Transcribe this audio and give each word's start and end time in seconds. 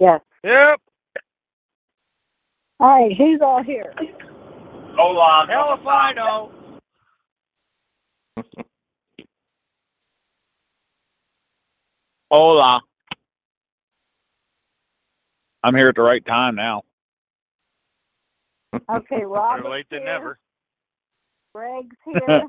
Yes. 0.00 0.20
Yep. 0.44 0.80
All 2.80 2.88
right, 2.88 3.16
who's 3.16 3.40
all 3.42 3.62
here? 3.62 3.92
Hola. 4.96 5.46
Hell 5.48 5.76
if 5.80 5.86
I 5.86 6.12
know. 6.12 6.52
Hola. 12.30 12.80
I'm 15.64 15.74
here 15.74 15.88
at 15.88 15.96
the 15.96 16.02
right 16.02 16.24
time 16.24 16.54
now. 16.54 16.82
Okay, 18.90 19.24
Rob. 19.24 19.58
Better 19.58 19.70
late 19.70 19.86
than 19.90 20.00
here. 20.00 20.12
never. 20.12 20.38
Greg's 21.54 21.96
here. 22.04 22.44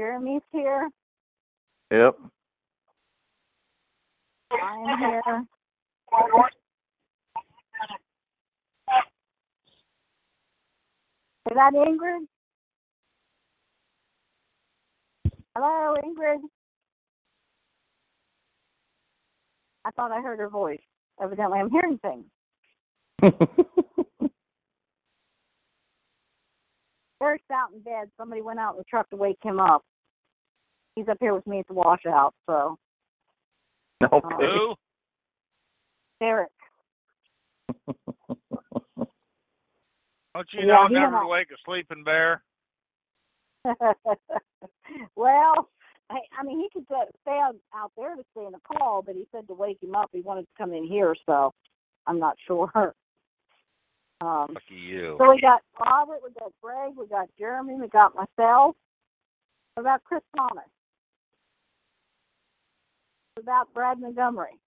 Jeremy's 0.00 0.42
here. 0.52 0.90
Yep. 1.92 2.16
I'm 4.52 4.98
here. 4.98 5.22
Is 11.50 11.56
that 11.56 11.72
Ingrid? 11.74 12.26
Hello, 15.56 15.96
Ingrid. 16.04 16.40
I 19.84 19.90
thought 19.92 20.12
I 20.12 20.20
heard 20.20 20.38
her 20.38 20.48
voice. 20.48 20.80
Evidently, 21.22 21.58
I'm 21.58 21.70
hearing 21.70 21.98
things. 21.98 22.24
Eric's 27.22 27.44
out 27.52 27.72
in 27.74 27.80
bed. 27.80 28.10
Somebody 28.16 28.42
went 28.42 28.58
out 28.58 28.72
in 28.72 28.78
the 28.78 28.84
truck 28.84 29.08
to 29.10 29.16
wake 29.16 29.38
him 29.42 29.60
up. 29.60 29.82
He's 30.96 31.08
up 31.08 31.18
here 31.20 31.34
with 31.34 31.46
me 31.46 31.60
at 31.60 31.68
the 31.68 31.74
washout, 31.74 32.34
so. 32.46 32.78
Okay. 34.12 34.36
Who? 34.40 34.74
Eric. 36.22 36.48
Don't 40.34 40.48
you 40.52 40.60
Yeah, 40.60 40.66
know 40.66 40.88
he 40.88 40.94
never 40.94 41.12
went 41.12 41.22
to 41.22 41.28
wake 41.28 41.48
a 41.50 41.56
sleeping 41.64 42.04
bear? 42.04 42.42
well, 45.16 45.68
I, 46.08 46.18
I 46.38 46.42
mean, 46.44 46.60
he 46.60 46.68
could 46.72 46.86
uh, 46.94 47.04
stay 47.22 47.38
out, 47.42 47.56
out 47.74 47.92
there 47.96 48.16
to 48.16 48.24
stay 48.32 48.46
in 48.46 48.52
the 48.52 48.60
call, 48.60 49.02
but 49.02 49.14
he 49.14 49.26
said 49.32 49.46
to 49.48 49.54
wake 49.54 49.82
him 49.82 49.94
up, 49.94 50.10
he 50.12 50.20
wanted 50.20 50.42
to 50.42 50.52
come 50.56 50.72
in 50.72 50.84
here, 50.84 51.14
so 51.26 51.52
I'm 52.06 52.18
not 52.18 52.36
sure. 52.46 52.94
Um, 54.22 54.48
Lucky 54.50 54.74
you. 54.74 55.16
so 55.18 55.30
we 55.30 55.40
got 55.40 55.62
Robert, 55.80 56.20
we 56.22 56.30
got 56.38 56.52
Greg, 56.62 56.92
we 56.96 57.06
got 57.06 57.28
Jeremy, 57.38 57.74
we 57.74 57.88
got 57.88 58.14
myself. 58.14 58.76
What 59.74 59.82
about 59.82 60.04
Chris 60.04 60.22
Thomas? 60.36 60.64
What 63.40 63.54
about 63.54 63.72
Brad 63.72 63.98
Montgomery? 63.98 64.60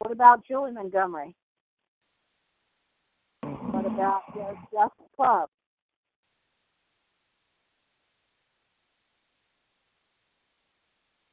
What 0.00 0.10
about 0.10 0.44
Julie 0.44 0.72
Montgomery? 0.72 1.36
What 3.42 3.86
about 3.86 4.22
uh, 4.34 4.54
Justin 4.72 5.06
Club? 5.14 5.48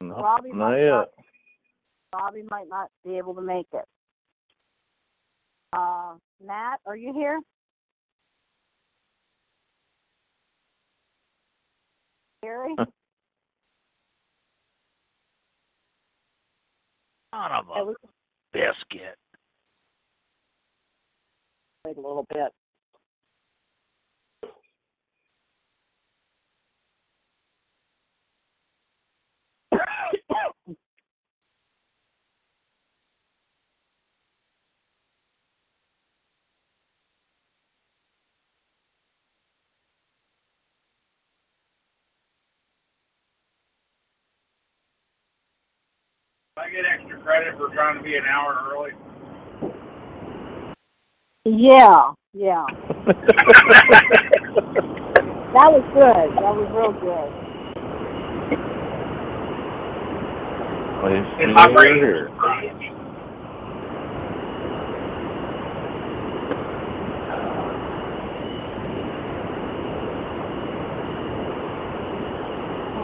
No, 0.00 0.14
Robbie 0.14 0.52
not 0.52 0.70
might 0.70 0.78
yet. 0.80 0.90
not, 0.90 1.08
Robbie 2.14 2.44
might 2.48 2.68
not 2.68 2.88
be 3.04 3.18
able 3.18 3.34
to 3.34 3.42
make 3.42 3.66
it. 3.72 3.84
Uh, 5.72 6.14
Matt, 6.40 6.78
are 6.86 6.96
you 6.96 7.12
here? 7.12 7.40
Gary? 12.44 12.76
Son 17.32 17.52
of 17.52 17.66
a 17.68 17.84
was 17.84 17.96
biscuit. 18.52 19.16
wait 21.84 21.96
a 21.96 22.00
little 22.00 22.26
bit. 22.32 22.52
I 46.60 46.68
get 46.68 46.84
extra 46.84 47.16
credit 47.22 47.56
for 47.56 47.70
trying 47.72 47.96
to 47.96 48.04
be 48.04 48.16
an 48.16 48.24
hour 48.28 48.54
early. 48.70 48.92
Yeah, 51.46 52.12
yeah. 52.34 52.66
That 55.50 55.66
was 55.72 55.82
good. 55.90 56.30
That 56.38 56.54
was 56.54 56.70
real 56.70 56.94
good. 56.94 57.30
Please 61.02 61.26
In 61.42 61.50
my 61.54 61.66
brain. 61.74 61.96
here. 61.96 62.30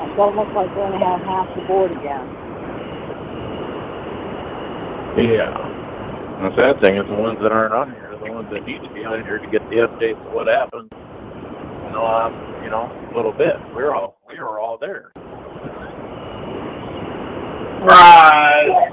It 0.06 0.14
doesn't 0.16 0.36
look 0.36 0.54
like 0.54 0.70
we're 0.76 0.86
going 0.86 1.00
to 1.00 1.04
have 1.04 1.20
half 1.22 1.48
the 1.56 1.62
board 1.66 1.90
again. 1.90 2.45
Yeah. 5.16 5.48
The 6.42 6.50
sad 6.56 6.80
thing 6.84 6.96
is 6.98 7.06
the 7.08 7.14
ones 7.14 7.38
that 7.42 7.50
aren't 7.50 7.72
on 7.72 7.90
here 7.92 8.12
are 8.12 8.18
the 8.18 8.32
ones 8.32 8.48
that 8.52 8.66
need 8.66 8.82
to 8.82 8.92
be 8.92 9.04
on 9.04 9.24
here 9.24 9.38
to 9.38 9.46
get 9.48 9.62
the 9.70 9.76
updates 9.76 10.20
of 10.26 10.32
what 10.32 10.46
happened. 10.46 10.90
You 10.92 11.90
know, 11.92 12.04
um, 12.04 12.34
you 12.62 12.68
know, 12.68 12.92
a 13.12 13.16
little 13.16 13.32
bit. 13.32 13.56
We're 13.74 13.94
all 13.94 14.20
we 14.28 14.38
were 14.38 14.60
all 14.60 14.76
there. 14.78 15.12
Right. 17.82 18.92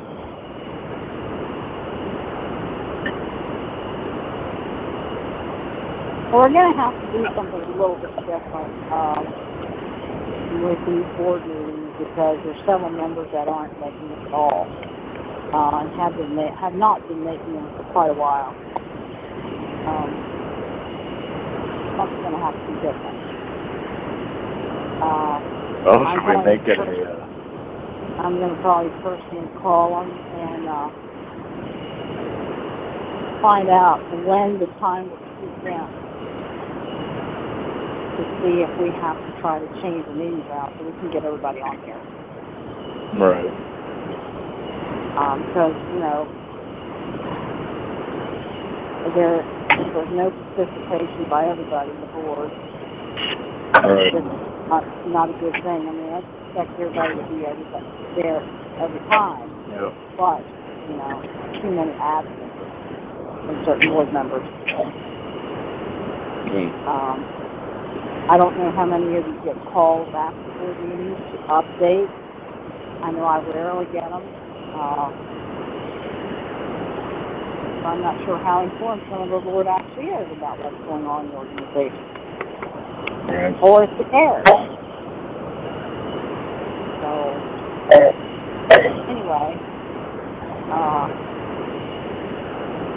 Well, 6.31 6.41
we're 6.43 6.53
going 6.53 6.71
to 6.73 6.79
have 6.79 6.99
to 7.01 7.07
do 7.11 7.25
something 7.35 7.61
a 7.61 7.71
little 7.71 7.97
bit 7.97 8.15
different 8.25 8.73
um, 8.91 9.35
with 10.49 10.79
these 10.87 11.05
board 11.17 11.45
meetings 11.45 11.93
because 11.99 12.39
there's 12.43 12.57
several 12.65 12.89
members 12.91 13.29
that 13.33 13.47
aren't 13.47 13.77
making 13.79 14.09
the 14.09 14.17
call 14.29 14.73
uh, 15.53 15.71
and 15.81 15.91
have 15.93 16.15
been 16.17 16.35
ma- 16.35 16.55
have 16.59 16.73
not 16.75 17.07
been 17.07 17.23
making 17.23 17.53
them 17.55 17.71
for 17.75 17.83
quite 17.83 18.11
a 18.11 18.13
while. 18.15 18.57
Um, 19.85 20.23
something's 21.97 22.21
going 22.21 22.33
to 22.33 22.39
have 22.39 22.59
to 22.59 22.65
be 22.67 22.73
different. 22.75 23.17
Uh, 25.01 25.41
Well, 25.85 26.05
I'm 26.07 26.15
should 26.19 26.27
we 26.27 26.33
going 26.33 26.45
make 26.45 26.67
it 26.67 26.77
to- 26.77 26.83
a 26.83 27.11
uh, 27.23 27.27
I'm 28.19 28.37
going 28.39 28.51
to 28.51 28.61
probably 28.61 28.91
personally 29.01 29.49
call 29.55 30.01
them 30.01 30.19
and 30.31 30.67
uh, 30.67 30.89
find 33.41 33.69
out 33.69 34.03
when 34.11 34.59
the 34.59 34.67
time 34.79 35.09
will 35.09 35.19
suit 35.39 35.55
them 35.63 35.87
to 38.17 38.25
see 38.41 38.61
if 38.63 38.71
we 38.77 38.91
have 38.99 39.17
to 39.25 39.31
try 39.41 39.59
to 39.59 39.67
change 39.81 40.07
the 40.07 40.13
meetings 40.13 40.45
out 40.51 40.73
so 40.77 40.85
we 40.85 40.93
can 40.93 41.09
get 41.09 41.23
everybody 41.25 41.59
on 41.61 41.79
here. 41.85 42.01
right? 43.31 43.72
Because, 45.13 45.75
you 45.93 45.99
know, 46.01 46.25
there, 49.13 49.39
if 49.41 49.93
there's 49.93 50.13
no 50.17 50.31
participation 50.57 51.29
by 51.29 51.45
everybody 51.49 51.91
on 51.91 52.01
the 52.01 52.09
board, 52.17 52.51
Right. 53.83 54.13
it's 54.13 54.69
not, 54.69 54.83
not 55.09 55.29
a 55.29 55.35
good 55.37 55.53
thing. 55.53 55.81
I 55.85 55.91
mean, 55.91 56.09
I 56.13 56.19
expect 56.21 56.71
everybody 56.79 57.13
to 57.13 57.23
be 57.29 57.45
everybody, 57.45 57.85
there 58.21 58.41
every 58.81 59.01
time. 59.09 59.49
Yeah. 59.69 59.91
but, 60.17 60.41
you 60.89 60.95
know, 60.97 61.13
too 61.61 61.71
many 61.73 61.93
absences 61.93 62.69
from 63.45 63.55
certain 63.65 63.91
board 63.91 64.13
members. 64.13 64.45
Mm. 66.49 66.69
Um, 66.89 67.17
I 68.29 68.37
don't 68.37 68.57
know 68.57 68.71
how 68.71 68.85
many 68.85 69.17
of 69.17 69.25
you 69.27 69.35
get 69.45 69.57
calls 69.73 70.07
after 70.15 70.51
board 70.57 70.77
meetings 70.89 71.21
to 71.33 71.37
update 71.53 72.09
I 73.03 73.11
know 73.11 73.25
I 73.25 73.39
rarely 73.51 73.85
get 73.91 74.09
them. 74.09 74.23
Uh, 74.73 75.13
I'm 77.85 78.01
not 78.01 78.17
sure 78.25 78.39
how 78.39 78.63
informed 78.63 79.03
some 79.11 79.21
of 79.21 79.29
the 79.29 79.39
board 79.39 79.67
actually 79.67 80.05
is 80.05 80.31
about 80.37 80.57
what's 80.63 80.75
going 80.87 81.05
on 81.05 81.25
in 81.25 81.31
the 81.31 81.37
organization. 81.37 81.99
Or 83.61 83.83
if 83.83 83.91
it 83.99 84.09
cares. 84.09 84.45
So, 87.03 87.09
anyway, 89.11 89.59
uh, 90.73 91.07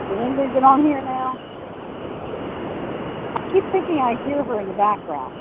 did 0.08 0.18
anybody 0.22 0.48
get 0.54 0.64
on 0.64 0.84
here 0.84 1.02
now? 1.02 1.36
I 3.34 3.50
keep 3.52 3.64
thinking 3.72 3.98
I 3.98 4.16
hear 4.24 4.42
her 4.44 4.60
in 4.60 4.68
the 4.68 4.74
background. 4.74 5.34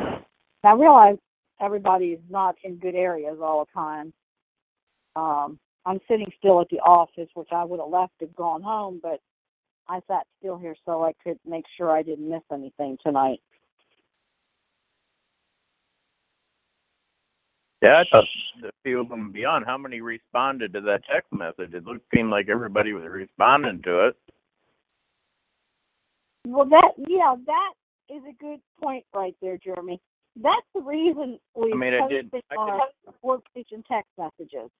And 0.00 0.38
I 0.64 0.72
realize 0.72 1.16
everybody 1.60 2.06
is 2.06 2.20
not 2.28 2.56
in 2.64 2.76
good 2.76 2.94
areas 2.94 3.38
all 3.42 3.64
the 3.64 3.72
time. 3.72 4.12
Um, 5.16 5.58
I'm 5.86 6.00
sitting 6.08 6.30
still 6.38 6.60
at 6.60 6.68
the 6.70 6.80
office, 6.80 7.28
which 7.34 7.48
I 7.52 7.64
would 7.64 7.80
have 7.80 7.88
left 7.88 8.12
and 8.20 8.34
gone 8.36 8.62
home, 8.62 9.00
but 9.02 9.20
I 9.88 10.00
sat 10.06 10.26
still 10.38 10.58
here 10.58 10.76
so 10.84 11.04
I 11.04 11.12
could 11.24 11.38
make 11.46 11.64
sure 11.76 11.90
I 11.90 12.02
didn't 12.02 12.28
miss 12.28 12.42
anything 12.52 12.96
tonight. 13.02 13.40
Yeah, 17.82 18.02
I 18.02 18.04
thought 18.12 18.24
a 18.62 18.70
few 18.84 19.00
of 19.00 19.08
them 19.08 19.32
beyond. 19.32 19.64
How 19.64 19.78
many 19.78 20.02
responded 20.02 20.74
to 20.74 20.82
that 20.82 21.00
text 21.10 21.32
message? 21.32 21.72
It 21.72 21.84
looked 21.84 22.04
seemed 22.14 22.30
like 22.30 22.50
everybody 22.50 22.92
was 22.92 23.04
responding 23.08 23.80
to 23.84 24.08
it. 24.08 24.16
Well, 26.46 26.68
that 26.68 26.92
yeah, 26.98 27.34
that 27.46 27.72
is 28.14 28.22
a 28.28 28.42
good 28.42 28.60
point 28.82 29.04
right 29.14 29.34
there, 29.40 29.56
Jeremy. 29.56 29.98
That's 30.42 30.66
the 30.74 30.80
reason 30.80 31.38
we 31.54 31.72
I 31.72 31.76
mean, 31.76 31.94
I 31.94 32.08
did- 32.08 32.30
posted 32.30 32.44
I 32.50 32.56
our 32.56 32.88
workstation 33.22 33.84
text 33.86 34.10
messages. 34.16 34.70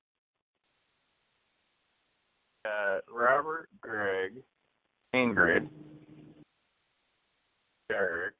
Uh, 2.64 3.00
Robert, 3.10 3.68
Greg, 3.80 4.34
Ingrid, 5.14 5.68
Derek. 7.88 8.34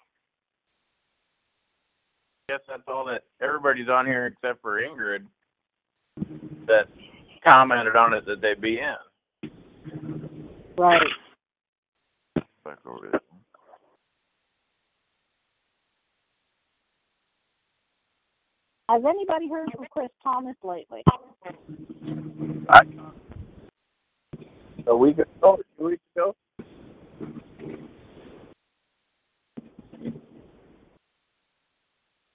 Guess 2.49 2.61
that's 2.69 2.83
all 2.89 3.05
that 3.07 3.25
everybody's 3.41 3.89
on 3.89 4.07
here 4.07 4.27
except 4.27 4.61
for 4.61 4.81
Ingrid 4.83 5.27
that 6.67 6.89
commented 7.47 7.97
on 7.97 8.13
it 8.13 8.25
that 8.27 8.41
they'd 8.41 8.61
be 8.61 8.79
in. 8.81 9.51
Right. 10.77 11.01
Back 12.65 12.79
over 12.87 13.09
there. 13.11 13.21
Has 18.91 19.03
anybody 19.09 19.49
heard 19.49 19.69
from 19.71 19.87
Chris 19.93 20.09
Thomas 20.21 20.57
lately? 20.65 21.05
I, 22.69 22.81
a 24.89 24.97
week 24.97 25.17
ago, 25.19 25.61
two 25.79 25.85
weeks 25.85 26.03
ago. 26.17 26.35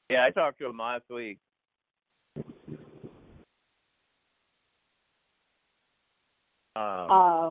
Yeah, 0.09 0.23
I 0.23 0.29
talked 0.29 0.59
to 0.59 0.67
him 0.67 0.77
last 0.77 1.03
week. 1.09 1.39
Um, 6.77 7.11
Um, 7.11 7.49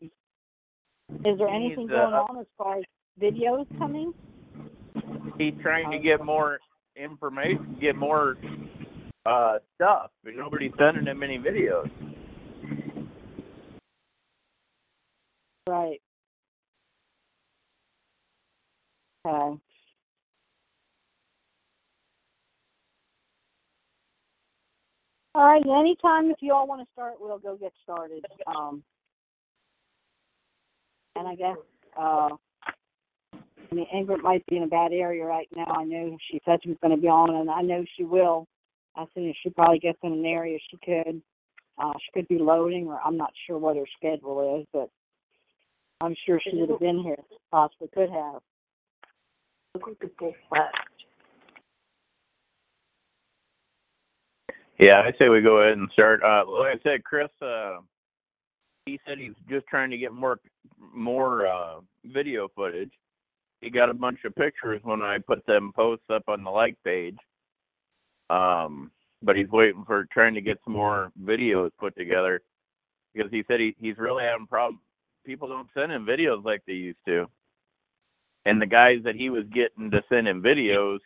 is 1.26 1.36
there 1.36 1.48
anything 1.48 1.90
uh, 1.90 1.92
going 1.92 2.14
on 2.14 2.38
as 2.38 2.46
far 2.56 2.78
as 2.78 2.84
videos 3.20 3.66
coming? 3.78 4.14
he's 5.36 5.52
trying 5.60 5.90
to 5.90 5.98
get 5.98 6.24
more 6.24 6.58
information, 6.96 7.76
get 7.82 7.96
more 7.96 8.36
uh 9.26 9.58
stuff, 9.76 10.10
but 10.22 10.34
nobody's 10.36 10.72
sending 10.78 11.06
him 11.06 11.22
any 11.22 11.38
videos. 11.38 11.90
Right. 15.66 16.00
Okay. 19.26 19.58
All 25.36 25.44
right. 25.44 25.62
Anytime 25.66 26.30
if 26.30 26.36
you 26.40 26.52
all 26.52 26.66
want 26.66 26.82
to 26.82 26.92
start, 26.92 27.14
we'll 27.18 27.38
go 27.38 27.56
get 27.56 27.72
started. 27.82 28.24
Um, 28.46 28.82
and 31.16 31.26
I 31.26 31.34
guess, 31.34 31.56
uh, 31.98 32.28
I 33.34 33.74
mean, 33.74 33.86
Ingrid 33.94 34.22
might 34.22 34.44
be 34.46 34.58
in 34.58 34.64
a 34.64 34.68
bad 34.68 34.92
area 34.92 35.24
right 35.24 35.48
now. 35.56 35.64
I 35.66 35.84
know 35.84 36.16
she 36.30 36.40
said 36.44 36.60
she 36.62 36.68
was 36.68 36.78
going 36.82 36.94
to 36.94 37.00
be 37.00 37.08
on, 37.08 37.34
and 37.34 37.50
I 37.50 37.62
know 37.62 37.84
she 37.96 38.04
will 38.04 38.46
soon 39.14 39.29
as 39.29 39.35
she 39.43 39.50
probably 39.50 39.79
gets 39.79 39.99
in 40.02 40.12
an 40.12 40.25
area 40.25 40.58
she 40.70 40.76
could. 40.85 41.23
Uh, 41.76 41.93
she 41.99 42.12
could 42.12 42.29
be 42.29 42.38
loading, 42.38 42.87
or 42.87 43.00
I'm 43.05 43.17
not 43.17 43.32
sure 43.46 43.58
what 43.58 43.76
her 43.76 43.87
schedule 43.96 44.61
is, 44.61 44.67
but 44.73 44.88
I'm 46.00 46.14
sure 46.25 46.41
she 46.41 46.56
would 46.56 46.70
have 46.70 46.81
been 46.81 47.02
here. 47.02 47.17
Possibly 47.50 47.88
could 47.93 48.11
have. 48.11 48.41
Yeah, 54.79 55.00
I 55.00 55.12
say 55.19 55.29
we 55.29 55.41
go 55.41 55.58
ahead 55.58 55.79
and 55.79 55.88
start. 55.93 56.23
Uh, 56.23 56.44
like 56.49 56.79
I 56.79 56.82
said, 56.82 57.05
Chris, 57.05 57.29
uh, 57.41 57.79
he 58.87 59.00
said 59.06 59.19
he's 59.19 59.35
just 59.49 59.67
trying 59.67 59.91
to 59.91 59.99
get 59.99 60.12
more, 60.12 60.38
more 60.93 61.46
uh, 61.46 61.81
video 62.05 62.49
footage. 62.55 62.93
He 63.61 63.70
got 63.70 63.88
a 63.88 63.94
bunch 63.94 64.19
of 64.25 64.35
pictures 64.35 64.81
when 64.82 65.00
I 65.00 65.19
put 65.19 65.46
them 65.46 65.73
posts 65.75 66.06
up 66.11 66.25
on 66.29 66.44
the 66.44 66.50
like 66.50 66.76
page. 66.85 67.17
Um, 68.30 68.90
but 69.22 69.36
he's 69.36 69.48
waiting 69.50 69.84
for 69.86 70.06
trying 70.12 70.34
to 70.34 70.40
get 70.40 70.58
some 70.64 70.74
more 70.74 71.10
videos 71.22 71.70
put 71.78 71.96
together 71.96 72.42
because 73.14 73.30
he 73.30 73.44
said 73.48 73.60
he, 73.60 73.74
he's 73.78 73.98
really 73.98 74.24
having 74.24 74.46
problems. 74.46 74.80
People 75.24 75.48
don't 75.48 75.68
send 75.74 75.92
him 75.92 76.06
videos 76.06 76.44
like 76.44 76.62
they 76.66 76.74
used 76.74 76.98
to. 77.06 77.26
And 78.44 78.60
the 78.60 78.66
guys 78.66 78.98
that 79.04 79.14
he 79.14 79.30
was 79.30 79.44
getting 79.54 79.90
to 79.90 80.02
send 80.10 80.28
him 80.28 80.42
videos, 80.42 80.98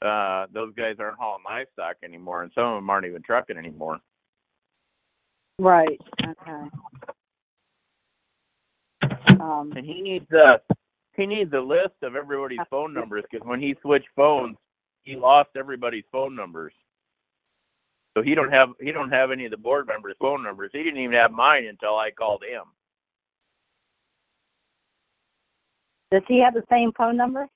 uh, 0.00 0.46
those 0.52 0.72
guys 0.74 0.96
aren't 0.98 1.18
hauling 1.18 1.44
livestock 1.44 1.96
anymore, 2.02 2.42
and 2.42 2.52
some 2.54 2.64
of 2.64 2.76
them 2.76 2.88
aren't 2.88 3.06
even 3.06 3.22
trucking 3.22 3.58
anymore. 3.58 3.98
Right. 5.58 6.00
Okay. 6.22 6.70
Um, 9.40 9.72
And 9.76 9.84
he 9.84 10.00
needs 10.00 10.26
a 10.32 10.60
he 11.16 11.26
needs 11.26 11.52
a 11.52 11.60
list 11.60 11.94
of 12.02 12.14
everybody's 12.14 12.60
phone 12.70 12.94
numbers 12.94 13.24
because 13.30 13.46
when 13.46 13.60
he 13.60 13.74
switched 13.82 14.08
phones, 14.14 14.56
he 15.04 15.16
lost 15.16 15.50
everybody's 15.56 16.04
phone 16.12 16.34
numbers. 16.34 16.72
So 18.16 18.22
he 18.22 18.34
don't 18.34 18.52
have 18.52 18.70
he 18.80 18.90
don't 18.92 19.10
have 19.10 19.30
any 19.30 19.44
of 19.44 19.50
the 19.52 19.56
board 19.56 19.86
members' 19.86 20.16
phone 20.20 20.42
numbers. 20.42 20.70
He 20.72 20.82
didn't 20.82 21.00
even 21.00 21.14
have 21.16 21.30
mine 21.30 21.66
until 21.66 21.96
I 21.96 22.10
called 22.10 22.42
him. 22.42 22.64
does 26.10 26.22
he 26.26 26.40
have 26.40 26.54
the 26.54 26.64
same 26.70 26.90
phone 26.96 27.16
number? 27.16 27.46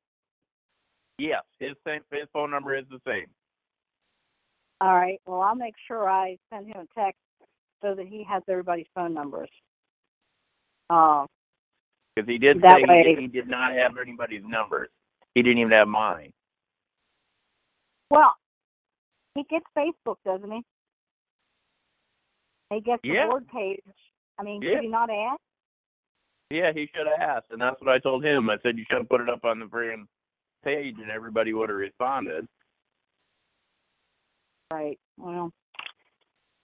Yes, 1.19 1.43
his 1.59 1.73
same 1.87 2.01
his 2.11 2.29
phone 2.33 2.51
number 2.51 2.77
is 2.77 2.85
the 2.91 3.01
same. 3.07 3.27
All 4.81 4.95
right. 4.95 5.21
Well, 5.27 5.41
I'll 5.41 5.55
make 5.55 5.75
sure 5.87 6.09
I 6.09 6.37
send 6.53 6.67
him 6.67 6.77
a 6.89 7.01
text 7.01 7.21
so 7.83 7.95
that 7.95 8.07
he 8.07 8.25
has 8.29 8.43
everybody's 8.49 8.87
phone 8.95 9.15
numbers. 9.15 9.49
Uh, 10.91 11.27
Because 12.15 12.29
he 12.29 12.39
did 12.39 12.61
That 12.63 12.77
say 12.79 12.85
way- 12.89 13.15
he, 13.17 13.23
he 13.23 13.27
did 13.29 13.49
not 13.49 13.73
have 13.75 13.97
anybody's 13.97 14.43
numbers. 14.45 14.89
He 15.35 15.43
didn't 15.43 15.59
even 15.59 15.73
have 15.73 15.89
mine. 15.89 16.33
Well, 18.13 18.35
he 19.35 19.45
gets 19.45 19.65
Facebook, 19.77 20.17
doesn't 20.25 20.51
he? 20.51 20.63
He 22.71 22.81
gets 22.83 23.01
the 23.03 23.09
Yeah. 23.09 23.27
board 23.27 23.49
page. 23.49 23.81
I 24.39 24.43
mean, 24.43 24.61
Yeah. 24.61 24.75
did 24.75 24.83
he 24.83 24.89
not 24.89 25.09
ask? 25.09 25.41
Yeah, 26.51 26.73
he 26.73 26.87
should 26.89 27.07
have 27.07 27.19
asked, 27.19 27.51
and 27.51 27.61
that's 27.63 27.81
what 27.81 27.89
I 27.89 27.99
told 27.99 28.23
him. 28.23 28.51
I 28.51 28.59
said 28.59 28.77
you 28.77 28.85
should 28.85 28.99
have 28.99 29.09
put 29.09 29.23
it 29.23 29.31
up 29.31 29.47
on 29.47 29.59
the 29.59 29.67
friggin' 29.67 30.07
page, 30.63 30.99
and 30.99 31.11
everybody 31.11 31.55
would 31.55 31.71
have 31.71 31.79
responded. 31.79 32.47
Right. 34.71 35.01
Well, 35.17 35.51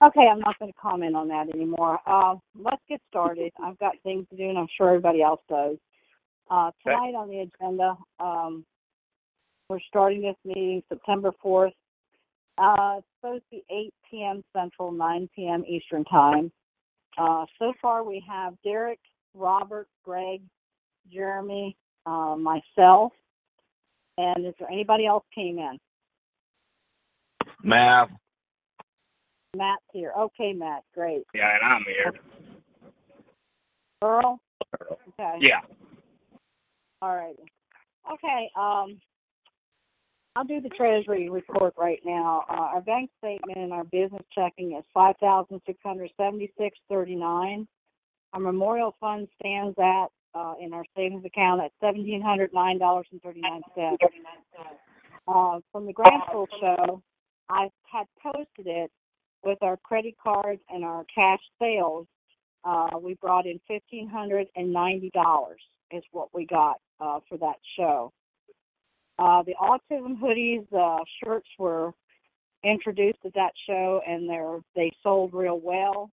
okay. 0.03 0.27
I'm 0.27 0.39
not 0.41 0.59
going 0.59 0.71
to 0.71 0.79
comment 0.79 1.15
on 1.15 1.27
that 1.29 1.49
anymore. 1.49 1.99
Uh, 2.05 2.35
let's 2.55 2.83
get 2.87 3.01
started. 3.07 3.51
I've 3.59 3.79
got 3.79 3.99
things 4.01 4.27
to 4.29 4.37
do, 4.37 4.49
and 4.49 4.57
I'm 4.59 4.67
sure 4.67 4.89
everybody 4.89 5.23
else 5.23 5.41
does. 5.49 5.77
Uh, 6.51 6.67
Okay. 6.67 6.91
tonight 6.91 7.15
on 7.15 7.29
the 7.29 7.39
agenda, 7.39 7.97
um, 8.19 8.65
we're 9.69 9.79
starting 9.87 10.21
this 10.21 10.35
meeting 10.43 10.81
September 10.89 11.31
4th. 11.45 11.73
Uh, 12.57 12.97
it's 12.97 13.07
supposed 13.21 13.43
to 13.51 13.57
be 13.57 13.63
8 13.71 13.93
p.m. 14.09 14.43
Central, 14.53 14.91
9 14.91 15.29
p.m. 15.35 15.63
Eastern 15.65 16.03
Time. 16.05 16.51
Uh, 17.17 17.45
so 17.59 17.73
far, 17.81 18.03
we 18.03 18.23
have 18.27 18.55
Derek, 18.63 18.99
Robert, 19.33 19.87
Greg, 20.03 20.41
Jeremy, 21.13 21.77
uh, 22.05 22.35
myself, 22.35 23.13
and 24.17 24.45
is 24.45 24.53
there 24.59 24.69
anybody 24.71 25.05
else 25.05 25.23
came 25.33 25.59
in? 25.59 25.77
Matt. 27.63 28.09
Matt's 29.55 29.83
here. 29.93 30.11
Okay, 30.17 30.53
Matt, 30.53 30.83
great. 30.93 31.23
Yeah, 31.33 31.49
and 31.61 31.73
I'm 31.73 31.85
here. 31.85 32.13
Earl? 34.03 34.39
Okay. 35.19 35.37
Yeah. 35.41 35.61
All 37.01 37.15
right. 37.15 37.35
Okay, 38.11 38.49
um, 38.57 38.99
I'll 40.39 40.45
do 40.45 40.61
the 40.61 40.69
treasury 40.69 41.29
report 41.29 41.73
right 41.77 41.99
now. 42.05 42.45
Uh, 42.49 42.75
our 42.75 42.81
bank 42.81 43.09
statement 43.17 43.57
and 43.57 43.73
our 43.73 43.83
business 43.83 44.21
checking 44.33 44.71
is 44.71 44.85
five 44.93 45.15
thousand 45.19 45.59
six 45.65 45.77
hundred 45.83 46.11
seventy-six 46.15 46.77
thirty-nine. 46.87 47.67
Our 48.31 48.39
memorial 48.39 48.95
fund 49.01 49.27
stands 49.37 49.77
at, 49.77 50.05
uh, 50.33 50.53
in 50.61 50.71
our 50.71 50.85
savings 50.95 51.25
account 51.25 51.61
at 51.61 51.71
seventeen 51.81 52.21
hundred 52.21 52.53
nine 52.53 52.79
dollars 52.79 53.05
and 53.11 53.21
thirty-nine 53.21 53.63
cents. 53.75 53.97
Uh, 55.27 55.59
from 55.73 55.85
the 55.85 55.91
grand 55.91 56.21
Grantsville 56.31 56.47
show, 56.61 57.03
I 57.49 57.67
had 57.91 58.07
posted 58.23 58.65
it 58.65 58.91
with 59.43 59.61
our 59.61 59.75
credit 59.75 60.15
cards 60.23 60.61
and 60.69 60.85
our 60.85 61.03
cash 61.13 61.41
sales. 61.61 62.07
Uh, 62.63 62.91
we 63.01 63.15
brought 63.15 63.45
in 63.45 63.59
fifteen 63.67 64.07
hundred 64.07 64.47
and 64.55 64.71
ninety 64.71 65.11
dollars 65.13 65.59
is 65.91 66.03
what 66.13 66.33
we 66.33 66.45
got, 66.45 66.77
uh, 67.01 67.19
for 67.27 67.37
that 67.39 67.57
show. 67.75 68.13
Uh, 69.19 69.43
the 69.43 69.53
autism 69.61 70.17
hoodies, 70.17 70.65
uh, 70.73 71.03
shirts 71.21 71.49
were 71.59 71.91
introduced 72.63 73.19
at 73.25 73.33
that 73.33 73.51
show 73.67 73.99
and 74.07 74.29
they're, 74.29 74.59
they 74.77 74.91
sold 75.03 75.33
real 75.33 75.59
well. 75.59 76.09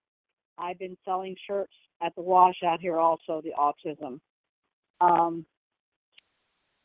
I've 0.58 0.80
been 0.80 0.98
selling 1.06 1.36
shirts 1.46 1.74
at 2.02 2.16
the 2.16 2.24
wash 2.24 2.56
out 2.66 2.80
here 2.80 2.98
also, 2.98 3.44
the 3.44 3.54
autism. 3.60 4.20
Um, 5.02 5.46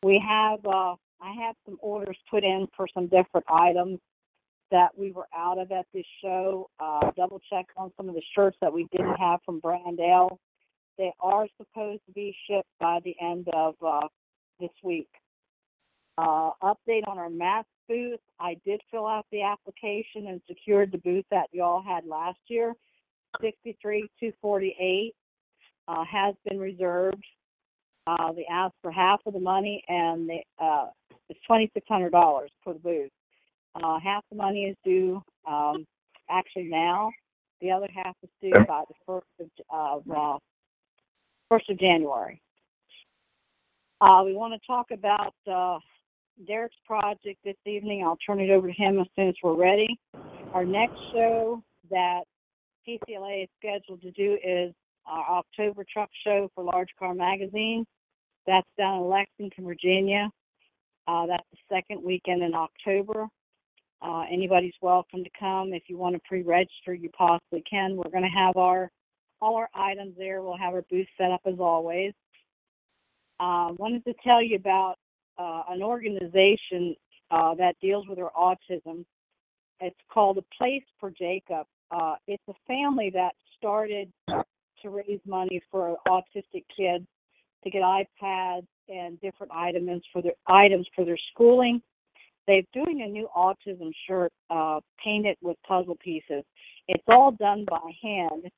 we 0.03 0.23
have, 0.27 0.59
uh, 0.67 0.95
I 1.23 1.33
have 1.47 1.57
some 1.65 1.79
orders 1.81 2.19
put 2.31 2.45
in 2.45 2.69
for 2.77 2.87
some 2.93 3.07
different 3.07 3.47
items 3.49 3.99
that 4.71 4.91
we 4.99 5.13
were 5.13 5.27
out 5.35 5.59
of 5.59 5.73
at 5.73 5.87
this 5.95 6.05
show. 6.23 6.69
Uh, 6.79 7.13
double 7.17 7.41
check 7.51 7.67
on 7.79 7.93
some 7.97 8.11
of 8.11 8.15
the 8.15 8.23
shirts 8.35 8.59
that 8.61 8.73
we 8.73 8.87
didn't 8.93 9.17
have 9.17 9.41
from 9.47 9.59
Brand 9.61 10.01
L. 10.01 10.39
They 10.99 11.13
are 11.19 11.47
supposed 11.57 12.03
to 12.07 12.13
be 12.13 12.37
shipped 12.47 12.69
by 12.79 13.01
the 13.05 13.17
end 13.23 13.49
of, 13.55 13.75
uh, 13.83 14.09
this 14.59 14.71
week. 14.83 15.09
Uh, 16.21 16.51
update 16.71 17.05
on 17.11 17.17
our 17.23 17.31
MATS 17.31 17.69
booth. 17.89 18.21
I 18.39 18.53
did 18.67 18.81
fill 18.91 19.07
out 19.15 19.25
the 19.33 19.43
application 19.43 20.27
and 20.29 20.39
secured 20.47 20.89
the 20.93 20.99
booth 20.99 21.25
that 21.31 21.49
y'all 21.53 21.83
had 21.83 22.03
last 22.19 22.43
year. 22.49 22.75
Sixty-three, 23.41 24.03
two 24.19 24.33
forty-eight, 24.43 25.15
uh, 25.89 26.05
has 26.05 26.35
been 26.47 26.59
reserved. 26.59 27.25
Uh, 28.07 28.33
they 28.33 28.47
asked 28.51 28.79
for 28.83 28.91
half 28.91 29.21
of 29.25 29.33
the 29.33 29.45
money 29.55 29.77
and 29.89 30.29
they, 30.29 30.45
uh, 30.59 30.89
it's 31.31 31.41
twenty-six 31.47 31.87
hundred 31.89 32.13
dollars 32.21 32.51
for 32.63 32.73
the 32.75 32.81
booth. 32.81 33.11
Uh, 33.83 33.99
half 34.01 34.23
the 34.31 34.37
money 34.37 34.63
is 34.65 34.77
due, 34.85 35.23
um, 35.47 35.87
actually 36.29 36.65
now. 36.65 37.11
The 37.63 37.71
other 37.71 37.89
half 37.95 38.17
is 38.23 38.31
due 38.43 38.65
by 38.67 38.83
the 38.89 38.95
first 39.07 39.27
of, 39.41 39.49
of, 39.71 40.11
uh, 40.11 40.39
first 41.49 41.71
of 41.71 41.79
January. 41.79 42.43
Uh, 44.03 44.23
we 44.25 44.33
want 44.35 44.53
to 44.55 44.67
talk 44.67 44.91
about, 44.91 45.35
uh, 45.47 45.79
Derek's 46.47 46.77
project 46.87 47.39
this 47.45 47.57
evening. 47.67 48.03
I'll 48.05 48.19
turn 48.27 48.41
it 48.41 48.51
over 48.51 48.67
to 48.67 48.73
him 48.73 48.99
as 48.99 49.07
soon 49.17 49.29
as 49.29 49.35
we're 49.43 49.57
ready. 49.57 49.99
Our 50.53 50.65
next 50.65 50.99
show 51.13 51.63
that 51.91 52.23
PCLA 52.87 53.45
is 53.45 53.49
scheduled 53.59 54.03
to 54.03 54.11
do 54.13 54.39
is 54.43 54.75
our 55.07 55.39
October 55.39 55.85
truck 55.91 56.11
show 56.25 56.51
for 56.55 56.65
Large 56.65 56.91
Car 56.99 57.15
Magazine. 57.15 57.85
That's 58.47 58.67
down 58.79 58.99
in 58.99 59.09
Lexington, 59.09 59.65
Virginia. 59.65 60.31
Uh, 61.07 61.27
that's 61.27 61.47
the 61.53 61.59
second 61.75 62.03
weekend 62.03 62.43
in 62.43 62.55
October. 62.55 63.27
Uh, 64.03 64.25
anybody's 64.31 64.75
welcome 64.81 65.23
to 65.23 65.31
come. 65.39 65.73
If 65.73 65.85
you 65.89 65.99
want 65.99 66.15
to 66.15 66.21
pre-register, 66.27 66.95
you 66.95 67.11
possibly 67.11 67.63
can. 67.69 67.97
We're 67.97 68.11
going 68.11 68.25
to 68.25 68.39
have 68.39 68.57
our 68.57 68.91
all 69.43 69.57
our 69.57 69.69
items 69.75 70.15
there. 70.19 70.43
We'll 70.43 70.59
have 70.59 70.75
our 70.75 70.85
booth 70.91 71.07
set 71.17 71.31
up 71.31 71.41
as 71.47 71.59
always. 71.59 72.13
Uh, 73.39 73.73
wanted 73.79 74.05
to 74.05 74.15
tell 74.23 74.43
you 74.43 74.57
about 74.57 74.97
uh, 75.41 75.63
an 75.71 75.83
organization 75.83 76.95
uh, 77.31 77.55
that 77.55 77.75
deals 77.81 78.07
with 78.09 78.19
our 78.19 78.33
autism. 78.39 79.05
It's 79.81 79.97
called 80.13 80.37
A 80.39 80.45
Place 80.57 80.83
for 80.99 81.11
Jacob. 81.11 81.67
Uh, 81.91 82.17
it's 82.27 82.43
a 82.49 82.55
family 82.67 83.11
that 83.15 83.33
started 83.57 84.13
to 84.29 84.91
raise 84.91 85.21
money 85.27 85.63
for 85.71 85.97
autistic 86.07 86.65
kids 86.77 87.07
to 87.65 87.71
get 87.71 87.83
iPads 87.83 88.67
and 88.89 89.21
different 89.21 89.53
items 89.53 90.03
for 90.13 90.23
their 90.23 90.35
items 90.47 90.87
for 90.95 91.05
their 91.05 91.19
schooling. 91.33 91.81
They're 92.47 92.63
doing 92.73 93.03
a 93.03 93.09
new 93.09 93.29
autism 93.37 93.91
shirt 94.07 94.33
uh, 94.51 94.81
painted 95.03 95.37
with 95.41 95.57
puzzle 95.67 95.97
pieces. 96.03 96.45
It's 96.89 97.05
all 97.09 97.33
done 97.33 97.65
by 97.69 97.93
hand. 98.03 98.51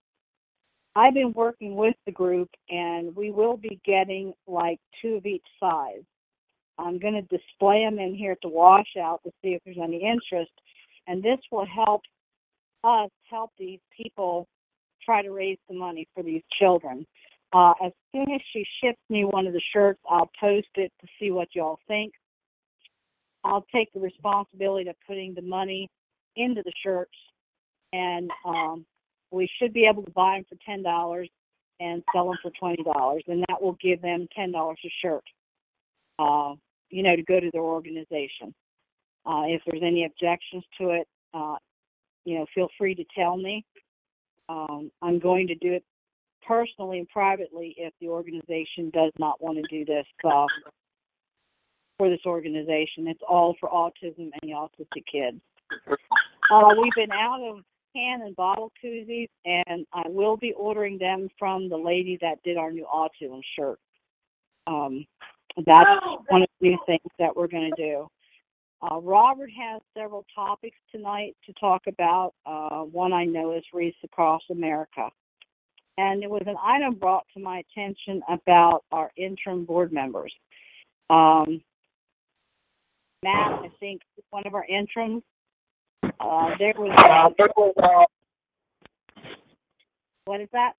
I've 0.95 1.15
been 1.15 1.33
working 1.33 1.75
with 1.75 1.95
the 2.07 2.13
group, 2.13 2.49
and 2.71 3.15
we 3.15 3.31
will 3.31 3.57
be 3.57 3.81
getting 3.85 4.35
like 4.47 4.79
two 5.01 5.15
of 5.15 5.27
each 5.27 5.45
size. 5.59 6.03
I'm 6.83 6.99
going 6.99 7.15
to 7.15 7.23
display 7.23 7.85
them 7.85 7.99
in 7.99 8.15
here 8.15 8.33
at 8.33 8.39
the 8.43 8.49
washout 8.49 9.23
to 9.25 9.31
see 9.43 9.51
if 9.51 9.63
there's 9.65 9.77
any 9.83 10.03
interest, 10.03 10.53
and 11.07 11.23
this 11.23 11.39
will 11.51 11.67
help 11.67 12.03
us 12.85 13.11
help 13.31 13.51
these 13.59 13.81
people 13.97 14.49
try 15.05 15.23
to 15.23 15.31
raise 15.31 15.59
the 15.69 15.75
money 15.75 16.09
for 16.15 16.23
these 16.23 16.43
children. 16.61 17.07
Uh, 17.53 17.75
as 17.85 17.93
soon 18.13 18.27
as 18.35 18.41
she 18.53 18.65
ships 18.83 18.99
me 19.11 19.25
one 19.25 19.47
of 19.47 19.53
the 19.53 19.63
shirts, 19.73 20.01
I'll 20.09 20.31
post 20.41 20.69
it 20.77 20.93
to 21.01 21.07
see 21.21 21.31
what 21.31 21.49
y'all 21.55 21.79
think. 21.87 22.13
I'll 23.45 23.67
take 23.75 23.93
the 23.93 24.01
responsibility 24.01 24.89
of 24.89 24.97
putting 25.07 25.35
the 25.35 25.43
money 25.43 25.89
into 26.37 26.63
the 26.63 26.73
shirts, 26.83 27.15
and 27.93 28.31
um, 28.47 28.87
we 29.31 29.49
should 29.59 29.73
be 29.73 29.87
able 29.91 30.03
to 30.03 30.11
buy 30.13 30.37
them 30.37 30.45
for 30.49 30.57
ten 30.65 30.83
dollars 30.83 31.29
and 31.81 32.03
sell 32.13 32.27
them 32.27 32.39
for 32.43 32.51
twenty 32.59 32.83
dollars, 32.83 33.23
and 33.27 33.45
that 33.49 33.61
will 33.61 33.77
give 33.83 34.01
them 34.01 34.27
ten 34.35 34.53
dollars 34.53 34.79
a 34.85 34.93
shirt. 35.03 35.25
Uh, 36.19 36.55
you 36.93 37.03
know, 37.03 37.17
to 37.17 37.23
go 37.25 37.41
to 37.41 37.51
their 37.53 37.63
organization. 37.63 38.55
Uh, 39.27 39.43
if 39.47 39.63
there's 39.67 39.83
any 39.83 40.05
objections 40.05 40.63
to 40.79 40.91
it, 40.91 41.09
uh, 41.35 41.57
you 42.25 42.39
know, 42.39 42.47
feel 42.55 42.69
free 42.79 42.95
to 42.95 43.05
tell 43.17 43.37
me. 43.37 43.65
Um, 44.49 44.91
I'm 45.01 45.19
going 45.19 45.47
to 45.49 45.55
do 45.57 45.73
it 45.73 45.85
personally 46.47 46.99
and 46.99 47.09
privately 47.09 47.75
if 47.79 47.93
the 48.01 48.09
organization 48.09 48.91
does 48.93 49.13
not 49.19 49.43
want 49.43 49.59
to 49.59 49.63
do 49.71 49.85
this 49.85 50.07
uh, 50.25 50.47
for 51.99 52.11
this 52.11 52.21
organization. 52.27 53.09
It's 53.09 53.23
all 53.29 53.57
for 53.59 53.69
autism 53.69 54.31
and 54.33 54.43
the 54.43 54.51
autistic 54.51 55.05
kids. 55.11 55.41
Uh, 56.51 56.69
we've 56.81 56.93
been 56.95 57.13
out 57.13 57.41
of 57.41 57.63
can 57.95 58.23
and 58.23 58.37
bottle 58.37 58.73
koozies, 58.85 59.29
and 59.45 59.87
I 59.93 60.03
will 60.09 60.37
be 60.37 60.53
ordering 60.53 60.99
them 60.99 61.29
from 61.39 61.69
the 61.69 61.77
lady 61.77 62.19
that 62.21 62.43
did 62.43 62.57
our 62.57 62.71
new 62.71 62.87
autism 62.93 63.41
shirt. 63.57 63.79
Um, 64.67 65.07
that's 65.57 65.91
one 66.29 66.43
of 66.43 66.49
the 66.61 66.69
new 66.69 66.79
things 66.87 67.01
that 67.19 67.35
we're 67.35 67.49
going 67.49 67.71
to 67.77 67.83
do. 67.83 68.09
Uh, 68.83 69.01
Robert 69.01 69.51
has 69.51 69.81
several 69.97 70.25
topics 70.35 70.77
tonight 70.91 71.37
to 71.47 71.53
talk 71.55 71.83
about. 71.87 72.35
Uh, 72.45 72.81
one 72.81 73.13
I 73.13 73.25
know 73.25 73.53
is 73.57 73.63
Wreaths 73.73 73.97
Across 74.03 74.43
America. 74.51 75.09
And 75.99 76.23
there 76.23 76.31
was 76.31 76.43
an 76.47 76.57
item 76.63 76.95
brought 76.95 77.27
to 77.35 77.41
my 77.41 77.63
attention 77.77 78.23
about 78.29 78.83
our 78.91 79.13
interim 79.17 79.65
board 79.65 79.93
members. 79.93 80.33
Um, 81.11 81.63
Matt, 83.23 83.53
I 83.53 83.71
think, 83.79 84.01
one 84.31 84.43
of 84.47 84.55
our 84.55 84.65
interims. 84.65 85.23
Uh, 86.03 86.51
there 86.59 86.75
was, 86.77 87.35
uh, 87.79 88.05
what 90.25 90.41
is 90.41 90.49
that? 90.53 90.73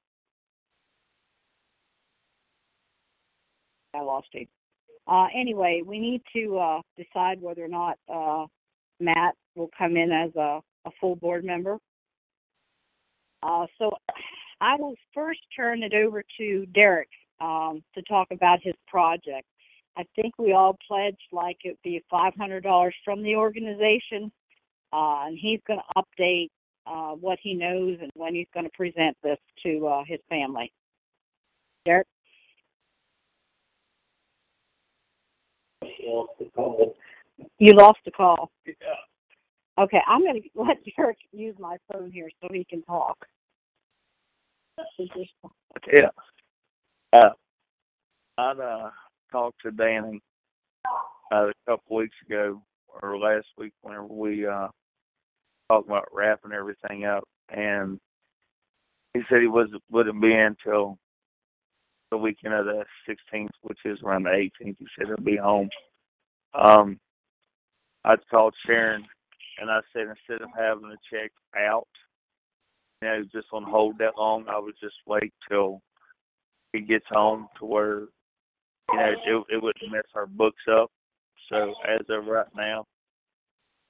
I 3.94 4.01
lost 4.01 4.27
you. 4.34 4.48
Uh, 5.08 5.28
anyway, 5.36 5.82
we 5.86 6.00
need 6.00 6.22
to 6.34 6.58
uh, 6.58 6.82
decide 6.98 7.42
whether 7.42 7.64
or 7.64 7.68
not 7.68 7.98
uh, 8.12 8.46
Matt 9.00 9.36
will 9.56 9.70
come 9.78 9.98
in 9.98 10.12
as 10.12 10.36
a, 10.36 10.62
a 10.86 10.92
full 11.00 11.16
board 11.16 11.44
member. 11.44 11.78
Uh, 13.42 13.66
so 13.78 13.92
I 14.62 14.76
will 14.78 14.96
first 15.14 15.42
turn 15.56 15.84
it 15.84 15.94
over 15.94 16.24
to 16.38 16.66
Derek 16.68 17.10
um, 17.42 17.84
to 17.96 18.02
talk 18.04 18.30
about 18.32 18.60
his 18.62 18.76
project. 18.88 19.46
I 19.98 20.06
think 20.16 20.34
we 20.40 20.54
all 20.54 20.78
pledged 20.88 21.18
like 21.32 21.58
it 21.64 21.70
would 21.70 21.84
be 21.84 22.02
$500 22.12 22.92
from 23.04 23.22
the 23.22 23.36
organization, 23.36 24.32
uh, 24.92 25.26
and 25.28 25.38
he's 25.40 25.60
going 25.68 25.80
to 25.80 26.02
update 26.02 26.50
uh, 26.88 27.16
what 27.16 27.40
he 27.42 27.54
knows 27.54 27.98
and 28.02 28.12
when 28.16 28.34
he's 28.34 28.48
going 28.54 28.66
to 28.66 28.72
present 28.72 29.16
this 29.22 29.38
to 29.64 29.88
uh, 29.88 30.04
his 30.08 30.20
family. 30.30 30.72
Derek? 31.86 32.08
You 37.60 37.74
lost 37.74 38.00
the 38.06 38.12
call. 38.12 38.52
Yeah. 38.66 38.74
Okay, 39.80 40.00
I'm 40.08 40.22
going 40.22 40.42
to 40.56 40.62
let 40.62 40.78
Derek 40.96 41.18
use 41.32 41.56
my 41.60 41.78
phone 41.92 42.12
here 42.12 42.30
so 42.42 42.48
he 42.52 42.66
can 42.66 42.84
talk. 42.84 43.18
Yeah. 45.92 46.10
Uh, 47.12 47.30
I 48.38 48.52
uh, 48.52 48.90
talked 49.32 49.62
to 49.64 49.72
Danny 49.72 50.22
uh, 51.32 51.48
a 51.48 51.54
couple 51.68 51.98
weeks 51.98 52.16
ago 52.28 52.62
or 53.02 53.18
last 53.18 53.48
week 53.58 53.74
whenever 53.82 54.08
we 54.08 54.46
uh, 54.46 54.68
talked 55.70 55.88
about 55.88 56.08
wrapping 56.12 56.52
everything 56.52 57.06
up, 57.06 57.24
and 57.50 58.00
he 59.14 59.22
said 59.30 59.42
he 59.42 59.48
was 59.48 59.70
wouldn't 59.92 60.22
be 60.22 60.34
in 60.34 60.56
until 60.66 60.98
the 62.12 62.18
weekend 62.18 62.54
of 62.54 62.66
the 62.66 62.84
16th, 63.10 63.50
which 63.62 63.80
is 63.86 64.00
around 64.04 64.24
the 64.24 64.30
18th. 64.30 64.76
He 64.80 64.88
said 64.98 65.08
he'll 65.08 65.18
be 65.18 65.38
home. 65.38 65.70
Um, 66.54 67.00
I 68.06 68.16
called 68.30 68.54
Sharon 68.66 69.06
and 69.60 69.70
I 69.70 69.80
said 69.92 70.08
instead 70.08 70.44
of 70.44 70.50
having 70.58 70.90
to 70.90 70.98
check 71.12 71.32
out, 71.58 71.88
you 73.02 73.08
know, 73.08 73.24
just 73.32 73.48
on 73.54 73.64
hold 73.64 73.98
that 74.00 74.18
long, 74.18 74.46
I 74.50 74.60
would 74.60 74.76
just 74.82 74.96
wait 75.06 75.34
till 75.50 75.82
he 76.74 76.82
gets 76.82 77.06
home 77.10 77.48
to 77.60 77.66
where, 77.66 78.00
you 78.92 78.98
know, 78.98 79.14
it, 79.26 79.56
it 79.56 79.64
wouldn't 79.64 79.92
mess 79.92 80.04
our 80.16 80.26
books 80.26 80.64
up. 80.72 80.92
So 81.50 81.74
as 81.88 82.06
of 82.10 82.26
right 82.26 82.48
now, 82.56 82.86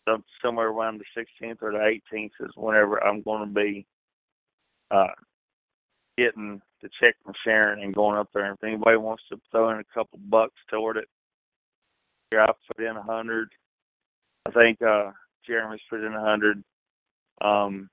some 0.07 0.23
somewhere 0.43 0.67
around 0.67 0.99
the 0.99 1.21
16th 1.41 1.57
or 1.61 1.71
the 1.71 1.99
18th 2.13 2.31
is 2.41 2.51
whenever 2.55 3.01
I'm 3.03 3.21
going 3.21 3.47
to 3.47 3.53
be 3.53 3.85
uh, 4.91 5.07
getting 6.17 6.61
the 6.81 6.89
check 7.01 7.15
from 7.23 7.33
Sharon 7.43 7.81
and 7.81 7.95
going 7.95 8.17
up 8.17 8.29
there. 8.33 8.45
And 8.45 8.57
if 8.57 8.63
anybody 8.63 8.97
wants 8.97 9.23
to 9.29 9.39
throw 9.51 9.69
in 9.69 9.79
a 9.79 9.93
couple 9.93 10.19
bucks 10.29 10.55
toward 10.69 10.97
it, 10.97 11.07
I 12.39 12.51
put 12.67 12.85
in 12.85 12.95
a 12.95 13.03
hundred. 13.03 13.49
I 14.45 14.51
think 14.51 14.81
uh, 14.81 15.11
Jeremy's 15.45 15.81
put 15.89 16.03
in 16.03 16.13
a 16.13 16.21
hundred. 16.21 16.63
Um, 17.41 17.89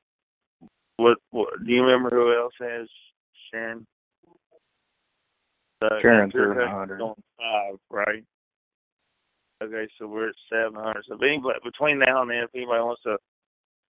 what, 0.96 1.18
what? 1.30 1.48
Do 1.64 1.72
you 1.72 1.82
remember 1.82 2.10
who 2.10 2.36
else 2.36 2.54
has 2.60 2.88
Sharon? 3.50 3.86
Drew 6.30 6.62
a 6.62 6.68
hundred. 6.68 7.00
on 7.00 7.14
five, 7.38 7.78
right? 7.90 8.24
Okay, 9.62 9.88
so 9.98 10.06
we're 10.06 10.28
at 10.28 10.34
seven 10.52 10.74
hundred. 10.74 11.04
So 11.08 11.14
if 11.14 11.22
anybody 11.22 11.58
between 11.64 11.98
now 11.98 12.22
and 12.22 12.30
then, 12.30 12.44
if 12.44 12.50
anybody 12.54 12.82
wants 12.82 13.02
to 13.02 13.16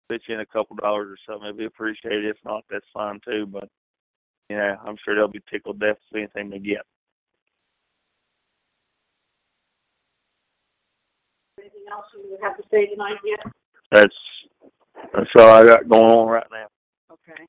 pitch 0.09 0.23
in 0.29 0.39
a 0.39 0.45
couple 0.45 0.75
dollars 0.75 1.09
or 1.09 1.17
something, 1.25 1.47
it'd 1.47 1.57
be 1.57 1.65
appreciated. 1.65 2.25
If 2.25 2.37
not, 2.45 2.63
that's 2.69 2.85
fine 2.93 3.19
too. 3.25 3.45
But 3.45 3.69
you 4.49 4.57
know, 4.57 4.77
I'm 4.85 4.97
sure 5.03 5.15
they'll 5.15 5.27
be 5.27 5.41
tickled 5.51 5.79
death 5.79 5.97
for 6.11 6.19
anything 6.19 6.49
they 6.49 6.59
get. 6.59 6.85
Else 11.91 12.05
you 12.13 12.37
have 12.41 12.57
to 12.57 12.63
say 12.71 12.87
tonight 12.87 13.17
yet? 13.25 13.53
That's 13.91 14.15
that's 15.13 15.29
all 15.37 15.49
I 15.49 15.65
got 15.65 15.89
going 15.89 16.03
on 16.03 16.27
right 16.27 16.47
now. 16.51 16.67
Okay. 17.11 17.47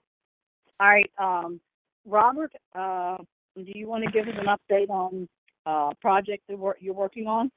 All 0.78 0.88
right, 0.88 1.10
um, 1.18 1.60
Robert, 2.06 2.52
uh, 2.74 3.18
do 3.56 3.64
you 3.66 3.86
want 3.86 4.04
to 4.04 4.10
give 4.10 4.26
us 4.26 4.34
an 4.38 4.46
update 4.46 4.88
on, 4.88 5.28
uh, 5.66 5.90
project 6.00 6.44
that 6.48 6.58
wor- 6.58 6.78
you're 6.80 6.94
working 6.94 7.26
on? 7.26 7.50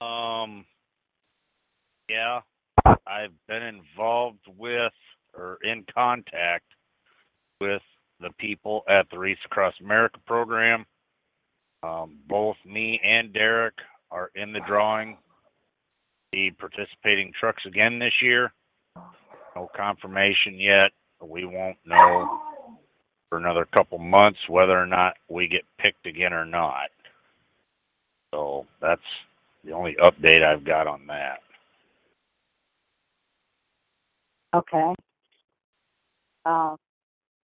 Um, 0.00 0.64
yeah, 2.08 2.40
I've 3.06 3.32
been 3.48 3.62
involved 3.62 4.46
with 4.56 4.92
or 5.34 5.58
in 5.62 5.84
contact 5.92 6.64
with 7.60 7.82
the 8.20 8.30
people 8.38 8.82
at 8.88 9.08
the 9.10 9.18
Wreaths 9.18 9.40
Across 9.44 9.74
America 9.80 10.18
program. 10.26 10.86
Um, 11.82 12.18
both 12.28 12.56
me 12.64 13.00
and 13.02 13.32
Derek 13.32 13.74
are 13.78 13.89
in 14.40 14.52
the 14.52 14.60
drawing. 14.66 15.16
The 16.32 16.50
participating 16.58 17.32
trucks 17.38 17.62
again 17.66 17.98
this 17.98 18.12
year. 18.22 18.52
No 19.56 19.68
confirmation 19.76 20.58
yet. 20.58 20.90
We 21.20 21.44
won't 21.44 21.76
know 21.84 22.40
for 23.28 23.38
another 23.38 23.66
couple 23.76 23.98
months 23.98 24.38
whether 24.48 24.78
or 24.78 24.86
not 24.86 25.14
we 25.28 25.48
get 25.48 25.62
picked 25.78 26.06
again 26.06 26.32
or 26.32 26.46
not. 26.46 26.90
So 28.32 28.66
that's 28.80 29.00
the 29.64 29.72
only 29.72 29.96
update 30.02 30.44
I've 30.44 30.64
got 30.64 30.86
on 30.86 31.06
that. 31.08 31.40
Okay. 34.54 34.94
Uh, 36.46 36.76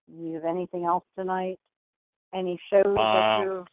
you 0.09 0.35
have 0.35 0.45
anything 0.45 0.85
else 0.85 1.05
tonight? 1.19 1.59
Any 2.35 2.59
shows 2.71 2.85
that 2.85 3.01
Uh, 3.01 3.43
you're, 3.43 3.65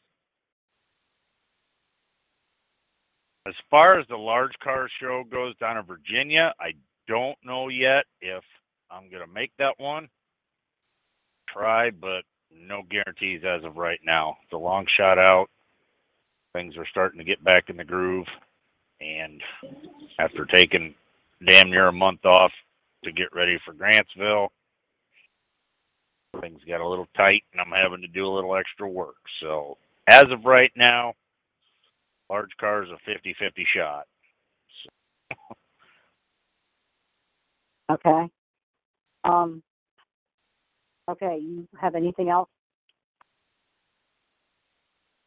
As 3.46 3.54
far 3.70 4.00
as 4.00 4.08
the 4.08 4.16
large 4.16 4.54
car 4.64 4.90
show 5.02 5.24
goes 5.30 5.56
down 5.58 5.78
in 5.78 5.84
Virginia, 5.84 6.54
I 6.62 6.72
don't 7.08 7.38
know 7.44 7.68
yet 7.68 8.06
if 8.22 8.44
I'm 8.90 9.10
gonna 9.10 9.28
make 9.28 9.52
that 9.58 9.78
one. 9.78 10.08
Try, 11.50 11.90
but 11.90 12.24
no 12.52 12.84
guarantees 12.90 13.44
as 13.44 13.64
of 13.66 13.76
right 13.76 14.00
now. 14.06 14.38
It's 14.44 14.54
a 14.54 14.58
long 14.58 14.86
shot 14.98 15.18
out. 15.18 15.48
Things 16.54 16.78
are 16.78 16.88
starting 16.90 17.18
to 17.18 17.26
get 17.26 17.44
back 17.44 17.70
in 17.70 17.76
the 17.76 17.84
groove, 17.84 18.28
and 19.02 19.42
after 20.20 20.46
taking 20.46 20.96
damn 21.46 21.70
near 21.70 21.88
a 21.88 21.94
month 21.94 22.26
off 22.26 22.52
to 23.04 23.12
get 23.12 23.34
ready 23.34 23.60
for 23.66 23.74
Grantsville, 23.74 24.50
things 26.40 26.62
got 26.66 26.80
a 26.80 26.88
little 26.88 27.08
tight, 27.18 27.44
and 27.52 27.60
I'm 27.60 27.72
having 27.72 28.02
to 28.02 28.08
do 28.08 28.26
a 28.26 28.34
little 28.34 28.56
extra 28.56 28.88
work. 28.88 29.18
So 29.42 29.78
as 30.08 30.26
of 30.32 30.46
right 30.46 30.72
now, 30.78 31.14
large 32.34 32.50
cars 32.60 32.88
a 32.90 33.10
50-50 33.10 33.64
shot. 33.76 34.08
okay? 37.92 38.28
Um, 39.24 39.62
okay, 41.08 41.38
you 41.40 41.68
have 41.80 41.94
anything 41.94 42.30
else? 42.30 42.50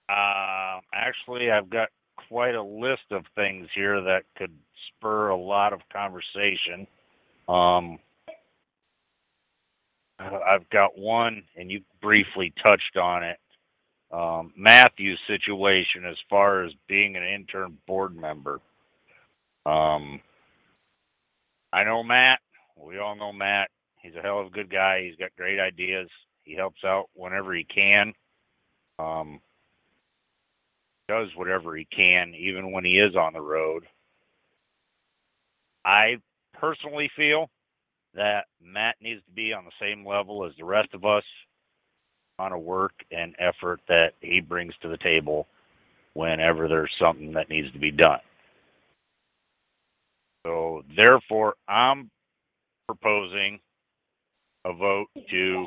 Uh, 0.09 0.81
actually, 0.93 1.51
I've 1.51 1.71
got 1.71 1.91
quite 2.29 2.57
a 2.57 2.63
list 2.63 3.13
of 3.13 3.23
things 3.37 3.69
here 3.73 4.01
that 4.01 4.23
could 4.37 4.53
spur 4.89 5.29
a 5.29 5.37
lot 5.37 5.73
of 5.73 5.81
conversation. 5.93 6.89
Um, 7.49 8.01
I've 10.19 10.69
got 10.71 10.99
one, 10.99 11.45
and 11.57 11.71
you 11.71 11.83
briefly 12.03 12.53
touched 12.67 12.97
on 13.01 13.23
it. 13.23 13.39
Um, 14.13 14.53
Matthew's 14.57 15.19
situation 15.27 16.05
as 16.09 16.17
far 16.31 16.65
as 16.65 16.73
being 16.89 17.17
an 17.17 17.25
intern 17.25 17.77
board 17.87 18.17
member. 18.17 18.61
Um, 19.65 20.21
I 21.73 21.83
know 21.85 22.03
Matt. 22.05 22.39
We 22.77 22.99
all 22.99 23.17
know 23.17 23.33
Matt. 23.33 23.71
He's 24.01 24.15
a 24.15 24.23
hell 24.23 24.41
of 24.41 24.47
a 24.47 24.51
good 24.51 24.71
guy. 24.71 25.03
He's 25.03 25.17
got 25.17 25.37
great 25.37 25.59
ideas. 25.59 26.09
He 26.45 26.55
helps 26.55 26.85
out 26.85 27.07
whenever 27.15 27.53
he 27.55 27.65
can. 27.65 28.13
Um, 28.99 29.41
does 31.09 31.29
whatever 31.37 31.77
he 31.77 31.87
can, 31.87 32.35
even 32.35 32.73
when 32.73 32.85
he 32.85 32.99
is 32.99 33.17
on 33.17 33.33
the 33.33 33.41
road. 33.41 33.85
I 35.85 36.17
personally 36.55 37.11
feel 37.17 37.49
that 38.15 38.47
Matt 38.61 38.97
needs 39.01 39.25
to 39.27 39.33
be 39.33 39.53
on 39.53 39.65
the 39.65 39.71
same 39.81 40.07
level 40.07 40.45
as 40.47 40.53
the 40.57 40.65
rest 40.65 40.95
of 40.95 41.05
us 41.05 41.23
on 42.39 42.53
a 42.53 42.59
work 42.59 42.93
and 43.11 43.35
effort 43.39 43.81
that 43.89 44.13
he 44.21 44.41
brings 44.41 44.75
to 44.83 44.89
the 44.89 44.99
table 44.99 45.47
whenever 46.15 46.69
there's 46.69 46.93
something 47.01 47.33
that 47.33 47.49
needs 47.49 47.71
to 47.73 47.79
be 47.79 47.91
done. 47.91 48.21
So 50.47 50.83
therefore, 50.97 51.55
I'm 51.69 52.11
proposing 52.87 53.59
a 54.65 54.73
vote 54.73 55.09
to 55.31 55.67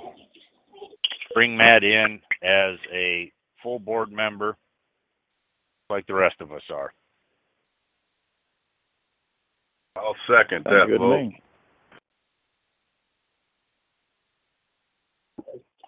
bring 1.33 1.57
Matt 1.57 1.83
in 1.83 2.19
as 2.43 2.77
a 2.93 3.31
full 3.61 3.79
board 3.79 4.11
member 4.11 4.55
like 5.89 6.05
the 6.07 6.13
rest 6.13 6.35
of 6.39 6.51
us 6.51 6.61
are. 6.73 6.93
I'll 9.97 10.15
second 10.27 10.63
Sounds 10.63 10.75
that 10.75 10.87
good 10.87 10.93
to 10.93 10.97
vote. 10.99 11.17
me. 11.17 11.41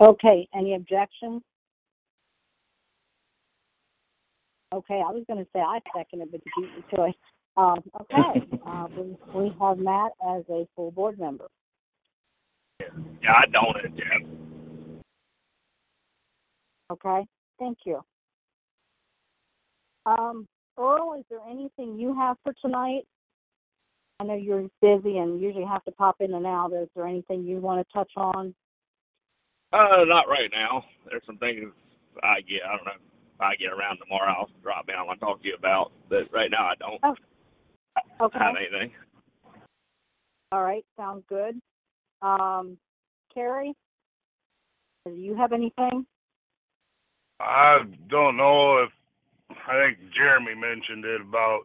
Okay, 0.02 0.48
any 0.56 0.74
objections? 0.74 1.44
Okay, 4.74 4.96
I 4.96 5.12
was 5.12 5.24
gonna 5.28 5.46
say 5.54 5.60
I 5.60 5.80
seconded, 5.96 6.32
but 6.32 6.42
you 6.44 6.64
beat 6.64 6.76
me 6.76 6.84
to 6.96 7.04
it. 7.04 7.16
Um, 7.56 7.84
okay, 8.02 8.60
uh, 8.66 8.88
we, 8.98 9.16
we 9.36 9.56
have 9.62 9.78
Matt 9.78 10.14
as 10.28 10.44
a 10.50 10.66
full 10.76 10.90
board 10.92 11.20
member. 11.20 11.48
Yeah, 12.80 13.34
I 13.34 13.46
don't 13.52 13.78
it, 13.86 13.96
Jeff. 13.96 15.04
Okay, 16.92 17.28
thank 17.60 17.78
you. 17.86 18.02
Um, 20.08 20.48
Earl, 20.80 21.16
is 21.20 21.26
there 21.30 21.42
anything 21.48 22.00
you 22.00 22.16
have 22.16 22.38
for 22.44 22.54
tonight? 22.60 23.04
I 24.20 24.24
know 24.24 24.36
you're 24.36 24.68
busy 24.82 25.18
and 25.18 25.40
usually 25.40 25.66
have 25.66 25.84
to 25.84 25.92
pop 25.92 26.16
in 26.22 26.34
and 26.34 26.46
out. 26.48 26.74
Is 26.74 26.90
there 26.96 27.06
anything 27.06 27.44
you 27.44 27.58
want 27.58 27.86
to 27.86 27.94
touch 27.94 28.12
on? 28.18 28.56
Uh, 29.74 30.04
not 30.06 30.28
right 30.28 30.50
now. 30.52 30.84
There's 31.10 31.24
some 31.26 31.38
things 31.38 31.72
I 32.24 32.42
get. 32.42 32.62
I 32.68 32.76
don't 32.76 32.86
know. 32.86 32.92
If 33.36 33.42
I 33.42 33.56
get 33.56 33.72
around 33.72 33.98
tomorrow. 33.98 34.34
I'll 34.38 34.50
drop 34.62 34.86
in. 34.90 34.96
I 34.96 35.04
want 35.04 35.20
to 35.20 35.26
talk 35.26 35.42
to 35.42 35.48
you 35.48 35.56
about. 35.56 35.92
But 36.10 36.32
right 36.34 36.52
now, 36.52 36.66
I 36.68 36.76
don't 36.76 37.02
Okay, 38.22 38.38
have 38.40 38.56
anything. 38.56 38.92
all 40.52 40.64
right, 40.64 40.86
sounds 40.98 41.24
good. 41.28 41.60
Um, 42.22 42.78
Carrie, 43.34 43.74
do 45.06 45.14
you 45.14 45.36
have 45.36 45.54
anything? 45.54 46.06
I 47.40 47.80
don't 48.10 48.38
know 48.38 48.84
if 48.84 48.90
I 49.68 49.96
think 49.96 50.14
Jeremy 50.14 50.54
mentioned 50.54 51.04
it 51.06 51.22
about 51.22 51.62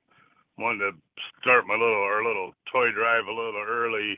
wanting 0.59 0.81
to 0.81 0.93
start 1.41 1.67
my 1.67 1.75
little 1.75 2.03
our 2.03 2.25
little 2.25 2.53
toy 2.73 2.91
drive 2.93 3.27
a 3.27 3.31
little 3.31 3.63
early. 3.69 4.17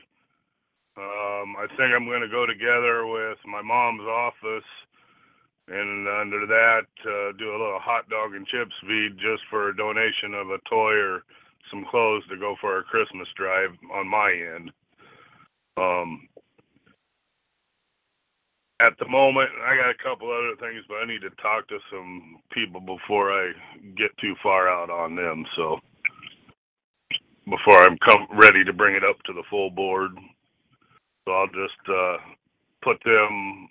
Um, 0.99 1.55
I 1.55 1.67
think 1.77 1.95
I'm 1.95 2.05
going 2.05 2.21
to 2.21 2.27
go 2.27 2.45
together 2.45 3.07
with 3.07 3.37
my 3.47 3.61
mom's 3.61 4.03
office 4.03 4.67
and 5.69 6.07
under 6.07 6.45
that, 6.47 6.87
uh, 7.05 7.31
do 7.37 7.51
a 7.51 7.59
little 7.61 7.79
hot 7.79 8.09
dog 8.09 8.33
and 8.35 8.45
chips 8.47 8.73
feed 8.81 9.15
just 9.15 9.43
for 9.49 9.69
a 9.69 9.77
donation 9.77 10.33
of 10.33 10.49
a 10.49 10.57
toy 10.67 10.93
or 10.93 11.23
some 11.71 11.85
clothes 11.89 12.23
to 12.29 12.37
go 12.37 12.55
for 12.59 12.75
our 12.75 12.83
Christmas 12.83 13.27
drive 13.37 13.69
on 13.93 14.07
my 14.07 14.31
end. 14.31 14.71
Um, 15.79 16.27
at 18.81 18.97
the 18.97 19.07
moment, 19.07 19.49
I 19.63 19.75
got 19.75 19.91
a 19.91 20.03
couple 20.03 20.31
other 20.31 20.55
things, 20.59 20.83
but 20.87 20.95
I 20.95 21.05
need 21.05 21.21
to 21.21 21.29
talk 21.41 21.67
to 21.67 21.77
some 21.91 22.39
people 22.51 22.81
before 22.81 23.31
I 23.31 23.51
get 23.95 24.17
too 24.19 24.35
far 24.41 24.67
out 24.67 24.89
on 24.89 25.15
them. 25.15 25.45
So 25.55 25.79
before 27.45 27.83
I'm 27.83 27.97
come 27.99 28.27
ready 28.33 28.63
to 28.63 28.73
bring 28.73 28.95
it 28.95 29.03
up 29.03 29.21
to 29.25 29.33
the 29.33 29.43
full 29.49 29.69
board, 29.69 30.11
so 31.29 31.33
I'll 31.33 31.47
just 31.47 31.87
uh, 31.87 32.17
put 32.81 32.97
them 33.05 33.69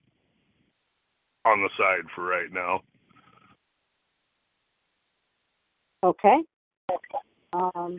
on 1.45 1.61
the 1.61 1.69
side 1.77 2.09
for 2.15 2.25
right 2.25 2.53
now. 2.53 2.81
Okay. 6.05 6.37
Um, 7.53 7.97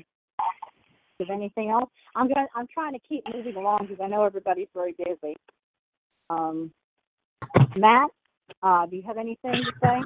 is 1.19 1.27
there 1.27 1.35
anything 1.35 1.71
else? 1.71 1.89
I'm 2.15 2.29
gonna, 2.29 2.47
I'm 2.55 2.67
trying 2.73 2.93
to 2.93 2.99
keep 2.99 3.23
moving 3.33 3.57
along 3.57 3.87
because 3.89 4.01
I 4.01 4.07
know 4.07 4.23
everybody's 4.23 4.69
very 4.73 4.95
busy. 4.97 5.35
Um, 6.29 6.71
Matt, 7.77 8.09
uh, 8.63 8.85
do 8.85 8.95
you 8.95 9.03
have 9.03 9.17
anything 9.17 9.51
to 9.51 9.71
say? 9.83 9.99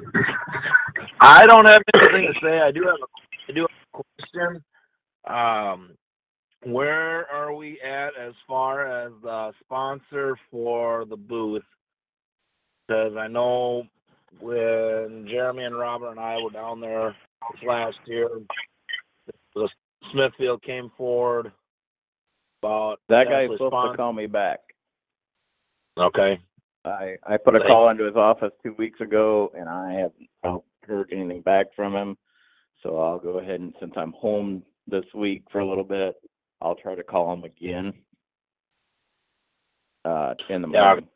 I 1.20 1.46
don't 1.46 1.68
have 1.68 1.82
anything 1.94 2.32
to 2.32 2.40
say. 2.42 2.58
I 2.58 2.72
do 2.72 2.82
have 2.82 2.96
a, 2.96 3.50
I 3.50 3.54
do 3.54 3.60
have 3.60 3.70
a 3.94 4.02
question. 4.18 4.64
Um, 5.28 5.96
where 6.66 7.30
are 7.30 7.54
we 7.54 7.80
at 7.80 8.10
as 8.20 8.34
far 8.46 9.06
as 9.06 9.12
the 9.22 9.52
sponsor 9.60 10.36
for 10.50 11.04
the 11.04 11.16
booth? 11.16 11.62
Because 12.86 13.14
I 13.16 13.28
know 13.28 13.84
when 14.40 15.26
Jeremy 15.28 15.64
and 15.64 15.78
Robert 15.78 16.10
and 16.10 16.20
I 16.20 16.36
were 16.42 16.50
down 16.50 16.80
there 16.80 17.14
last 17.66 17.96
year, 18.06 18.28
the 19.54 19.68
Smithfield 20.12 20.62
came 20.62 20.90
forward 20.96 21.52
about 22.62 23.00
That 23.08 23.28
guy's 23.28 23.48
supposed 23.52 23.92
to 23.92 23.96
call 23.96 24.12
me 24.12 24.26
back. 24.26 24.60
Okay. 25.98 26.38
I 26.84 27.16
I 27.26 27.36
put 27.38 27.56
a 27.56 27.60
call 27.60 27.88
into 27.90 28.04
his 28.04 28.16
office 28.16 28.50
two 28.62 28.74
weeks 28.74 29.00
ago, 29.00 29.50
and 29.56 29.68
I 29.68 29.92
haven't 29.92 30.62
heard 30.82 31.10
anything 31.12 31.40
back 31.40 31.66
from 31.74 31.94
him. 31.94 32.18
So 32.82 32.98
I'll 32.98 33.18
go 33.18 33.38
ahead 33.38 33.60
and 33.60 33.74
since 33.80 33.92
I'm 33.96 34.12
home 34.12 34.62
this 34.86 35.04
week 35.14 35.44
for 35.50 35.60
a 35.60 35.68
little 35.68 35.84
bit, 35.84 36.16
I'll 36.64 36.74
try 36.74 36.94
to 36.94 37.04
call 37.04 37.32
him 37.32 37.44
again. 37.44 37.92
Uh, 40.04 40.34
in 40.48 40.62
the 40.62 40.68
Yeah. 40.68 40.84
morning. 40.84 41.08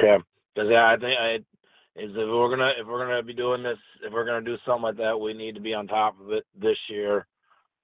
Okay. 0.00 0.22
Because 0.54 0.70
yeah, 0.70 0.90
I 0.90 0.96
think 0.96 1.18
I 1.18 1.34
is 1.96 2.10
if 2.10 2.16
we're 2.16 2.48
gonna 2.50 2.72
if 2.78 2.86
we're 2.86 3.06
gonna 3.06 3.22
be 3.22 3.34
doing 3.34 3.62
this 3.62 3.78
if 4.02 4.12
we're 4.12 4.24
gonna 4.24 4.44
do 4.44 4.58
something 4.64 4.82
like 4.82 4.96
that, 4.96 5.18
we 5.18 5.34
need 5.34 5.54
to 5.54 5.60
be 5.60 5.74
on 5.74 5.86
top 5.86 6.18
of 6.20 6.32
it 6.32 6.46
this 6.54 6.78
year 6.88 7.26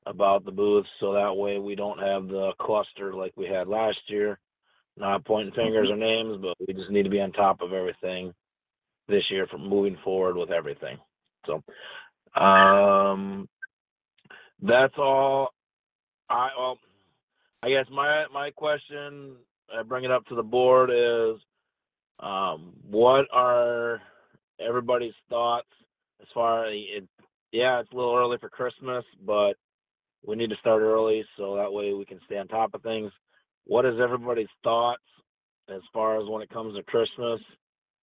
about 0.06 0.44
the 0.44 0.50
booths, 0.50 0.88
so 1.00 1.12
that 1.12 1.34
way 1.34 1.58
we 1.58 1.74
don't 1.74 1.98
have 1.98 2.28
the 2.28 2.52
cluster 2.60 3.14
like 3.14 3.32
we 3.36 3.46
had 3.46 3.68
last 3.68 3.98
year. 4.08 4.38
Not 4.96 5.24
pointing 5.24 5.54
fingers 5.54 5.90
or 5.90 5.96
names, 5.96 6.38
but 6.40 6.56
we 6.60 6.74
just 6.74 6.90
need 6.90 7.04
to 7.04 7.10
be 7.10 7.20
on 7.20 7.32
top 7.32 7.62
of 7.62 7.72
everything 7.72 8.32
this 9.08 9.24
year 9.30 9.46
from 9.46 9.68
moving 9.68 9.96
forward 10.04 10.36
with 10.36 10.50
everything. 10.50 10.98
So, 11.46 11.62
um, 12.40 13.48
that's 14.62 14.94
all. 14.98 15.52
I 16.28 16.48
well, 16.58 16.78
I 17.62 17.68
guess 17.68 17.86
my 17.90 18.24
my 18.32 18.50
question, 18.50 19.36
I 19.72 19.82
bring 19.82 20.04
it 20.04 20.10
up 20.10 20.26
to 20.26 20.34
the 20.34 20.42
board 20.42 20.90
is, 20.90 21.40
um, 22.20 22.72
what 22.88 23.26
are 23.32 24.00
everybody's 24.60 25.14
thoughts 25.28 25.68
as 26.20 26.28
far 26.32 26.66
as 26.66 26.72
it? 26.74 27.08
Yeah, 27.52 27.80
it's 27.80 27.92
a 27.92 27.96
little 27.96 28.16
early 28.16 28.38
for 28.38 28.48
Christmas, 28.48 29.04
but 29.24 29.54
we 30.26 30.36
need 30.36 30.50
to 30.50 30.56
start 30.56 30.82
early 30.82 31.24
so 31.36 31.56
that 31.56 31.72
way 31.72 31.92
we 31.92 32.04
can 32.04 32.18
stay 32.26 32.36
on 32.38 32.48
top 32.48 32.74
of 32.74 32.82
things. 32.82 33.12
What 33.64 33.86
is 33.86 34.00
everybody's 34.02 34.48
thoughts 34.62 35.02
as 35.68 35.80
far 35.92 36.20
as 36.20 36.28
when 36.28 36.42
it 36.42 36.50
comes 36.50 36.76
to 36.76 36.82
Christmas? 36.82 37.40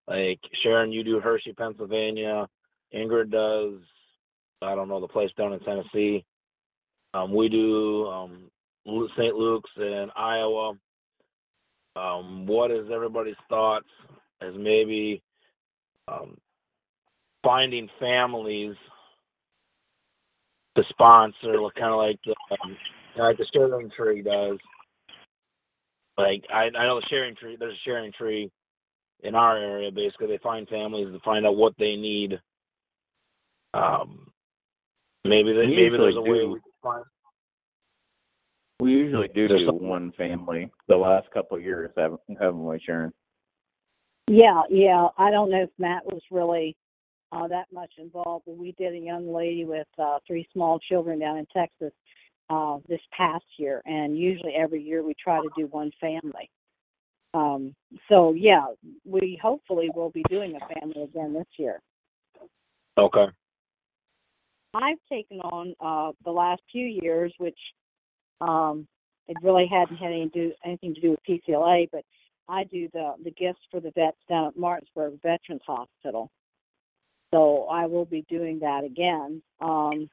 Like 0.07 0.39
Sharon, 0.63 0.91
you 0.91 1.03
do 1.03 1.19
Hershey, 1.19 1.53
Pennsylvania. 1.53 2.47
Ingrid 2.93 3.31
does, 3.31 3.81
I 4.61 4.75
don't 4.75 4.89
know, 4.89 4.99
the 4.99 5.07
place 5.07 5.31
down 5.37 5.53
in 5.53 5.59
Tennessee. 5.59 6.25
Um, 7.13 7.33
we 7.33 7.49
do 7.49 8.07
um, 8.07 8.49
St. 8.85 9.35
Luke's 9.35 9.69
in 9.77 10.07
Iowa. 10.15 10.73
Um, 11.95 12.45
what 12.47 12.71
is 12.71 12.87
everybody's 12.93 13.35
thoughts 13.49 13.87
as 14.41 14.53
maybe 14.57 15.21
um, 16.07 16.37
finding 17.43 17.89
families 17.99 18.75
to 20.75 20.83
sponsor, 20.89 21.57
kind 21.77 21.91
of 21.91 21.97
like 21.97 22.19
the, 22.25 22.35
um, 22.63 22.77
like 23.17 23.37
the 23.37 23.45
sharing 23.53 23.89
tree 23.91 24.21
does. 24.21 24.57
Like 26.17 26.43
I, 26.53 26.69
I 26.77 26.85
know 26.85 26.99
the 26.99 27.07
sharing 27.09 27.35
tree. 27.35 27.57
There's 27.59 27.73
a 27.73 27.85
sharing 27.85 28.11
tree 28.13 28.49
in 29.23 29.35
our 29.35 29.57
area. 29.57 29.91
Basically, 29.91 30.27
they 30.27 30.39
find 30.41 30.67
families 30.69 31.11
to 31.11 31.19
find 31.19 31.45
out 31.45 31.55
what 31.55 31.73
they 31.77 31.95
need. 31.95 32.39
Um, 33.73 34.27
maybe 35.23 35.53
they, 35.53 35.67
maybe 35.67 35.97
there's 35.97 36.15
a 36.15 36.21
way 36.21 36.45
do. 36.83 36.89
we 36.89 36.93
can 36.93 37.03
find. 37.03 37.05
We 38.79 38.91
usually 38.91 39.27
do 39.27 39.47
There's 39.47 39.69
do 39.69 39.73
one 39.75 40.11
family. 40.17 40.71
The 40.87 40.95
last 40.95 41.29
couple 41.31 41.57
of 41.57 41.63
years, 41.63 41.91
haven't 41.95 42.21
haven't 42.39 42.65
we, 42.65 42.79
Sharon? 42.83 43.13
Yeah, 44.27 44.61
yeah. 44.69 45.07
I 45.17 45.29
don't 45.29 45.51
know 45.51 45.63
if 45.63 45.69
Matt 45.77 46.05
was 46.05 46.21
really 46.31 46.75
uh, 47.31 47.47
that 47.47 47.67
much 47.71 47.91
involved, 47.97 48.45
but 48.45 48.57
we 48.57 48.73
did 48.73 48.93
a 48.93 48.97
young 48.97 49.33
lady 49.33 49.65
with 49.65 49.87
uh, 49.99 50.19
three 50.25 50.47
small 50.51 50.79
children 50.79 51.19
down 51.19 51.37
in 51.37 51.45
Texas 51.55 51.93
uh, 52.49 52.77
this 52.87 53.01
past 53.15 53.45
year, 53.57 53.81
and 53.85 54.17
usually 54.17 54.53
every 54.55 54.81
year 54.81 55.03
we 55.03 55.13
try 55.21 55.39
to 55.39 55.49
do 55.55 55.67
one 55.67 55.91
family. 55.99 56.49
Um, 57.33 57.75
so 58.09 58.33
yeah, 58.33 58.65
we 59.05 59.39
hopefully 59.41 59.89
will 59.95 60.09
be 60.09 60.23
doing 60.29 60.55
a 60.55 60.79
family 60.79 61.03
again 61.03 61.33
this 61.33 61.47
year. 61.57 61.79
Okay. 62.97 63.25
I've 64.73 64.97
taken 65.09 65.39
on 65.41 65.75
uh, 65.79 66.11
the 66.23 66.31
last 66.31 66.61
few 66.71 66.85
years, 66.85 67.33
which 67.37 67.57
um, 68.39 68.87
it 69.27 69.37
really 69.43 69.67
hadn't 69.69 69.97
had 69.97 70.11
any 70.11 70.29
do, 70.33 70.51
anything 70.65 70.95
to 70.95 71.01
do 71.01 71.11
with 71.11 71.19
PCLA, 71.27 71.89
but 71.91 72.03
I 72.47 72.63
do 72.65 72.89
the 72.93 73.13
the 73.23 73.31
gifts 73.31 73.61
for 73.69 73.79
the 73.79 73.91
vets 73.91 74.17
down 74.27 74.47
at 74.47 74.57
Martinsburg 74.57 75.21
Veterans 75.21 75.61
Hospital. 75.65 76.31
So 77.33 77.67
I 77.71 77.85
will 77.85 78.05
be 78.05 78.25
doing 78.29 78.59
that 78.59 78.83
again. 78.83 79.41
Um, 79.61 80.09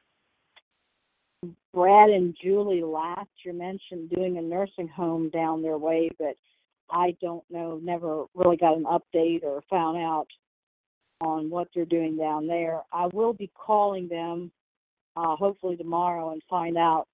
Brad 1.74 2.10
and 2.10 2.36
Julie 2.42 2.82
last 2.82 3.28
year 3.44 3.54
mentioned 3.54 4.10
doing 4.10 4.38
a 4.38 4.42
nursing 4.42 4.88
home 4.88 5.30
down 5.30 5.62
their 5.62 5.78
way, 5.78 6.10
but 6.18 6.36
I 6.90 7.16
don't 7.20 7.44
know, 7.50 7.80
never 7.82 8.24
really 8.34 8.56
got 8.56 8.76
an 8.76 8.84
update 8.84 9.44
or 9.44 9.62
found 9.68 9.98
out 9.98 10.26
on 11.20 11.50
what 11.50 11.68
they're 11.74 11.84
doing 11.84 12.16
down 12.16 12.46
there. 12.46 12.80
I 12.92 13.08
will 13.12 13.32
be 13.32 13.50
calling 13.54 14.08
them 14.08 14.50
uh, 15.16 15.36
hopefully 15.36 15.76
tomorrow 15.76 16.32
and 16.32 16.42
find 16.48 16.76
out 16.76 17.06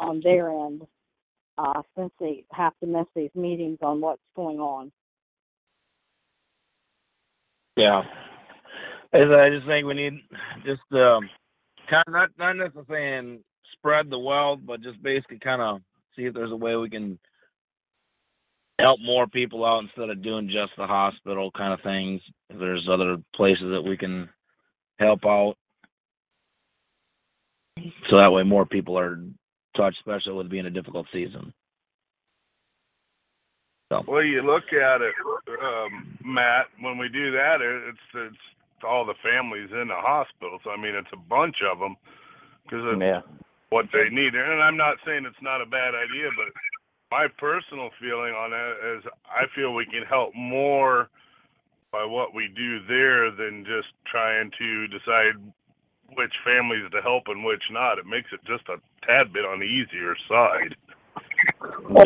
on 0.00 0.20
their 0.22 0.50
end 0.50 0.82
uh, 1.58 1.82
since 1.96 2.10
they 2.18 2.44
have 2.52 2.72
to 2.80 2.86
miss 2.86 3.06
these 3.14 3.30
meetings 3.34 3.78
on 3.82 4.00
what's 4.00 4.22
going 4.34 4.58
on. 4.58 4.90
Yeah. 7.76 8.02
I 9.14 9.50
just 9.50 9.66
think 9.66 9.86
we 9.86 9.94
need 9.94 10.20
just 10.64 10.80
um 10.92 11.28
kind 11.88 12.04
of 12.06 12.12
not 12.12 12.30
not 12.38 12.56
necessarily 12.56 13.40
spread 13.74 14.08
the 14.08 14.18
wealth, 14.18 14.60
but 14.64 14.82
just 14.82 15.02
basically 15.02 15.38
kind 15.38 15.60
of 15.60 15.80
see 16.16 16.24
if 16.24 16.34
there's 16.34 16.52
a 16.52 16.56
way 16.56 16.76
we 16.76 16.88
can 16.88 17.18
help 18.80 19.00
more 19.00 19.26
people 19.26 19.64
out 19.64 19.84
instead 19.84 20.10
of 20.10 20.22
doing 20.22 20.48
just 20.48 20.72
the 20.76 20.86
hospital 20.86 21.50
kind 21.52 21.72
of 21.72 21.80
things. 21.82 22.20
If 22.50 22.58
there's 22.58 22.88
other 22.90 23.18
places 23.34 23.66
that 23.70 23.82
we 23.82 23.96
can 23.96 24.28
help 24.98 25.24
out, 25.26 25.54
so 28.10 28.16
that 28.18 28.32
way 28.32 28.42
more 28.42 28.66
people 28.66 28.98
are 28.98 29.18
touched, 29.76 29.98
especially 29.98 30.34
with 30.34 30.50
being 30.50 30.66
a 30.66 30.70
difficult 30.70 31.06
season. 31.12 31.52
So 33.92 34.02
Well, 34.06 34.24
you 34.24 34.42
look 34.42 34.72
at 34.72 35.00
it, 35.02 35.14
um, 35.62 36.18
Matt. 36.24 36.66
When 36.80 36.98
we 36.98 37.08
do 37.08 37.30
that, 37.32 37.58
it's 37.60 37.98
it's 38.14 38.84
all 38.84 39.04
the 39.06 39.14
families 39.22 39.70
in 39.72 39.88
the 39.88 39.96
hospital. 39.96 40.58
So 40.64 40.70
I 40.70 40.76
mean, 40.76 40.94
it's 40.94 41.12
a 41.12 41.28
bunch 41.28 41.56
of 41.70 41.78
them 41.78 41.96
because 42.64 43.00
Yeah. 43.00 43.22
what 43.70 43.86
they 43.92 44.08
need. 44.10 44.34
And 44.34 44.62
I'm 44.62 44.76
not 44.76 44.98
saying 45.06 45.24
it's 45.26 45.42
not 45.42 45.62
a 45.62 45.66
bad 45.66 45.94
idea, 45.94 46.30
but 46.36 46.48
my 47.12 47.28
personal 47.36 47.90
feeling 48.00 48.32
on 48.32 48.50
that 48.56 48.96
is 48.96 49.04
I 49.28 49.44
feel 49.54 49.74
we 49.74 49.84
can 49.84 50.02
help 50.08 50.32
more 50.34 51.10
by 51.92 52.06
what 52.06 52.34
we 52.34 52.48
do 52.56 52.80
there 52.88 53.30
than 53.30 53.66
just 53.68 53.92
trying 54.10 54.50
to 54.58 54.88
decide 54.88 55.36
which 56.16 56.32
families 56.42 56.90
to 56.90 57.02
help 57.02 57.24
and 57.26 57.44
which 57.44 57.62
not. 57.70 57.98
It 57.98 58.06
makes 58.06 58.30
it 58.32 58.40
just 58.46 58.64
a 58.70 58.80
tad 59.06 59.30
bit 59.30 59.44
on 59.44 59.60
the 59.60 59.66
easier 59.66 60.16
side. 60.26 60.74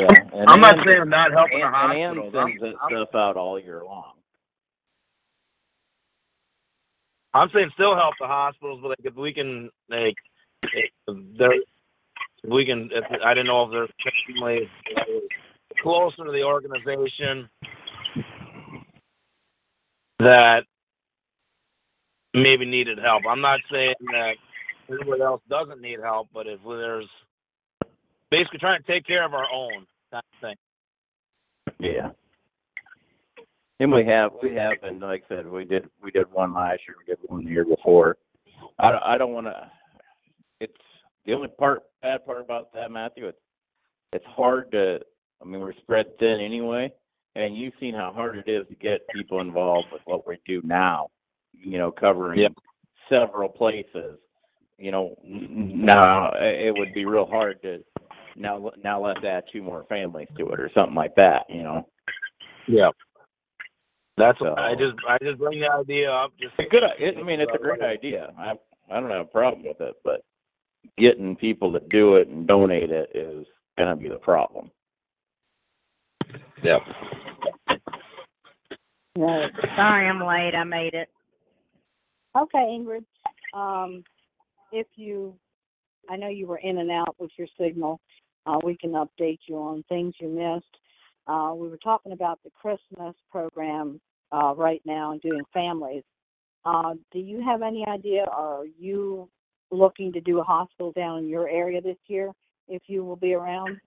Yeah. 0.00 0.06
And 0.34 0.50
I'm 0.50 0.60
not 0.60 0.78
Ann- 0.78 0.84
saying 0.84 1.08
not 1.08 1.30
helping 1.30 1.62
Ann, 1.62 1.70
the 1.70 1.78
and 1.78 1.92
Ann 1.98 2.16
hospitals. 2.16 2.34
I'm- 2.34 2.58
sends 2.58 2.62
that 2.62 2.88
stuff 2.90 3.14
out 3.14 3.36
all 3.36 3.60
year 3.60 3.84
long. 3.84 4.12
I'm 7.32 7.50
saying 7.54 7.70
still 7.74 7.94
help 7.94 8.14
the 8.18 8.26
hospitals, 8.26 8.80
but 8.82 8.88
like 8.88 9.04
if 9.04 9.14
we 9.14 9.32
can 9.32 9.70
like 9.88 10.16
eh, 10.64 10.88
if 11.06 11.38
there 11.38 11.52
if 11.52 11.62
we 12.48 12.64
can 12.64 12.90
if 12.92 13.04
I 13.24 13.34
didn't 13.34 13.46
know 13.46 13.64
if 13.64 13.70
there's 13.70 13.90
family 14.26 14.68
closer 15.82 16.24
to 16.24 16.32
the 16.32 16.42
organization 16.42 17.48
that 20.18 20.64
maybe 22.34 22.64
needed 22.64 22.98
help. 22.98 23.22
I'm 23.28 23.40
not 23.40 23.60
saying 23.70 23.94
that 24.12 24.34
everybody 24.90 25.22
else 25.22 25.42
doesn't 25.48 25.80
need 25.80 26.00
help, 26.02 26.28
but 26.32 26.46
if 26.46 26.60
there's 26.66 27.08
basically 28.30 28.58
trying 28.58 28.80
to 28.82 28.86
take 28.86 29.06
care 29.06 29.24
of 29.24 29.34
our 29.34 29.46
own 29.52 29.86
kind 30.10 30.22
of 30.32 30.40
thing. 30.40 30.56
Yeah. 31.78 32.10
And 33.78 33.92
we 33.92 34.06
have, 34.06 34.32
we 34.42 34.54
have, 34.54 34.72
and 34.82 35.00
like 35.00 35.24
I 35.30 35.36
said, 35.36 35.46
we 35.46 35.64
did, 35.64 35.88
we 36.02 36.10
did 36.10 36.32
one 36.32 36.54
last 36.54 36.80
year, 36.88 36.96
we 36.98 37.04
did 37.04 37.18
one 37.26 37.44
the 37.44 37.50
year 37.50 37.64
before. 37.64 38.16
I, 38.78 38.92
I 39.04 39.18
don't 39.18 39.32
wanna, 39.32 39.70
it's, 40.60 40.72
the 41.26 41.34
only 41.34 41.48
part, 41.48 41.82
bad 42.06 42.24
part 42.24 42.40
about 42.40 42.72
that, 42.72 42.90
Matthew, 42.92 43.26
it's, 43.26 43.38
it's 44.12 44.24
hard 44.26 44.70
to, 44.72 45.00
I 45.42 45.44
mean, 45.44 45.60
we're 45.60 45.72
spread 45.74 46.16
thin 46.18 46.40
anyway, 46.40 46.92
and 47.34 47.56
you've 47.56 47.74
seen 47.80 47.94
how 47.94 48.12
hard 48.14 48.36
it 48.38 48.48
is 48.48 48.66
to 48.68 48.74
get 48.76 49.00
people 49.12 49.40
involved 49.40 49.88
with 49.92 50.02
what 50.04 50.26
we 50.26 50.38
do 50.46 50.62
now, 50.64 51.08
you 51.52 51.78
know, 51.78 51.90
covering 51.90 52.38
Yep. 52.40 52.52
several 53.08 53.48
places. 53.48 54.18
You 54.78 54.92
know, 54.92 55.16
now, 55.24 56.30
it 56.36 56.72
would 56.78 56.92
be 56.94 57.06
real 57.06 57.26
hard 57.26 57.60
to, 57.62 57.82
now, 58.36 58.70
now 58.84 59.04
let's 59.04 59.24
add 59.24 59.44
two 59.50 59.62
more 59.62 59.84
families 59.88 60.28
to 60.38 60.48
it 60.50 60.60
or 60.60 60.70
something 60.74 60.94
like 60.94 61.14
that, 61.16 61.46
you 61.48 61.62
know? 61.62 61.88
Yeah. 62.68 62.90
That's 64.16 64.38
So- 64.38 64.54
I 64.56 64.74
just 64.74 64.94
I 65.06 65.18
just 65.22 65.38
bring 65.38 65.60
the 65.60 65.68
idea 65.70 66.10
up. 66.10 66.32
Just 66.40 66.54
a 66.58 66.64
good. 66.64 66.82
It, 66.98 67.18
I 67.18 67.22
mean, 67.22 67.38
it's 67.40 67.52
a 67.54 67.58
great 67.58 67.82
idea. 67.82 68.32
I 68.38 68.52
I 68.90 68.98
don't 68.98 69.10
have 69.10 69.20
a 69.20 69.24
problem 69.30 69.62
with 69.64 69.80
it, 69.82 69.94
but 70.04 70.22
getting 70.96 71.36
people 71.36 71.72
to 71.72 71.80
do 71.88 72.16
it 72.16 72.28
and 72.28 72.46
donate 72.46 72.90
it 72.90 73.10
is 73.14 73.46
gonna 73.78 73.96
be 73.96 74.08
the 74.08 74.16
problem. 74.16 74.70
Yep. 76.62 76.82
Right. 79.16 79.50
Sorry, 79.76 80.08
I'm 80.08 80.20
late. 80.20 80.54
I 80.54 80.64
made 80.64 80.94
it. 80.94 81.08
Okay, 82.36 82.58
Ingrid. 82.58 83.04
Um, 83.54 84.04
if 84.72 84.86
you, 84.96 85.34
I 86.10 86.16
know 86.16 86.28
you 86.28 86.46
were 86.46 86.58
in 86.58 86.78
and 86.78 86.90
out 86.90 87.16
with 87.18 87.30
your 87.38 87.48
signal. 87.58 88.00
Uh, 88.46 88.58
we 88.62 88.76
can 88.76 88.92
update 88.92 89.38
you 89.48 89.56
on 89.56 89.82
things 89.88 90.14
you 90.20 90.28
missed. 90.28 90.76
Uh, 91.26 91.52
we 91.54 91.68
were 91.68 91.78
talking 91.78 92.12
about 92.12 92.38
the 92.44 92.50
Christmas 92.50 93.14
program 93.30 94.00
uh, 94.32 94.54
right 94.56 94.82
now 94.84 95.12
and 95.12 95.20
doing 95.20 95.42
families. 95.52 96.04
Uh, 96.64 96.94
do 97.12 97.18
you 97.18 97.42
have 97.42 97.62
any 97.62 97.86
idea? 97.86 98.24
Are 98.30 98.64
you 98.78 99.28
looking 99.70 100.12
to 100.12 100.20
do 100.20 100.40
a 100.40 100.44
hospital 100.44 100.92
down 100.92 101.18
in 101.18 101.28
your 101.28 101.48
area 101.48 101.80
this 101.80 101.96
year? 102.06 102.30
If 102.68 102.82
you 102.86 103.04
will 103.04 103.16
be 103.16 103.34
around. 103.34 103.78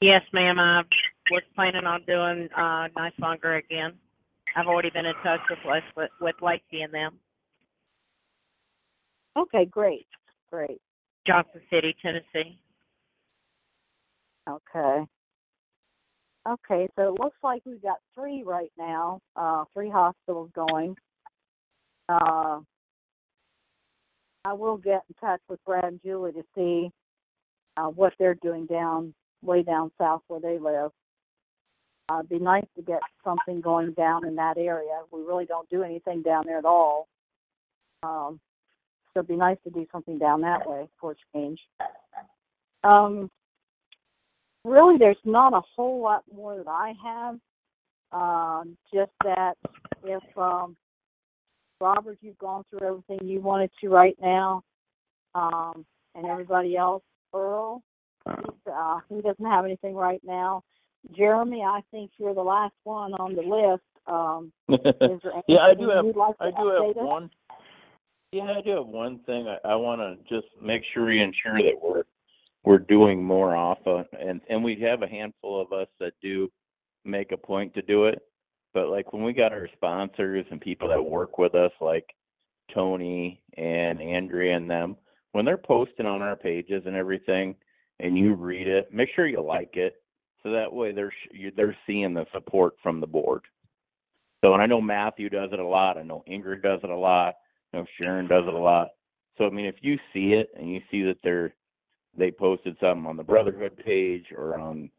Yes, 0.00 0.22
ma'am. 0.32 0.58
I 0.58 0.82
was 1.30 1.42
planning 1.54 1.84
on 1.84 2.02
doing 2.06 2.48
uh 2.56 2.88
Niswonger 2.96 3.58
again. 3.58 3.94
I've 4.54 4.66
already 4.66 4.90
been 4.90 5.06
in 5.06 5.14
touch 5.22 5.40
with 5.50 5.58
Les 5.66 6.08
with, 6.20 6.34
Lacey 6.40 6.82
and 6.82 6.94
them, 6.94 7.18
Okay, 9.36 9.66
great, 9.66 10.06
great. 10.50 10.80
Johnson 11.26 11.60
City, 11.70 11.94
Tennessee. 12.00 12.58
Okay. 14.48 15.04
Okay, 16.48 16.88
so 16.96 17.12
it 17.12 17.20
looks 17.20 17.36
like 17.42 17.60
we've 17.66 17.82
got 17.82 17.98
three 18.14 18.44
right 18.44 18.70
now, 18.78 19.20
uh, 19.34 19.64
three 19.74 19.90
hospitals 19.90 20.50
going. 20.54 20.96
Uh, 22.08 22.60
I 24.46 24.52
will 24.52 24.76
get 24.76 25.02
in 25.08 25.14
touch 25.20 25.40
with 25.48 25.58
Brad 25.64 25.84
and 25.84 26.00
Julie 26.04 26.30
to 26.30 26.44
see 26.54 26.92
uh, 27.76 27.88
what 27.88 28.12
they're 28.16 28.36
doing 28.36 28.66
down 28.66 29.12
way 29.42 29.64
down 29.64 29.90
south 29.98 30.22
where 30.28 30.40
they 30.40 30.58
live. 30.58 30.92
Uh, 32.08 32.18
it'd 32.18 32.28
be 32.28 32.38
nice 32.38 32.66
to 32.76 32.82
get 32.82 33.00
something 33.24 33.60
going 33.60 33.92
down 33.92 34.24
in 34.24 34.36
that 34.36 34.56
area. 34.56 35.00
We 35.10 35.22
really 35.22 35.46
don't 35.46 35.68
do 35.68 35.82
anything 35.82 36.22
down 36.22 36.44
there 36.46 36.58
at 36.58 36.64
all. 36.64 37.08
Um, 38.04 38.38
so 39.12 39.20
it'd 39.20 39.28
be 39.28 39.34
nice 39.34 39.56
to 39.64 39.70
do 39.70 39.84
something 39.90 40.16
down 40.16 40.42
that 40.42 40.68
way 40.68 40.88
for 41.00 41.12
a 41.12 41.16
change. 41.34 41.58
Um, 42.84 43.28
really 44.64 44.96
there's 44.96 45.16
not 45.24 45.54
a 45.54 45.62
whole 45.74 46.00
lot 46.00 46.22
more 46.32 46.56
that 46.56 46.68
I 46.68 46.92
have. 47.02 47.38
Um, 48.12 48.76
just 48.94 49.10
that 49.24 49.56
if 50.04 50.22
um, 50.38 50.76
Robert, 51.80 52.18
you've 52.20 52.38
gone 52.38 52.64
through 52.70 52.86
everything 52.86 53.26
you 53.26 53.40
wanted 53.40 53.70
to 53.80 53.88
right 53.88 54.16
now, 54.20 54.62
um, 55.34 55.84
and 56.14 56.26
everybody 56.26 56.76
else, 56.76 57.02
Earl, 57.34 57.82
uh, 58.26 59.00
he 59.08 59.20
doesn't 59.20 59.44
have 59.44 59.64
anything 59.64 59.94
right 59.94 60.20
now. 60.24 60.62
Jeremy, 61.16 61.62
I 61.62 61.80
think 61.90 62.10
you're 62.18 62.34
the 62.34 62.40
last 62.40 62.74
one 62.84 63.12
on 63.14 63.34
the 63.34 63.42
list. 63.42 63.82
Um, 64.06 64.52
yeah, 65.48 65.60
I 65.60 65.74
do 65.74 65.88
have. 65.90 66.04
like 66.16 66.34
I 66.40 66.50
do 66.50 66.68
have 66.68 66.96
us? 66.96 66.96
one. 66.96 67.30
Yeah, 68.32 68.54
I 68.56 68.60
do 68.60 68.70
have 68.70 68.86
one 68.86 69.20
thing. 69.26 69.46
I, 69.46 69.68
I 69.68 69.76
want 69.76 70.00
to 70.00 70.16
just 70.28 70.48
make 70.60 70.82
sure 70.92 71.06
we 71.06 71.20
ensure 71.20 71.58
that 71.62 71.80
we're 71.82 72.02
we're 72.64 72.78
doing 72.78 73.22
more 73.22 73.54
off 73.54 73.78
of, 73.86 74.06
and 74.18 74.40
and 74.48 74.62
we 74.62 74.80
have 74.80 75.02
a 75.02 75.08
handful 75.08 75.60
of 75.60 75.72
us 75.72 75.88
that 76.00 76.12
do 76.22 76.50
make 77.04 77.32
a 77.32 77.36
point 77.36 77.74
to 77.74 77.82
do 77.82 78.06
it. 78.06 78.20
But 78.76 78.90
like 78.90 79.14
when 79.14 79.22
we 79.22 79.32
got 79.32 79.54
our 79.54 79.70
sponsors 79.72 80.44
and 80.50 80.60
people 80.60 80.86
that 80.88 81.02
work 81.02 81.38
with 81.38 81.54
us, 81.54 81.72
like 81.80 82.14
Tony 82.74 83.40
and 83.56 84.02
Andrea 84.02 84.54
and 84.54 84.68
them, 84.68 84.98
when 85.32 85.46
they're 85.46 85.56
posting 85.56 86.04
on 86.04 86.20
our 86.20 86.36
pages 86.36 86.82
and 86.84 86.94
everything, 86.94 87.54
and 88.00 88.18
you 88.18 88.34
read 88.34 88.68
it, 88.68 88.92
make 88.92 89.08
sure 89.16 89.26
you 89.26 89.40
like 89.40 89.76
it, 89.76 90.02
so 90.42 90.50
that 90.50 90.70
way 90.70 90.92
they're 90.92 91.14
they're 91.56 91.74
seeing 91.86 92.12
the 92.12 92.26
support 92.34 92.74
from 92.82 93.00
the 93.00 93.06
board. 93.06 93.44
So, 94.44 94.52
and 94.52 94.60
I 94.60 94.66
know 94.66 94.82
Matthew 94.82 95.30
does 95.30 95.48
it 95.54 95.58
a 95.58 95.66
lot. 95.66 95.96
I 95.96 96.02
know 96.02 96.22
Ingrid 96.28 96.62
does 96.62 96.80
it 96.84 96.90
a 96.90 96.98
lot. 96.98 97.36
I 97.72 97.78
know 97.78 97.86
Sharon 98.02 98.28
does 98.28 98.44
it 98.46 98.52
a 98.52 98.58
lot. 98.58 98.88
So, 99.38 99.46
I 99.46 99.50
mean, 99.50 99.64
if 99.64 99.76
you 99.80 99.96
see 100.12 100.34
it 100.34 100.50
and 100.54 100.70
you 100.70 100.82
see 100.90 101.00
that 101.04 101.16
they're 101.24 101.54
they 102.14 102.30
posted 102.30 102.76
something 102.78 103.06
on 103.06 103.16
the 103.16 103.22
Brotherhood 103.22 103.82
page 103.82 104.26
or 104.36 104.58
on 104.58 104.90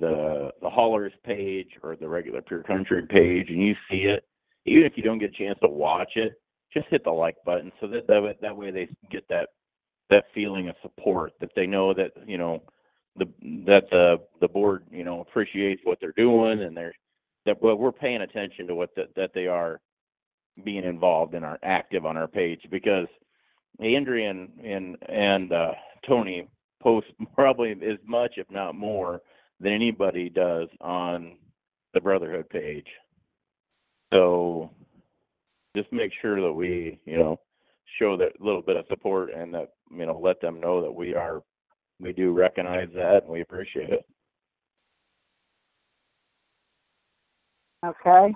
the 0.00 0.50
the 0.60 0.70
Haulers 0.70 1.12
page 1.24 1.68
or 1.82 1.96
the 1.96 2.08
regular 2.08 2.42
Pure 2.42 2.64
Country 2.64 3.06
page, 3.08 3.48
and 3.48 3.62
you 3.62 3.74
see 3.90 4.04
it, 4.04 4.24
even 4.66 4.84
if 4.84 4.92
you 4.96 5.02
don't 5.02 5.18
get 5.18 5.30
a 5.30 5.38
chance 5.38 5.58
to 5.62 5.68
watch 5.68 6.12
it, 6.16 6.40
just 6.72 6.86
hit 6.88 7.04
the 7.04 7.10
like 7.10 7.36
button 7.44 7.70
so 7.80 7.86
that 7.88 8.06
that 8.08 8.22
way, 8.22 8.36
that 8.40 8.56
way 8.56 8.70
they 8.70 8.88
get 9.10 9.26
that 9.28 9.48
that 10.10 10.24
feeling 10.34 10.68
of 10.68 10.76
support 10.82 11.32
that 11.40 11.50
they 11.56 11.66
know 11.66 11.94
that 11.94 12.12
you 12.26 12.38
know 12.38 12.62
the 13.16 13.26
that 13.66 13.84
the 13.90 14.16
the 14.40 14.48
board 14.48 14.84
you 14.90 15.04
know 15.04 15.20
appreciates 15.20 15.80
what 15.84 15.98
they're 16.00 16.12
doing 16.12 16.62
and 16.62 16.76
they're 16.76 16.94
that 17.46 17.60
well, 17.62 17.76
we're 17.76 17.92
paying 17.92 18.22
attention 18.22 18.66
to 18.66 18.74
what 18.74 18.90
that 18.96 19.14
that 19.16 19.30
they 19.34 19.46
are 19.46 19.80
being 20.64 20.84
involved 20.84 21.34
and 21.34 21.44
are 21.44 21.58
active 21.62 22.06
on 22.06 22.16
our 22.16 22.28
page 22.28 22.60
because 22.70 23.06
Andrea 23.80 24.30
and 24.30 24.48
and, 24.62 24.96
and 25.08 25.52
uh, 25.52 25.72
Tony 26.06 26.48
post 26.82 27.06
probably 27.34 27.72
as 27.72 27.98
much 28.06 28.34
if 28.36 28.50
not 28.50 28.74
more 28.74 29.20
than 29.60 29.72
anybody 29.72 30.28
does 30.28 30.68
on 30.80 31.36
the 31.92 32.00
Brotherhood 32.00 32.48
page. 32.50 32.86
So 34.12 34.70
just 35.76 35.92
make 35.92 36.12
sure 36.20 36.40
that 36.40 36.52
we 36.52 37.00
you 37.04 37.18
know 37.18 37.40
show 37.98 38.16
that 38.16 38.40
little 38.40 38.62
bit 38.62 38.76
of 38.76 38.86
support 38.88 39.30
and 39.32 39.52
that 39.54 39.70
you 39.90 40.06
know 40.06 40.18
let 40.22 40.40
them 40.40 40.60
know 40.60 40.82
that 40.82 40.92
we 40.92 41.14
are 41.14 41.42
we 42.00 42.12
do 42.12 42.32
recognize 42.32 42.88
that 42.94 43.22
and 43.24 43.32
we 43.32 43.40
appreciate 43.40 43.90
it. 43.90 44.04
Okay. 47.84 48.34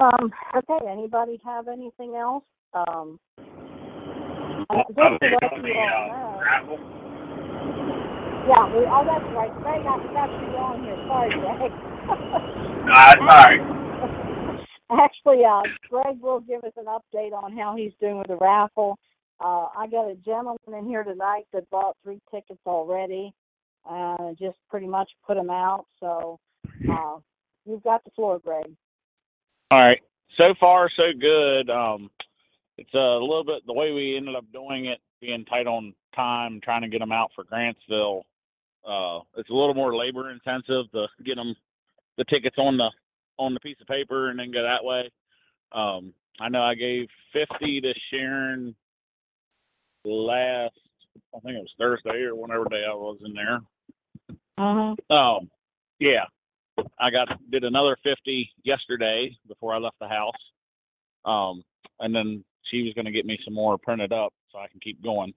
Um, 0.00 0.32
okay, 0.56 0.86
anybody 0.88 1.38
have 1.44 1.68
anything 1.68 2.14
else? 2.16 2.44
Um, 2.74 3.18
just 3.38 4.96
to 4.96 5.02
let 5.04 5.22
you 5.22 5.74
all 5.74 6.08
know. 6.08 7.09
Yeah, 8.50 8.66
we, 8.66 8.82
oh, 8.84 9.04
that's 9.06 9.22
right. 9.32 9.54
Greg, 9.62 9.86
I 9.86 9.96
forgot 10.02 10.28
you 10.42 10.50
were 10.50 10.58
on 10.58 10.82
here. 10.82 10.98
Sorry, 11.06 11.30
Greg. 11.38 11.70
sorry. 13.30 13.60
Actually, 14.90 15.44
uh, 15.44 15.62
Greg 15.88 16.20
will 16.20 16.40
give 16.40 16.64
us 16.64 16.72
an 16.76 16.86
update 16.86 17.32
on 17.32 17.56
how 17.56 17.76
he's 17.76 17.92
doing 18.00 18.18
with 18.18 18.26
the 18.26 18.34
raffle. 18.34 18.98
Uh, 19.38 19.68
I 19.78 19.86
got 19.88 20.10
a 20.10 20.16
gentleman 20.16 20.58
in 20.76 20.84
here 20.84 21.04
tonight 21.04 21.44
that 21.52 21.70
bought 21.70 21.96
three 22.02 22.20
tickets 22.28 22.58
already, 22.66 23.32
uh, 23.88 24.32
just 24.36 24.58
pretty 24.68 24.88
much 24.88 25.08
put 25.24 25.36
them 25.36 25.50
out. 25.50 25.86
So, 26.00 26.40
uh, 26.90 27.18
you've 27.64 27.84
got 27.84 28.02
the 28.02 28.10
floor, 28.16 28.40
Greg. 28.44 28.74
All 29.70 29.78
right. 29.78 30.00
So 30.36 30.54
far, 30.58 30.90
so 30.98 31.04
good. 31.20 31.70
Um, 31.70 32.10
it's 32.78 32.94
a 32.94 32.98
little 32.98 33.44
bit 33.44 33.64
the 33.64 33.74
way 33.74 33.92
we 33.92 34.16
ended 34.16 34.34
up 34.34 34.44
doing 34.52 34.86
it, 34.86 34.98
being 35.20 35.44
tight 35.44 35.68
on 35.68 35.94
time, 36.16 36.60
trying 36.64 36.82
to 36.82 36.88
get 36.88 36.98
them 36.98 37.12
out 37.12 37.30
for 37.36 37.44
Grantsville. 37.44 38.24
Uh, 38.86 39.20
it's 39.36 39.50
a 39.50 39.54
little 39.54 39.74
more 39.74 39.94
labor 39.96 40.30
intensive 40.30 40.90
to 40.92 41.06
get 41.24 41.36
them 41.36 41.54
the 42.16 42.24
tickets 42.24 42.56
on 42.58 42.76
the 42.76 42.90
on 43.38 43.54
the 43.54 43.60
piece 43.60 43.76
of 43.80 43.86
paper 43.86 44.30
and 44.30 44.38
then 44.38 44.50
go 44.50 44.62
that 44.62 44.84
way. 44.84 45.10
Um, 45.72 46.12
I 46.40 46.48
know 46.48 46.62
I 46.62 46.74
gave 46.74 47.08
50 47.32 47.80
to 47.80 47.94
Sharon 48.10 48.74
last, 50.04 50.74
I 51.34 51.40
think 51.40 51.56
it 51.56 51.60
was 51.60 51.72
Thursday 51.78 52.22
or 52.22 52.34
whatever 52.34 52.64
day 52.70 52.84
I 52.88 52.94
was 52.94 53.18
in 53.24 53.32
there. 53.34 53.60
Mm-hmm. 54.58 55.12
Um, 55.12 55.50
yeah, 55.98 56.24
I 56.98 57.10
got 57.10 57.28
did 57.50 57.64
another 57.64 57.96
50 58.02 58.50
yesterday 58.62 59.36
before 59.48 59.74
I 59.74 59.78
left 59.78 59.98
the 60.00 60.08
house. 60.08 60.34
Um, 61.24 61.62
and 62.00 62.14
then 62.14 62.44
she 62.70 62.82
was 62.82 62.94
going 62.94 63.04
to 63.06 63.10
get 63.12 63.26
me 63.26 63.38
some 63.44 63.54
more 63.54 63.78
printed 63.78 64.12
up 64.12 64.32
so 64.52 64.58
I 64.58 64.68
can 64.68 64.80
keep 64.80 65.02
going. 65.02 65.32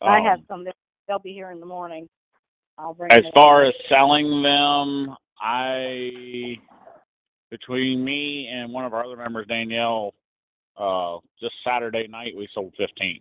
I 0.00 0.20
have 0.20 0.40
Um, 0.40 0.44
some. 0.48 0.66
They'll 1.08 1.18
be 1.18 1.32
here 1.32 1.50
in 1.50 1.60
the 1.60 1.66
morning. 1.66 2.08
I'll 2.78 2.94
bring. 2.94 3.12
As 3.12 3.22
far 3.34 3.64
in. 3.64 3.68
as 3.68 3.74
selling 3.88 4.42
them, 4.42 5.16
I 5.40 6.56
between 7.50 8.02
me 8.04 8.48
and 8.50 8.72
one 8.72 8.84
of 8.84 8.94
our 8.94 9.04
other 9.04 9.16
members, 9.16 9.46
Danielle, 9.46 10.14
uh, 10.78 11.18
just 11.38 11.54
Saturday 11.66 12.06
night 12.08 12.32
we 12.34 12.48
sold 12.54 12.72
15, 12.78 13.20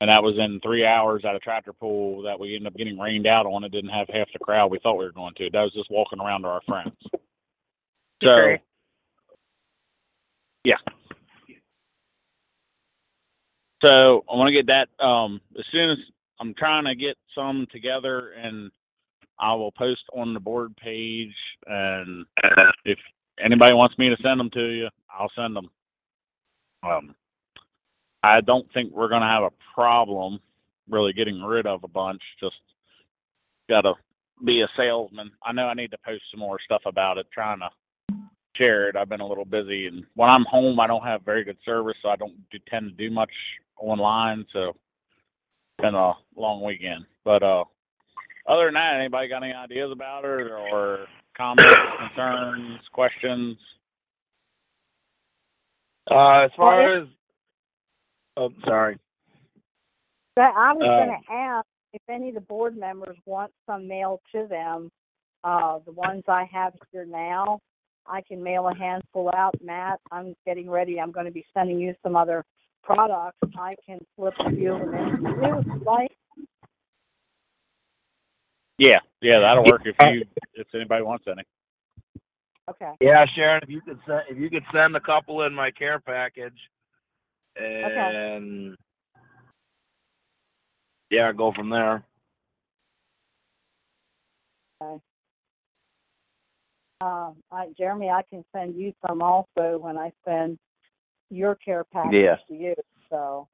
and 0.00 0.10
that 0.10 0.22
was 0.22 0.36
in 0.38 0.60
three 0.60 0.86
hours 0.86 1.24
at 1.28 1.34
a 1.34 1.40
tractor 1.40 1.72
pool 1.72 2.22
that 2.22 2.38
we 2.38 2.54
ended 2.54 2.68
up 2.68 2.76
getting 2.76 2.98
rained 2.98 3.26
out 3.26 3.44
on. 3.44 3.64
It 3.64 3.72
didn't 3.72 3.90
have 3.90 4.06
half 4.08 4.28
the 4.32 4.38
crowd 4.38 4.70
we 4.70 4.78
thought 4.78 4.98
we 4.98 5.04
were 5.04 5.12
going 5.12 5.34
to. 5.38 5.50
That 5.50 5.62
was 5.62 5.72
just 5.74 5.90
walking 5.90 6.20
around 6.20 6.42
to 6.42 6.48
our 6.48 6.62
friends. 6.66 6.92
So, 8.22 8.56
yeah. 10.62 10.76
So 13.84 14.24
I 14.30 14.36
want 14.36 14.46
to 14.46 14.52
get 14.52 14.66
that 14.68 15.04
um, 15.04 15.40
as 15.58 15.64
soon 15.72 15.90
as 15.90 15.98
I'm 16.42 16.54
trying 16.54 16.84
to 16.86 16.96
get 16.96 17.16
some 17.36 17.68
together, 17.70 18.32
and 18.32 18.72
I 19.38 19.54
will 19.54 19.70
post 19.70 20.02
on 20.12 20.34
the 20.34 20.40
board 20.40 20.76
page. 20.76 21.34
And 21.68 22.26
if 22.84 22.98
anybody 23.42 23.74
wants 23.74 23.96
me 23.96 24.08
to 24.08 24.20
send 24.20 24.40
them 24.40 24.50
to 24.54 24.64
you, 24.64 24.88
I'll 25.08 25.30
send 25.36 25.54
them. 25.54 25.70
Um, 26.82 27.14
I 28.24 28.40
don't 28.40 28.66
think 28.74 28.92
we're 28.92 29.08
gonna 29.08 29.28
have 29.28 29.44
a 29.44 29.72
problem 29.72 30.40
really 30.88 31.12
getting 31.12 31.40
rid 31.40 31.64
of 31.64 31.84
a 31.84 31.88
bunch. 31.88 32.20
Just 32.40 32.56
gotta 33.68 33.94
be 34.44 34.62
a 34.62 34.68
salesman. 34.76 35.30
I 35.44 35.52
know 35.52 35.66
I 35.66 35.74
need 35.74 35.92
to 35.92 35.98
post 36.04 36.24
some 36.32 36.40
more 36.40 36.58
stuff 36.64 36.82
about 36.86 37.18
it, 37.18 37.26
trying 37.32 37.60
to 37.60 38.16
share 38.56 38.88
it. 38.88 38.96
I've 38.96 39.08
been 39.08 39.20
a 39.20 39.26
little 39.28 39.44
busy, 39.44 39.86
and 39.86 40.04
when 40.16 40.28
I'm 40.28 40.44
home, 40.50 40.80
I 40.80 40.88
don't 40.88 41.04
have 41.04 41.22
very 41.22 41.44
good 41.44 41.58
service, 41.64 41.96
so 42.02 42.08
I 42.08 42.16
don't 42.16 42.34
do, 42.50 42.58
tend 42.68 42.90
to 42.90 43.08
do 43.08 43.14
much 43.14 43.30
online. 43.78 44.44
So 44.52 44.72
been 45.82 45.94
a 45.94 46.12
long 46.36 46.62
weekend. 46.64 47.04
But 47.24 47.42
uh, 47.42 47.64
other 48.48 48.66
than 48.66 48.74
that, 48.74 48.96
anybody 49.00 49.28
got 49.28 49.42
any 49.44 49.52
ideas 49.52 49.90
about 49.92 50.24
it 50.24 50.50
or 50.50 51.06
comments, 51.36 51.74
concerns, 51.98 52.80
questions? 52.92 53.56
Uh, 56.10 56.44
as 56.44 56.50
far 56.56 56.82
Well, 56.82 57.02
as, 57.02 57.08
oh, 58.36 58.50
sorry. 58.64 58.98
But 60.36 60.54
I 60.56 60.72
was 60.72 60.82
Um, 60.82 61.08
going 61.08 61.20
to 61.26 61.32
ask 61.32 61.66
if 61.92 62.02
any 62.08 62.30
of 62.30 62.34
the 62.34 62.40
board 62.42 62.76
members 62.76 63.16
want 63.26 63.52
some 63.66 63.86
mailed 63.86 64.20
to 64.34 64.46
them. 64.48 64.90
Uh, 65.44 65.80
the 65.84 65.92
ones 65.92 66.22
I 66.28 66.44
have 66.52 66.72
here 66.92 67.04
now, 67.04 67.58
I 68.06 68.22
can 68.22 68.42
mail 68.42 68.68
a 68.68 68.74
handful 68.74 69.30
out. 69.36 69.54
Matt, 69.62 70.00
I'm 70.10 70.34
getting 70.46 70.70
ready. 70.70 71.00
I'm 71.00 71.12
going 71.12 71.26
to 71.26 71.32
be 71.32 71.44
sending 71.54 71.80
you 71.80 71.94
some 72.02 72.16
other 72.16 72.44
products. 72.82 73.38
I 73.58 73.76
can 73.86 73.98
flip 74.16 74.34
a 74.40 74.50
few 74.50 74.74
of 74.74 74.80
to 74.80 74.86
you 74.86 75.58
if 75.58 75.66
you'd 75.66 75.82
like. 75.84 76.16
Yeah, 78.78 78.98
yeah, 79.20 79.40
that'll 79.40 79.64
work 79.64 79.82
if 79.84 79.94
you 80.00 80.24
if 80.54 80.66
anybody 80.74 81.02
wants 81.02 81.24
any. 81.28 81.44
Okay. 82.68 82.92
Yeah, 83.00 83.24
Sharon, 83.34 83.60
if 83.62 83.68
you 83.68 83.80
could 83.80 83.98
send 84.06 84.22
if 84.30 84.38
you 84.38 84.50
could 84.50 84.64
send 84.72 84.96
a 84.96 85.00
couple 85.00 85.42
in 85.42 85.54
my 85.54 85.70
care 85.70 86.00
package, 86.00 86.58
and 87.56 88.76
yeah, 91.10 91.32
go 91.32 91.52
from 91.52 91.70
there. 91.70 92.04
Okay. 94.82 95.00
Uh, 97.02 97.32
I, 97.50 97.66
Jeremy, 97.76 98.10
I 98.10 98.22
can 98.30 98.44
send 98.54 98.76
you 98.76 98.92
some 99.06 99.22
also 99.22 99.78
when 99.78 99.98
I 99.98 100.12
send 100.24 100.58
your 101.32 101.54
care 101.56 101.84
package 101.84 102.12
Yeah. 102.14 102.36
to 102.48 102.54
you. 102.54 102.74
So 103.10 103.48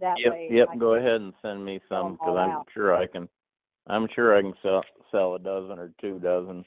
that 0.00 0.18
Yep, 0.18 0.32
way. 0.32 0.48
yep. 0.50 0.68
I 0.70 0.76
Go 0.76 0.94
can- 0.94 0.98
ahead 1.06 1.20
and 1.20 1.34
send 1.40 1.64
me 1.64 1.78
fill 1.78 1.88
some 1.88 2.06
'em 2.06 2.12
because 2.14 2.36
I'm 2.36 2.50
out. 2.50 2.68
sure 2.72 2.94
I 2.94 3.06
can. 3.06 3.28
I'm 3.86 4.08
sure 4.08 4.36
I 4.36 4.42
can 4.42 4.54
sell 4.62 4.82
sell 5.10 5.34
a 5.34 5.38
dozen 5.38 5.78
or 5.78 5.90
two 6.00 6.18
dozen 6.18 6.64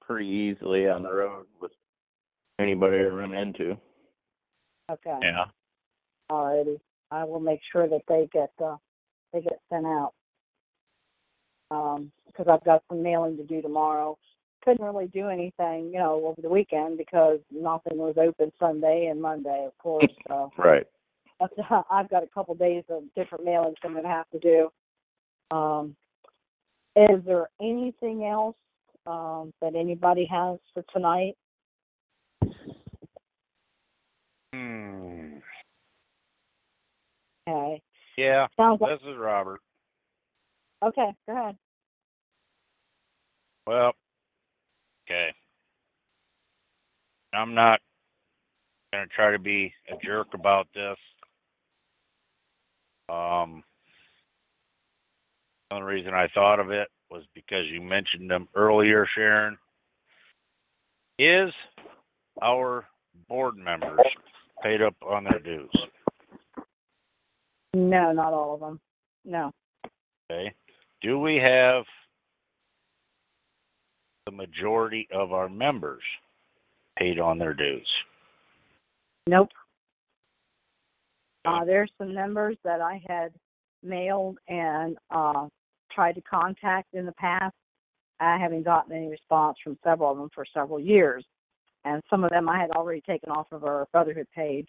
pretty 0.00 0.26
easily 0.28 0.88
on 0.88 1.02
the 1.02 1.12
road 1.12 1.46
with 1.60 1.72
anybody 2.58 2.98
I 2.98 3.08
run 3.08 3.34
into. 3.34 3.76
Okay. 4.90 5.18
Yeah. 5.22 5.46
Alrighty. 6.30 6.80
I 7.10 7.24
will 7.24 7.40
make 7.40 7.62
sure 7.72 7.88
that 7.88 8.02
they 8.06 8.26
get 8.32 8.52
uh 8.62 8.76
they 9.32 9.40
get 9.40 9.60
sent 9.68 9.86
out. 9.86 10.14
Um, 11.70 12.12
because 12.26 12.46
I've 12.48 12.64
got 12.64 12.82
some 12.88 13.02
mailing 13.02 13.36
to 13.38 13.44
do 13.44 13.60
tomorrow. 13.60 14.18
Couldn't 14.68 14.84
really 14.84 15.06
do 15.06 15.30
anything, 15.30 15.90
you 15.94 15.98
know, 15.98 16.26
over 16.26 16.42
the 16.42 16.48
weekend 16.50 16.98
because 16.98 17.38
nothing 17.50 17.96
was 17.96 18.16
open 18.18 18.52
Sunday 18.58 19.08
and 19.10 19.18
Monday, 19.18 19.64
of 19.66 19.72
course. 19.78 20.12
So 20.28 20.52
Right. 20.58 20.84
I've 21.90 22.10
got 22.10 22.22
a 22.22 22.26
couple 22.26 22.54
days 22.54 22.84
of 22.90 23.04
different 23.16 23.46
mailings 23.46 23.76
I'm 23.82 23.94
gonna 23.94 24.08
have 24.08 24.28
to 24.28 24.38
do. 24.38 25.56
Um, 25.56 25.96
is 26.96 27.24
there 27.24 27.48
anything 27.62 28.26
else 28.26 28.56
um 29.06 29.54
that 29.62 29.74
anybody 29.74 30.28
has 30.30 30.58
for 30.74 30.84
tonight? 30.92 31.32
Hmm. 34.52 35.38
Okay. 37.48 37.80
Yeah, 38.18 38.48
Sounds 38.58 38.82
like 38.82 39.00
this 39.00 39.08
is 39.08 39.16
Robert. 39.16 39.60
okay. 40.84 41.08
Go 41.26 41.32
ahead. 41.32 41.56
Well, 43.66 43.94
okay. 45.08 45.28
I'm 47.32 47.54
not 47.54 47.80
gonna 48.92 49.06
try 49.14 49.32
to 49.32 49.38
be 49.38 49.72
a 49.90 49.96
jerk 50.04 50.28
about 50.34 50.66
this. 50.74 50.96
Um, 53.08 53.62
the 55.70 55.76
only 55.76 55.86
reason 55.86 56.14
I 56.14 56.28
thought 56.34 56.60
of 56.60 56.70
it 56.70 56.88
was 57.10 57.22
because 57.34 57.66
you 57.70 57.80
mentioned 57.80 58.30
them 58.30 58.48
earlier, 58.54 59.06
Sharon. 59.14 59.56
Is 61.18 61.52
our 62.42 62.86
board 63.28 63.56
members 63.56 63.98
paid 64.62 64.82
up 64.82 64.94
on 65.02 65.24
their 65.24 65.40
dues? 65.40 65.70
No, 67.74 68.12
not 68.12 68.32
all 68.32 68.54
of 68.54 68.60
them. 68.60 68.80
No. 69.24 69.52
Okay. 70.30 70.52
Do 71.02 71.18
we 71.18 71.36
have 71.36 71.84
the 74.28 74.36
majority 74.36 75.08
of 75.10 75.32
our 75.32 75.48
members 75.48 76.02
paid 76.98 77.18
on 77.18 77.38
their 77.38 77.54
dues? 77.54 77.88
Nope. 79.26 79.48
Uh, 81.46 81.64
there's 81.64 81.90
some 81.96 82.14
members 82.14 82.58
that 82.62 82.82
I 82.82 83.00
had 83.08 83.32
mailed 83.82 84.36
and 84.46 84.98
uh, 85.10 85.48
tried 85.90 86.16
to 86.16 86.20
contact 86.20 86.92
in 86.92 87.06
the 87.06 87.12
past. 87.12 87.54
I 88.20 88.36
haven't 88.36 88.64
gotten 88.64 88.94
any 88.94 89.08
response 89.08 89.56
from 89.64 89.78
several 89.82 90.12
of 90.12 90.18
them 90.18 90.28
for 90.34 90.44
several 90.52 90.78
years. 90.78 91.24
And 91.86 92.02
some 92.10 92.22
of 92.22 92.30
them 92.30 92.50
I 92.50 92.58
had 92.58 92.72
already 92.72 93.00
taken 93.00 93.30
off 93.30 93.46
of 93.50 93.64
our 93.64 93.86
Brotherhood 93.92 94.26
page. 94.34 94.68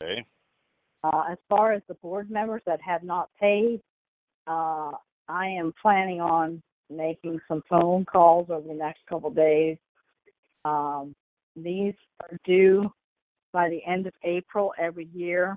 Okay. 0.00 0.24
Uh, 1.02 1.24
as 1.32 1.38
far 1.48 1.72
as 1.72 1.82
the 1.88 1.94
board 1.94 2.30
members 2.30 2.62
that 2.66 2.80
have 2.82 3.02
not 3.02 3.30
paid, 3.40 3.80
uh, 4.46 4.92
I 5.28 5.48
am 5.48 5.72
planning 5.82 6.20
on 6.20 6.62
making 6.90 7.40
some 7.48 7.62
phone 7.68 8.04
calls 8.04 8.48
over 8.50 8.66
the 8.66 8.74
next 8.74 9.00
couple 9.08 9.30
days. 9.30 9.76
Um, 10.64 11.14
these 11.56 11.94
are 12.22 12.38
due 12.44 12.90
by 13.52 13.68
the 13.68 13.80
end 13.86 14.06
of 14.06 14.12
April 14.24 14.72
every 14.78 15.08
year, 15.14 15.56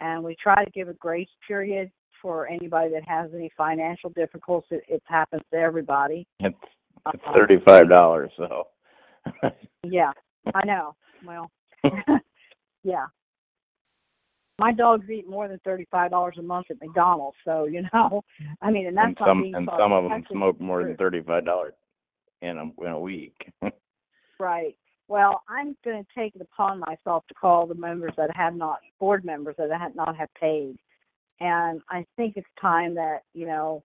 and 0.00 0.22
we 0.22 0.36
try 0.42 0.64
to 0.64 0.70
give 0.70 0.88
a 0.88 0.94
grace 0.94 1.28
period 1.46 1.90
for 2.20 2.48
anybody 2.48 2.90
that 2.90 3.06
has 3.06 3.30
any 3.34 3.50
financial 3.56 4.10
difficulties. 4.10 4.80
It, 4.88 4.94
it 4.94 5.02
happens 5.06 5.42
to 5.52 5.58
everybody. 5.58 6.26
It's 6.40 6.56
it's 7.12 7.22
Uh, 7.26 7.32
thirty 7.34 7.58
five 7.66 7.88
dollars, 7.88 8.30
so 8.36 8.66
Yeah, 9.82 10.12
I 10.54 10.66
know. 10.66 10.94
Well, 11.24 11.50
yeah. 12.82 13.06
My 14.60 14.72
dogs 14.72 15.08
eat 15.08 15.26
more 15.26 15.48
than 15.48 15.58
thirty-five 15.64 16.10
dollars 16.10 16.34
a 16.38 16.42
month 16.42 16.66
at 16.70 16.76
McDonald's, 16.82 17.36
so 17.46 17.64
you 17.64 17.82
know, 17.94 18.22
I 18.60 18.70
mean, 18.70 18.86
and 18.86 18.96
that's 18.96 19.06
and 19.06 19.16
not 19.18 19.26
some 19.28 19.42
being 19.42 19.54
and 19.54 19.68
some 19.78 19.92
of 19.92 20.04
them 20.04 20.10
sarcastic, 20.12 20.36
smoke 20.36 20.56
it's 20.56 20.62
more 20.62 20.80
true. 20.80 20.88
than 20.88 20.96
thirty 20.98 21.22
five 21.22 21.44
dollars 21.46 21.72
in 22.42 22.58
a 22.58 22.84
in 22.84 22.92
a 22.92 23.00
week. 23.00 23.34
Right. 24.38 24.74
Well, 25.06 25.42
I'm 25.50 25.76
going 25.84 26.02
to 26.02 26.08
take 26.18 26.34
it 26.34 26.40
upon 26.40 26.80
myself 26.80 27.26
to 27.28 27.34
call 27.34 27.66
the 27.66 27.74
members 27.74 28.12
that 28.16 28.34
have 28.34 28.54
not, 28.54 28.78
board 28.98 29.22
members 29.22 29.54
that 29.58 29.70
have 29.70 29.94
not 29.94 30.16
have 30.16 30.30
paid, 30.40 30.76
and 31.40 31.82
I 31.90 32.06
think 32.16 32.38
it's 32.38 32.46
time 32.60 32.94
that 32.94 33.18
you 33.34 33.46
know 33.46 33.82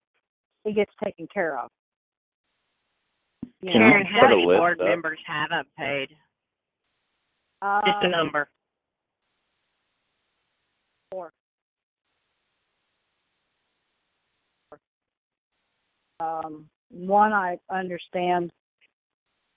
it 0.63 0.75
gets 0.75 0.91
taken 1.03 1.27
care 1.33 1.57
of. 1.59 1.71
You 3.61 3.71
Can 3.71 3.81
know, 3.81 3.87
you 3.87 3.91
Sharon, 3.91 4.07
put 4.13 4.21
how 4.21 4.25
a 4.27 4.29
many 4.29 4.45
list 4.45 4.59
board 4.59 4.79
up? 4.81 4.87
members 4.87 5.19
haven't 5.27 5.67
paid? 5.77 6.09
Just 6.09 8.03
a 8.03 8.05
Um, 8.05 8.11
number. 8.11 8.47
Um, 16.19 16.69
one, 16.89 17.33
I 17.33 17.57
understand 17.69 18.51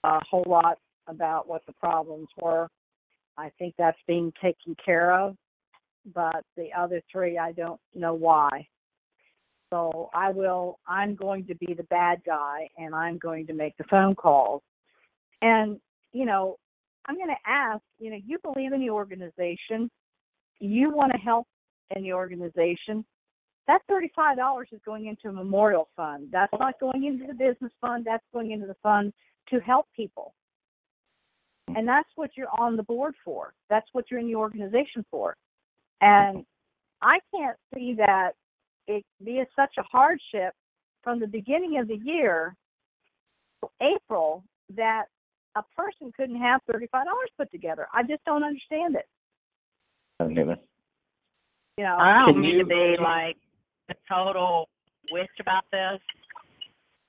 a 0.03 0.19
whole 0.29 0.45
lot 0.47 0.77
about 1.07 1.47
what 1.47 1.65
the 1.65 1.73
problems 1.73 2.27
were. 2.41 2.69
I 3.37 3.51
think 3.57 3.75
that's 3.77 3.97
being 4.07 4.33
taken 4.41 4.75
care 4.83 5.13
of, 5.13 5.35
but 6.13 6.43
the 6.57 6.69
other 6.77 7.01
three, 7.11 7.37
I 7.37 7.53
don't 7.53 7.79
know 7.95 8.13
why. 8.13 8.67
So 9.71 10.09
I 10.13 10.31
will, 10.31 10.79
I'm 10.87 11.15
going 11.15 11.45
to 11.45 11.55
be 11.55 11.73
the 11.73 11.83
bad 11.83 12.21
guy 12.25 12.67
and 12.77 12.93
I'm 12.95 13.17
going 13.17 13.45
to 13.47 13.53
make 13.53 13.77
the 13.77 13.83
phone 13.85 14.15
calls. 14.15 14.61
And, 15.41 15.79
you 16.11 16.25
know, 16.25 16.57
I'm 17.05 17.15
going 17.15 17.29
to 17.29 17.49
ask, 17.49 17.81
you 17.99 18.11
know, 18.11 18.17
you 18.25 18.39
believe 18.43 18.73
in 18.73 18.81
the 18.81 18.89
organization, 18.89 19.89
you 20.59 20.91
want 20.91 21.11
to 21.13 21.19
help 21.19 21.47
in 21.95 22.03
the 22.03 22.13
organization, 22.13 23.05
that 23.69 23.81
thirty-five 23.87 24.35
dollars 24.35 24.67
is 24.71 24.81
going 24.83 25.05
into 25.05 25.29
a 25.29 25.31
memorial 25.31 25.89
fund. 25.95 26.29
That's 26.31 26.51
not 26.59 26.79
going 26.79 27.03
into 27.05 27.27
the 27.27 27.35
business 27.35 27.71
fund. 27.79 28.03
That's 28.03 28.23
going 28.33 28.49
into 28.49 28.65
the 28.65 28.75
fund 28.81 29.13
to 29.51 29.59
help 29.59 29.85
people. 29.95 30.33
And 31.75 31.87
that's 31.87 32.09
what 32.15 32.31
you're 32.35 32.49
on 32.59 32.75
the 32.75 32.83
board 32.83 33.13
for. 33.23 33.53
That's 33.69 33.85
what 33.91 34.05
you're 34.09 34.19
in 34.19 34.25
the 34.25 34.33
organization 34.35 35.05
for. 35.11 35.35
And 36.01 36.43
I 37.03 37.19
can't 37.31 37.57
see 37.75 37.93
that 37.97 38.31
it 38.87 39.05
be 39.23 39.43
such 39.55 39.75
a 39.77 39.83
hardship 39.83 40.55
from 41.03 41.19
the 41.19 41.27
beginning 41.27 41.77
of 41.77 41.87
the 41.87 41.97
year, 42.03 42.55
April, 43.81 44.43
that 44.75 45.05
a 45.55 45.63
person 45.77 46.11
couldn't 46.17 46.41
have 46.41 46.59
thirty-five 46.71 47.05
dollars 47.05 47.29
put 47.37 47.51
together. 47.51 47.87
I 47.93 48.01
just 48.01 48.25
don't 48.25 48.43
understand 48.43 48.95
it. 48.95 49.05
I 50.19 50.23
don't 50.23 50.39
either. 50.39 50.57
You 51.77 51.83
know. 51.83 51.97
I 51.99 52.25
don't 52.25 52.33
Can 52.33 52.41
mean 52.41 52.55
you- 52.55 52.63
to 52.63 52.65
be 52.65 52.95
like 52.99 53.37
a 53.91 53.95
total 54.13 54.69
witch 55.11 55.29
about 55.39 55.63
this, 55.71 55.99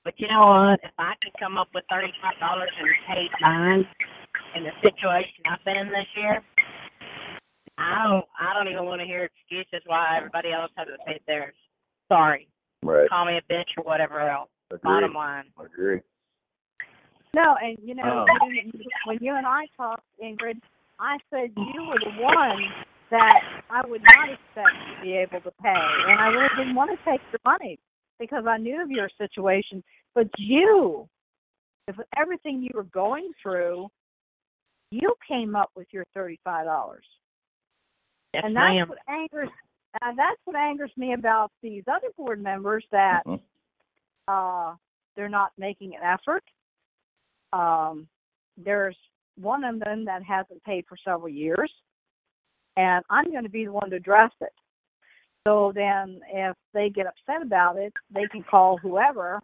but 0.03 0.13
you 0.17 0.27
know 0.27 0.45
what? 0.47 0.79
If 0.83 0.91
I 0.97 1.13
can 1.21 1.31
come 1.39 1.57
up 1.57 1.69
with 1.73 1.83
thirty-five 1.89 2.39
dollars 2.39 2.69
and 2.79 2.89
pay 3.07 3.29
mine 3.41 3.87
in 4.55 4.63
the 4.63 4.71
situation 4.81 5.43
I've 5.49 5.63
been 5.65 5.77
in 5.77 5.87
this 5.87 6.07
year, 6.15 6.41
I 7.77 8.07
don't. 8.07 8.25
I 8.39 8.53
don't 8.53 8.71
even 8.71 8.85
want 8.85 9.01
to 9.01 9.07
hear 9.07 9.29
excuses 9.29 9.81
why 9.85 10.17
everybody 10.17 10.51
else 10.51 10.71
has 10.77 10.87
to 10.87 10.97
pay 11.05 11.19
theirs. 11.27 11.55
Sorry, 12.11 12.47
Right. 12.83 13.07
call 13.09 13.25
me 13.25 13.37
a 13.37 13.53
bitch 13.53 13.69
or 13.77 13.83
whatever 13.83 14.19
else. 14.19 14.49
Agree. 14.71 14.79
Bottom 14.83 15.13
line. 15.13 15.45
Agree. 15.63 16.01
No, 17.35 17.55
and 17.61 17.77
you 17.81 17.95
know, 17.95 18.25
when, 18.41 18.51
you- 18.55 18.71
when 19.05 19.17
you 19.21 19.35
and 19.35 19.47
I 19.47 19.65
talked, 19.77 20.03
Ingrid, 20.21 20.59
I 20.99 21.17
said 21.29 21.51
you 21.55 21.83
were 21.87 21.99
the 21.99 22.21
one 22.21 22.61
that 23.11 23.41
I 23.69 23.85
would 23.87 24.01
not 24.01 24.29
expect 24.29 24.75
to 24.97 25.01
be 25.03 25.13
able 25.13 25.41
to 25.41 25.51
pay, 25.61 25.69
and 26.07 26.19
I 26.19 26.27
really 26.27 26.49
didn't 26.57 26.75
want 26.75 26.91
to 26.91 26.97
take 27.09 27.21
your 27.31 27.39
money 27.45 27.77
because 28.19 28.45
I 28.47 28.57
knew 28.57 28.81
of 28.81 28.89
your 28.89 29.09
situation. 29.17 29.83
But 30.15 30.27
you, 30.37 31.07
with 31.87 31.97
everything 32.17 32.61
you 32.61 32.71
were 32.73 32.83
going 32.83 33.31
through, 33.41 33.87
you 34.91 35.13
came 35.27 35.55
up 35.55 35.69
with 35.75 35.87
your 35.91 36.05
thirty-five 36.13 36.65
dollars, 36.65 37.05
Yes, 38.33 38.43
and 38.45 38.55
that's 38.55 38.73
ma'am. 38.73 38.89
what 38.89 38.99
angers. 39.07 39.49
And 40.01 40.17
that's 40.17 40.39
what 40.45 40.55
angers 40.55 40.91
me 40.95 41.11
about 41.13 41.51
these 41.61 41.83
other 41.85 42.07
board 42.17 42.41
members 42.41 42.85
that 42.91 43.25
Mhm. 43.25 43.41
uh, 44.29 44.75
they're 45.15 45.27
not 45.27 45.51
making 45.57 45.95
an 45.95 46.01
effort. 46.01 46.43
Um, 47.51 48.07
there's 48.55 48.97
one 49.35 49.65
of 49.65 49.79
them 49.79 50.05
that 50.05 50.23
hasn't 50.23 50.63
paid 50.63 50.85
for 50.87 50.95
several 50.95 51.27
years, 51.27 51.69
and 52.77 53.03
I'm 53.09 53.31
going 53.31 53.43
to 53.43 53.49
be 53.49 53.65
the 53.65 53.71
one 53.71 53.89
to 53.89 53.95
address 53.97 54.31
it. 54.41 54.53
So 55.47 55.71
then, 55.73 56.21
if 56.31 56.55
they 56.73 56.89
get 56.89 57.07
upset 57.07 57.41
about 57.41 57.77
it, 57.77 57.93
they 58.13 58.25
can 58.31 58.43
call 58.43 58.77
whoever 58.77 59.41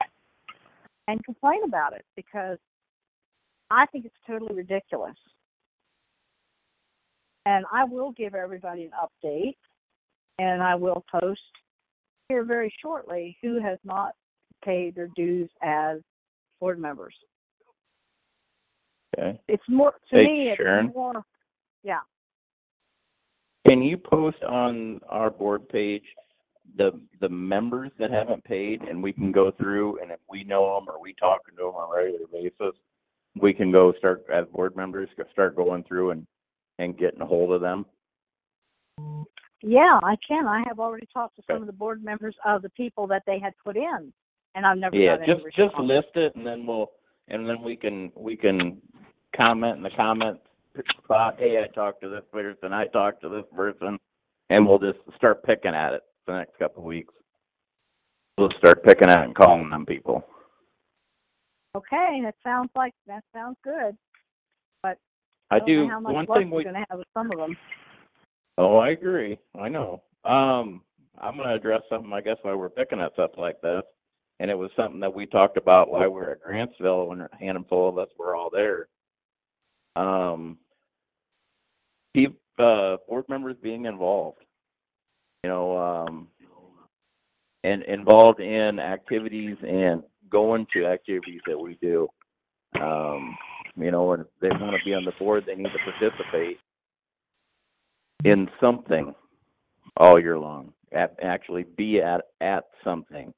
and 1.08 1.24
complain 1.24 1.64
about 1.66 1.94
it 1.94 2.06
because 2.16 2.60
I 3.72 3.86
think 3.88 4.06
it's 4.06 4.16
totally 4.28 4.56
ridiculous. 4.56 5.16
And 7.46 7.66
I 7.72 7.86
will 7.86 8.12
give 8.12 8.36
everybody 8.36 8.84
an 8.84 8.92
update, 8.92 9.56
and 10.38 10.62
I 10.62 10.76
will 10.76 11.04
post 11.10 11.40
here 12.30 12.44
very 12.44 12.74
shortly 12.82 13.38
who 13.42 13.60
has 13.62 13.80
not 13.84 14.14
paid 14.64 14.96
their 14.96 15.10
dues 15.16 15.50
as 15.64 16.00
board 16.60 16.80
members. 16.80 17.16
Okay. 19.18 19.40
It's 19.48 19.64
more 19.70 19.94
to 20.12 20.16
Hey, 20.16 20.26
me. 20.26 20.50
It's 20.50 20.58
Sharon? 20.58 20.92
more. 20.94 21.24
Yeah. 21.84 22.02
Can 23.68 23.82
you 23.82 23.98
post 23.98 24.42
on 24.44 25.02
our 25.10 25.30
board 25.30 25.68
page 25.70 26.04
the 26.78 27.00
the 27.20 27.30
members 27.30 27.92
that 28.00 28.12
haven't 28.12 28.44
paid, 28.44 28.82
and 28.84 29.02
we 29.02 29.14
can 29.14 29.32
go 29.32 29.52
through, 29.52 30.00
and 30.02 30.12
if 30.12 30.20
we 30.30 30.44
know 30.44 30.76
them 30.76 30.94
or 30.94 31.02
we 31.02 31.14
talk 31.14 31.46
to 31.46 31.56
them 31.56 31.66
on 31.68 31.92
a 31.92 32.04
regular 32.04 32.28
basis, 32.32 32.80
we 33.42 33.54
can 33.54 33.72
go 33.72 33.94
start 33.98 34.26
as 34.34 34.46
board 34.54 34.76
members 34.76 35.10
go 35.18 35.24
start 35.32 35.56
going 35.56 35.84
through 35.84 36.12
and 36.12 36.26
and 36.80 36.98
getting 36.98 37.22
a 37.22 37.26
hold 37.26 37.52
of 37.52 37.62
them. 37.62 37.86
Yeah, 39.64 40.00
I 40.04 40.16
can. 40.28 40.46
I 40.46 40.64
have 40.68 40.80
already 40.80 41.08
talked 41.12 41.36
to 41.38 41.44
some 41.48 41.62
of 41.62 41.68
the 41.68 41.74
board 41.74 42.04
members 42.04 42.36
of 42.46 42.62
the 42.62 42.70
people 42.70 43.08
that 43.08 43.24
they 43.26 43.40
had 43.40 43.54
put 43.64 43.76
in, 43.76 44.14
and 44.56 44.66
I've 44.66 44.78
never 44.78 44.96
Yeah, 44.96 45.18
got 45.18 45.24
any 45.24 45.34
just 45.34 45.46
just 45.48 45.58
response. 45.58 45.88
list 45.88 46.16
it, 46.16 46.36
and 46.36 46.46
then 46.46 46.66
we'll 46.66 46.92
and 47.28 47.48
then 47.50 47.62
we 47.64 47.76
can 47.76 48.12
we 48.16 48.36
can 48.38 48.82
comment 49.36 49.78
in 49.78 49.84
the 49.84 49.90
comment 49.96 50.40
spot. 51.04 51.36
Hey, 51.40 51.64
I 51.64 51.68
talked 51.74 52.02
to 52.02 52.10
this 52.10 52.24
person. 52.32 52.74
I 52.74 52.88
talked 52.88 53.22
to 53.22 53.30
this 53.30 53.46
person, 53.56 53.98
and 54.50 54.68
we'll 54.68 54.80
just 54.80 55.00
start 55.16 55.44
picking 55.44 55.74
at 55.74 55.94
it 55.94 56.02
for 56.26 56.34
the 56.34 56.40
next 56.40 56.58
couple 56.58 56.84
of 56.84 56.88
weeks. 56.88 57.14
We'll 58.38 58.52
start 58.58 58.84
picking 58.84 59.10
at 59.10 59.20
it 59.20 59.26
and 59.26 59.36
calling 59.36 59.70
them 59.70 59.86
people. 59.86 60.24
Okay, 61.76 62.22
that 62.24 62.36
sounds 62.44 62.70
like 62.76 62.94
that 63.08 63.24
sounds 63.34 63.58
good. 63.64 63.98
But 64.82 64.98
I 65.52 65.60
don't 65.60 65.68
do 65.68 65.88
how 65.90 66.00
much 66.00 66.14
one 66.14 66.26
luck 66.28 66.38
thing 66.38 66.50
we're 66.50 66.58
we. 66.58 66.64
to 66.66 66.74
have 66.74 66.98
with 66.98 67.08
some 67.14 67.28
of 67.28 67.40
them. 67.40 67.58
Oh, 68.58 68.78
I 68.78 68.90
agree. 68.90 69.38
I 69.60 69.70
know. 69.70 70.02
Um, 70.26 70.82
I'm 71.20 71.36
going 71.36 71.48
to 71.48 71.56
address 71.56 71.82
something. 71.90 72.12
I 72.14 72.22
guess 72.22 72.38
why 72.42 72.54
we're 72.54 72.70
picking 72.70 73.00
at 73.00 73.14
stuff 73.14 73.32
like 73.38 73.62
this, 73.62 73.84
and 74.40 74.52
it 74.52 74.58
was 74.58 74.72
something 74.76 75.00
that 75.00 75.14
we 75.14 75.26
talked 75.26 75.58
about 75.58 75.90
while 75.90 76.02
we 76.02 76.10
were 76.10 76.32
at 76.32 76.44
Grantsville 76.44 77.08
when 77.08 77.22
a 77.22 77.30
handful 77.40 77.90
of 77.90 77.98
us 77.98 78.10
were 78.18 78.36
all 78.36 78.50
there. 78.50 78.88
Um, 79.96 80.58
keep 82.18 82.40
uh, 82.58 82.98
board 83.08 83.26
members 83.30 83.56
being 83.62 83.86
involved. 83.86 84.40
You 85.44 85.52
know, 85.52 85.78
um, 85.78 86.28
and 87.64 87.84
involved 87.84 88.40
in 88.40 88.80
activities 88.80 89.58
and 89.62 90.02
going 90.30 90.66
to 90.74 90.86
activities 90.86 91.42
that 91.48 91.58
we 91.58 91.78
do. 91.82 92.08
Um, 92.82 93.38
you 93.76 93.92
know, 93.92 94.14
and 94.14 94.24
if 94.24 94.28
they 94.42 94.50
want 94.50 94.76
to 94.78 94.86
be 94.86 94.94
on 94.94 95.06
the 95.06 95.14
board, 95.20 95.44
they 95.46 95.56
need 95.56 95.70
to 95.72 95.92
participate 95.92 96.58
in 98.26 98.50
something 98.60 99.14
all 99.96 100.20
year 100.20 100.40
long. 100.40 100.74
At, 100.92 101.18
actually 101.22 101.66
be 101.78 102.02
at 102.02 102.22
at 102.42 102.66
something. 102.84 103.34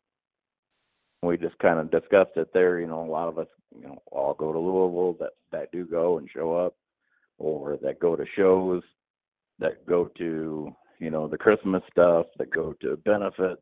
We 1.22 1.36
just 1.38 1.58
kind 1.60 1.80
of 1.80 1.92
discussed 1.92 2.38
it 2.38 2.54
there. 2.54 2.80
You 2.80 2.88
know, 2.88 3.04
a 3.04 3.12
lot 3.12 3.28
of 3.28 3.40
us, 3.40 3.48
you 3.76 3.84
know, 3.88 4.02
all 4.12 4.36
go 4.36 4.54
to 4.54 4.60
Louisville 4.60 5.18
that 5.20 5.32
that 5.52 5.72
do 5.72 5.86
go 5.86 6.20
and 6.20 6.30
show 6.34 6.56
up, 6.56 6.76
or 7.40 7.78
that 7.82 8.00
go 8.00 8.16
to 8.16 8.26
shows, 8.36 8.84
that 9.58 9.86
go 9.88 10.10
to 10.18 10.74
you 11.00 11.10
know 11.10 11.28
the 11.28 11.38
Christmas 11.38 11.82
stuff, 11.92 12.28
that 12.38 12.52
go 12.52 12.74
to 12.82 12.98
benefits. 12.98 13.62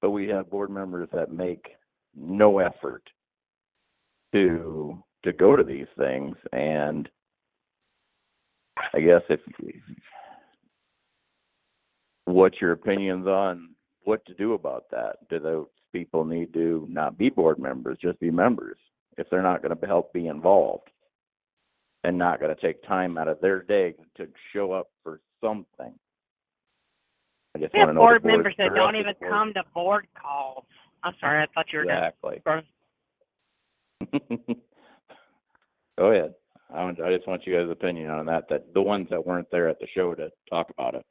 But 0.00 0.10
we 0.10 0.28
have 0.28 0.50
board 0.50 0.70
members 0.70 1.08
that 1.12 1.30
make 1.30 1.66
no 2.16 2.58
effort 2.58 3.02
to 4.32 5.02
to 5.22 5.32
go 5.32 5.54
to 5.54 5.62
these 5.62 5.86
things, 5.98 6.36
and 6.52 7.08
I 8.94 9.00
guess 9.00 9.22
if 9.28 9.40
what's 12.24 12.60
your 12.60 12.72
opinions 12.72 13.26
on 13.26 13.70
what 14.04 14.24
to 14.26 14.34
do 14.34 14.54
about 14.54 14.84
that? 14.90 15.16
Do 15.28 15.38
those 15.38 15.66
people 15.92 16.24
need 16.24 16.54
to 16.54 16.86
not 16.88 17.18
be 17.18 17.28
board 17.28 17.58
members, 17.58 17.98
just 18.00 18.18
be 18.20 18.30
members 18.30 18.78
if 19.18 19.28
they're 19.28 19.42
not 19.42 19.62
going 19.62 19.76
to 19.76 19.86
help 19.86 20.12
be 20.12 20.28
involved 20.28 20.88
and 22.04 22.16
not 22.16 22.40
going 22.40 22.54
to 22.54 22.60
take 22.60 22.82
time 22.84 23.18
out 23.18 23.28
of 23.28 23.40
their 23.40 23.62
day 23.62 23.94
to 24.16 24.26
show 24.52 24.72
up 24.72 24.88
for 25.02 25.20
something? 25.42 25.92
I 27.54 27.58
just 27.58 27.72
We 27.74 27.80
have 27.80 27.94
know 27.94 28.02
board 28.02 28.24
members 28.24 28.54
that 28.58 28.74
don't 28.74 28.96
even 28.96 29.14
board. 29.20 29.30
come 29.30 29.54
to 29.54 29.62
board 29.74 30.06
calls. 30.20 30.64
I'm 31.02 31.14
sorry, 31.20 31.42
I 31.42 31.46
thought 31.54 31.66
you 31.72 31.80
were 31.80 31.84
done. 31.86 31.96
Exactly. 31.96 32.42
Go 35.98 36.12
ahead. 36.12 36.34
I, 36.72 36.82
I 36.84 37.14
just 37.16 37.26
want 37.26 37.46
you 37.46 37.54
guys' 37.56 37.70
opinion 37.70 38.10
on 38.10 38.26
that. 38.26 38.44
That 38.48 38.72
the 38.72 38.82
ones 38.82 39.08
that 39.10 39.26
weren't 39.26 39.50
there 39.50 39.68
at 39.68 39.78
the 39.80 39.86
show 39.94 40.14
to 40.14 40.30
talk 40.48 40.70
about 40.70 40.94
it. 40.94 41.04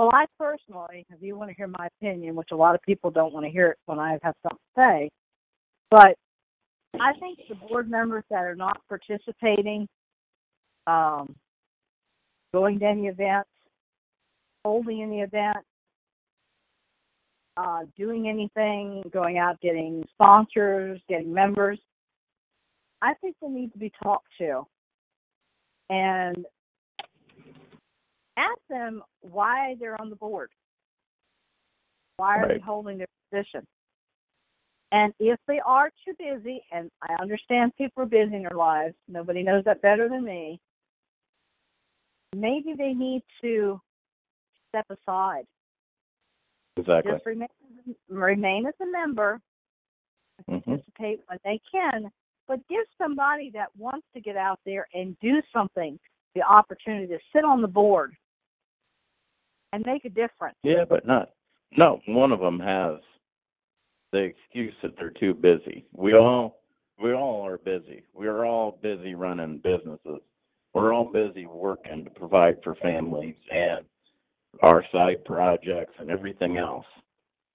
Well, 0.00 0.08
I 0.14 0.24
personally, 0.38 1.04
if 1.10 1.20
you 1.20 1.36
want 1.36 1.50
to 1.50 1.54
hear 1.54 1.66
my 1.66 1.88
opinion, 1.98 2.34
which 2.34 2.52
a 2.52 2.56
lot 2.56 2.74
of 2.74 2.80
people 2.80 3.10
don't 3.10 3.34
want 3.34 3.44
to 3.44 3.52
hear 3.52 3.66
it 3.66 3.78
when 3.84 3.98
I 3.98 4.12
have 4.22 4.34
something 4.42 4.58
to 4.74 4.80
say, 4.80 5.10
but 5.90 6.16
I 6.98 7.12
think 7.20 7.38
the 7.50 7.54
board 7.54 7.90
members 7.90 8.24
that 8.30 8.42
are 8.42 8.54
not 8.54 8.80
participating, 8.88 9.86
um, 10.86 11.36
going 12.54 12.78
to 12.78 12.86
any 12.86 13.08
events, 13.08 13.50
holding 14.64 15.02
any 15.02 15.20
event, 15.20 15.58
uh, 17.58 17.80
doing 17.94 18.26
anything, 18.26 19.02
going 19.12 19.36
out 19.36 19.60
getting 19.60 20.02
sponsors, 20.14 20.98
getting 21.10 21.30
members, 21.30 21.78
I 23.02 23.12
think 23.20 23.36
they 23.42 23.48
need 23.48 23.70
to 23.74 23.78
be 23.78 23.92
talked 24.02 24.28
to. 24.38 24.66
And 25.90 26.46
ask 28.36 28.58
them 28.68 29.02
why 29.20 29.76
they're 29.78 30.00
on 30.00 30.10
the 30.10 30.16
board. 30.16 30.50
Why 32.16 32.38
are 32.38 32.48
they 32.48 32.60
holding 32.60 32.98
their 32.98 33.06
position? 33.30 33.66
And 34.92 35.12
if 35.20 35.38
they 35.46 35.60
are 35.64 35.90
too 36.04 36.14
busy, 36.18 36.62
and 36.72 36.90
I 37.02 37.14
understand 37.22 37.72
people 37.78 38.02
are 38.02 38.06
busy 38.06 38.34
in 38.34 38.42
their 38.42 38.56
lives, 38.56 38.94
nobody 39.08 39.42
knows 39.42 39.64
that 39.64 39.80
better 39.82 40.08
than 40.08 40.24
me, 40.24 40.60
maybe 42.34 42.74
they 42.76 42.92
need 42.92 43.22
to 43.40 43.80
step 44.68 44.86
aside. 44.90 45.44
Exactly. 46.76 47.12
Just 47.12 47.26
remain, 47.26 47.48
remain 48.08 48.66
as 48.66 48.74
a 48.82 48.90
member, 48.90 49.40
hmm 50.48 50.58
participate 50.58 51.20
when 51.28 51.38
they 51.44 51.60
can, 51.70 52.10
but 52.48 52.58
give 52.68 52.84
somebody 52.98 53.50
that 53.54 53.68
wants 53.78 54.06
to 54.14 54.20
get 54.20 54.36
out 54.36 54.58
there 54.64 54.86
and 54.94 55.16
do 55.20 55.40
something 55.52 55.98
the 56.34 56.42
opportunity 56.42 57.06
to 57.08 57.18
sit 57.34 57.44
on 57.44 57.62
the 57.62 57.68
board 57.68 58.14
and 59.72 59.84
make 59.86 60.04
a 60.04 60.08
difference. 60.08 60.56
Yeah, 60.62 60.84
but 60.88 61.06
not 61.06 61.30
no 61.76 62.00
one 62.06 62.32
of 62.32 62.40
them 62.40 62.58
has 62.58 62.98
the 64.12 64.18
excuse 64.18 64.74
that 64.82 64.92
they're 64.98 65.10
too 65.10 65.34
busy. 65.34 65.86
We 65.92 66.14
all 66.14 66.62
we 67.02 67.12
all 67.12 67.46
are 67.46 67.58
busy. 67.58 68.02
We're 68.12 68.44
all 68.44 68.78
busy 68.82 69.14
running 69.14 69.58
businesses. 69.58 70.20
We're 70.74 70.92
all 70.92 71.10
busy 71.10 71.46
working 71.46 72.04
to 72.04 72.10
provide 72.10 72.58
for 72.62 72.74
families 72.76 73.36
and 73.50 73.84
our 74.62 74.84
side 74.92 75.24
projects 75.24 75.94
and 75.98 76.10
everything 76.10 76.58
else. 76.58 76.86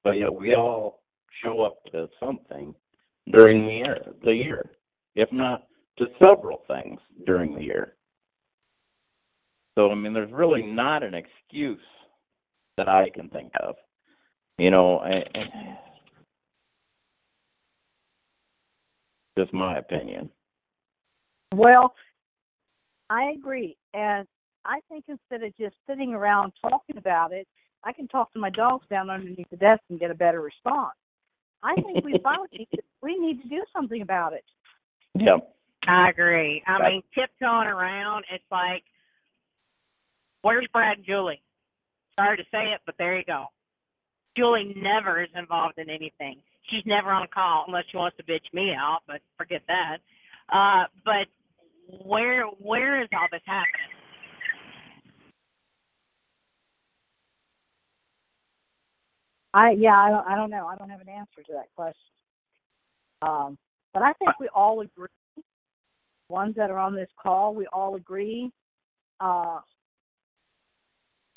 But 0.03 0.17
yet 0.17 0.33
we 0.33 0.55
all 0.55 1.01
show 1.43 1.61
up 1.61 1.83
to 1.91 2.09
something 2.19 2.73
during 3.31 3.65
the 3.65 3.73
year, 3.73 3.97
the 4.23 4.33
year, 4.33 4.71
if 5.15 5.31
not 5.31 5.67
to 5.97 6.05
several 6.21 6.63
things 6.67 6.99
during 7.25 7.55
the 7.55 7.63
year. 7.63 7.95
So 9.75 9.91
I 9.91 9.95
mean, 9.95 10.13
there's 10.13 10.31
really 10.31 10.63
not 10.63 11.03
an 11.03 11.13
excuse 11.13 11.79
that 12.77 12.87
I 12.87 13.09
can 13.13 13.29
think 13.29 13.51
of. 13.61 13.75
You 14.57 14.71
know, 14.71 14.99
and, 14.99 15.23
and 15.33 15.49
just 19.37 19.53
my 19.53 19.77
opinion. 19.77 20.29
Well, 21.53 21.93
I 23.09 23.33
agree. 23.37 23.77
And 23.93 24.25
I 24.65 24.79
think 24.89 25.05
instead 25.07 25.43
of 25.43 25.55
just 25.57 25.75
sitting 25.87 26.13
around 26.13 26.53
talking 26.61 26.97
about 26.97 27.33
it, 27.33 27.47
I 27.83 27.93
can 27.93 28.07
talk 28.07 28.31
to 28.33 28.39
my 28.39 28.49
dogs 28.49 28.85
down 28.89 29.09
underneath 29.09 29.49
the 29.51 29.57
desk 29.57 29.81
and 29.89 29.99
get 29.99 30.09
a 30.09 30.15
better 30.15 30.41
response. 30.41 30.95
I 31.63 31.75
think 31.75 32.03
we 32.03 32.19
finally 32.23 32.47
need 32.51 32.67
to, 32.75 32.81
we 33.01 33.17
need 33.17 33.41
to 33.43 33.49
do 33.49 33.63
something 33.75 34.01
about 34.01 34.33
it. 34.33 34.43
Yeah. 35.13 35.37
I 35.87 36.09
agree. 36.09 36.63
I 36.65 36.89
mean, 36.89 37.03
tiptoeing 37.13 37.67
around, 37.67 38.25
it's 38.33 38.43
like, 38.51 38.83
where's 40.45 40.67
Brad 40.71 40.97
and 40.97 41.05
Julie? 41.07 41.41
Sorry 42.19 42.37
to 42.37 42.43
say 42.51 42.71
it, 42.73 42.81
but 42.85 42.93
there 42.99 43.17
you 43.17 43.25
go. 43.25 43.45
Julie 44.37 44.75
never 44.77 45.23
is 45.23 45.29
involved 45.35 45.79
in 45.79 45.89
anything. 45.89 46.37
She's 46.69 46.83
never 46.85 47.09
on 47.09 47.23
a 47.23 47.27
call 47.27 47.65
unless 47.67 47.85
she 47.91 47.97
wants 47.97 48.15
to 48.17 48.23
bitch 48.23 48.53
me 48.53 48.71
out, 48.77 48.99
but 49.07 49.21
forget 49.37 49.63
that. 49.67 49.97
Uh, 50.53 50.85
but 51.03 51.25
where 52.05 52.45
where 52.61 53.01
is 53.01 53.09
all 53.13 53.27
this 53.31 53.41
happening? 53.45 53.89
I 59.53 59.71
yeah, 59.71 59.97
I 59.97 60.09
don't 60.11 60.27
I 60.27 60.35
don't 60.35 60.51
know. 60.51 60.67
I 60.67 60.75
don't 60.75 60.89
have 60.89 61.01
an 61.01 61.09
answer 61.09 61.41
to 61.47 61.53
that 61.53 61.73
question. 61.75 61.95
Um, 63.23 63.57
but 63.93 64.03
I 64.03 64.13
think 64.13 64.31
we 64.39 64.47
all 64.53 64.81
agree. 64.81 65.07
Ones 66.29 66.55
that 66.57 66.69
are 66.69 66.79
on 66.79 66.95
this 66.95 67.09
call, 67.21 67.55
we 67.55 67.65
all 67.73 67.95
agree. 67.95 68.51
Uh, 69.19 69.59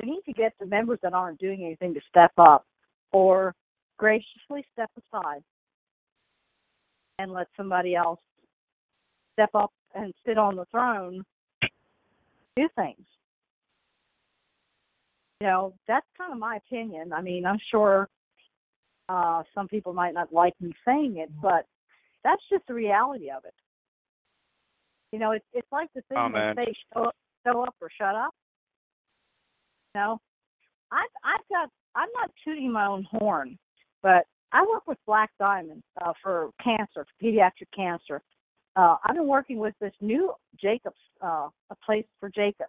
we 0.00 0.10
need 0.10 0.22
to 0.26 0.32
get 0.32 0.52
the 0.60 0.66
members 0.66 0.98
that 1.02 1.14
aren't 1.14 1.38
doing 1.38 1.64
anything 1.64 1.94
to 1.94 2.00
step 2.08 2.32
up, 2.38 2.64
or 3.12 3.54
graciously 3.98 4.64
step 4.72 4.90
aside, 4.96 5.42
and 7.18 7.32
let 7.32 7.48
somebody 7.56 7.94
else 7.94 8.20
step 9.32 9.50
up 9.54 9.72
and 9.94 10.12
sit 10.26 10.38
on 10.38 10.56
the 10.56 10.64
throne, 10.66 11.24
do 12.56 12.68
things 12.76 13.06
you 15.40 15.46
know, 15.46 15.74
that's 15.86 16.06
kind 16.16 16.32
of 16.32 16.38
my 16.38 16.56
opinion. 16.56 17.12
I 17.12 17.22
mean, 17.22 17.46
I'm 17.46 17.58
sure 17.70 18.08
uh, 19.08 19.42
some 19.54 19.68
people 19.68 19.92
might 19.92 20.14
not 20.14 20.32
like 20.32 20.54
me 20.60 20.72
saying 20.86 21.18
it, 21.18 21.30
but 21.40 21.64
that's 22.24 22.42
just 22.50 22.66
the 22.66 22.74
reality 22.74 23.30
of 23.30 23.44
it. 23.44 23.54
You 25.12 25.18
know, 25.18 25.32
it's 25.32 25.44
it's 25.52 25.70
like 25.72 25.88
the 25.94 26.02
thing 26.02 26.18
Amen. 26.18 26.54
they 26.56 26.64
say, 26.64 26.72
show 26.92 27.04
up, 27.04 27.16
show 27.46 27.62
up 27.62 27.74
or 27.80 27.88
shut 27.96 28.14
up. 28.14 28.34
You 29.94 30.00
know, 30.00 30.20
I've 30.92 31.10
I've 31.24 31.48
got 31.50 31.70
I'm 31.94 32.08
not 32.14 32.30
tooting 32.44 32.72
my 32.72 32.86
own 32.86 33.06
horn, 33.10 33.58
but 34.02 34.26
I 34.52 34.62
work 34.62 34.86
with 34.86 34.98
Black 35.06 35.30
Diamond 35.38 35.82
uh, 36.02 36.12
for 36.22 36.50
cancer, 36.62 37.04
for 37.04 37.24
pediatric 37.24 37.68
cancer. 37.74 38.22
Uh, 38.76 38.96
I've 39.04 39.16
been 39.16 39.26
working 39.26 39.58
with 39.58 39.74
this 39.80 39.92
new 40.00 40.32
Jacobs, 40.60 40.96
uh, 41.20 41.48
a 41.70 41.76
place 41.84 42.06
for 42.20 42.30
Jacob 42.30 42.68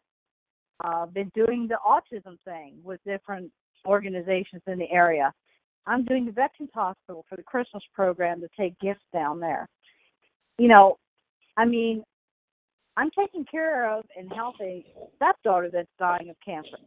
uh, 0.84 1.06
been 1.06 1.32
doing 1.36 1.68
the 1.68 1.78
autism 1.86 2.38
thing 2.46 2.76
with 2.84 3.00
different 3.06 3.52
organizations 3.86 4.62
in 4.68 4.80
the 4.80 4.90
area. 4.92 5.34
I'm 5.86 6.06
doing 6.06 6.26
the 6.26 6.32
Veterans 6.32 6.72
Hospital 6.74 7.26
for 7.28 7.36
the 7.36 7.44
Christmas 7.44 7.84
program 7.94 8.42
to 8.42 8.50
take 8.58 8.80
gifts 8.80 9.04
down 9.14 9.40
there. 9.40 9.68
You 10.58 10.68
know, 10.68 10.98
I 11.58 11.66
mean, 11.66 12.04
I'm 12.98 13.10
taking 13.18 13.46
care 13.46 13.92
of 13.92 14.06
and 14.18 14.32
helping 14.34 14.84
stepdaughter 15.16 15.70
that's 15.72 15.88
dying 15.98 16.30
of 16.30 16.36
cancer 16.46 16.78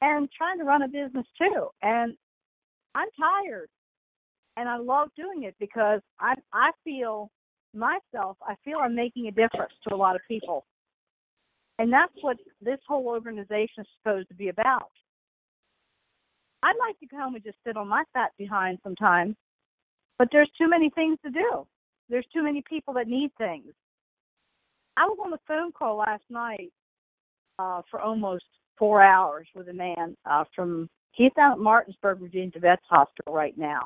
and 0.00 0.28
trying 0.36 0.58
to 0.58 0.64
run 0.64 0.82
a 0.82 0.88
business 0.88 1.26
too. 1.38 1.68
And 1.82 2.14
I'm 2.94 3.08
tired 3.18 3.68
and 4.56 4.68
I 4.68 4.76
love 4.76 5.08
doing 5.16 5.44
it 5.44 5.54
because 5.58 6.00
I 6.18 6.34
I 6.52 6.70
feel 6.84 7.30
myself, 7.74 8.36
I 8.42 8.54
feel 8.64 8.78
I'm 8.78 8.94
making 8.94 9.28
a 9.28 9.30
difference 9.30 9.72
to 9.88 9.94
a 9.94 9.96
lot 9.96 10.16
of 10.16 10.22
people. 10.28 10.66
And 11.78 11.92
that's 11.92 12.12
what 12.20 12.36
this 12.60 12.78
whole 12.86 13.06
organization 13.06 13.80
is 13.80 13.86
supposed 14.02 14.28
to 14.28 14.34
be 14.34 14.48
about. 14.48 14.90
I'd 16.62 16.76
like 16.78 16.98
to 17.00 17.06
come 17.06 17.34
and 17.34 17.44
just 17.44 17.56
sit 17.66 17.76
on 17.76 17.88
my 17.88 18.04
fat 18.12 18.32
behind 18.36 18.78
sometimes, 18.82 19.34
but 20.18 20.28
there's 20.30 20.50
too 20.58 20.68
many 20.68 20.90
things 20.90 21.18
to 21.24 21.30
do. 21.30 21.66
There's 22.10 22.26
too 22.34 22.42
many 22.42 22.62
people 22.68 22.92
that 22.94 23.08
need 23.08 23.30
things. 23.38 23.72
I 24.96 25.06
was 25.06 25.16
on 25.24 25.32
a 25.32 25.38
phone 25.48 25.72
call 25.72 25.96
last 25.96 26.24
night 26.28 26.70
uh, 27.58 27.80
for 27.90 28.00
almost 28.00 28.44
four 28.80 29.02
hours 29.02 29.46
with 29.54 29.68
a 29.68 29.72
man 29.72 30.16
uh, 30.28 30.42
from, 30.56 30.88
he's 31.12 31.30
down 31.36 31.52
at 31.52 31.58
Martinsburg, 31.58 32.18
Virginia 32.18 32.50
Vets 32.58 32.82
Hospital 32.88 33.32
right 33.32 33.56
now. 33.56 33.82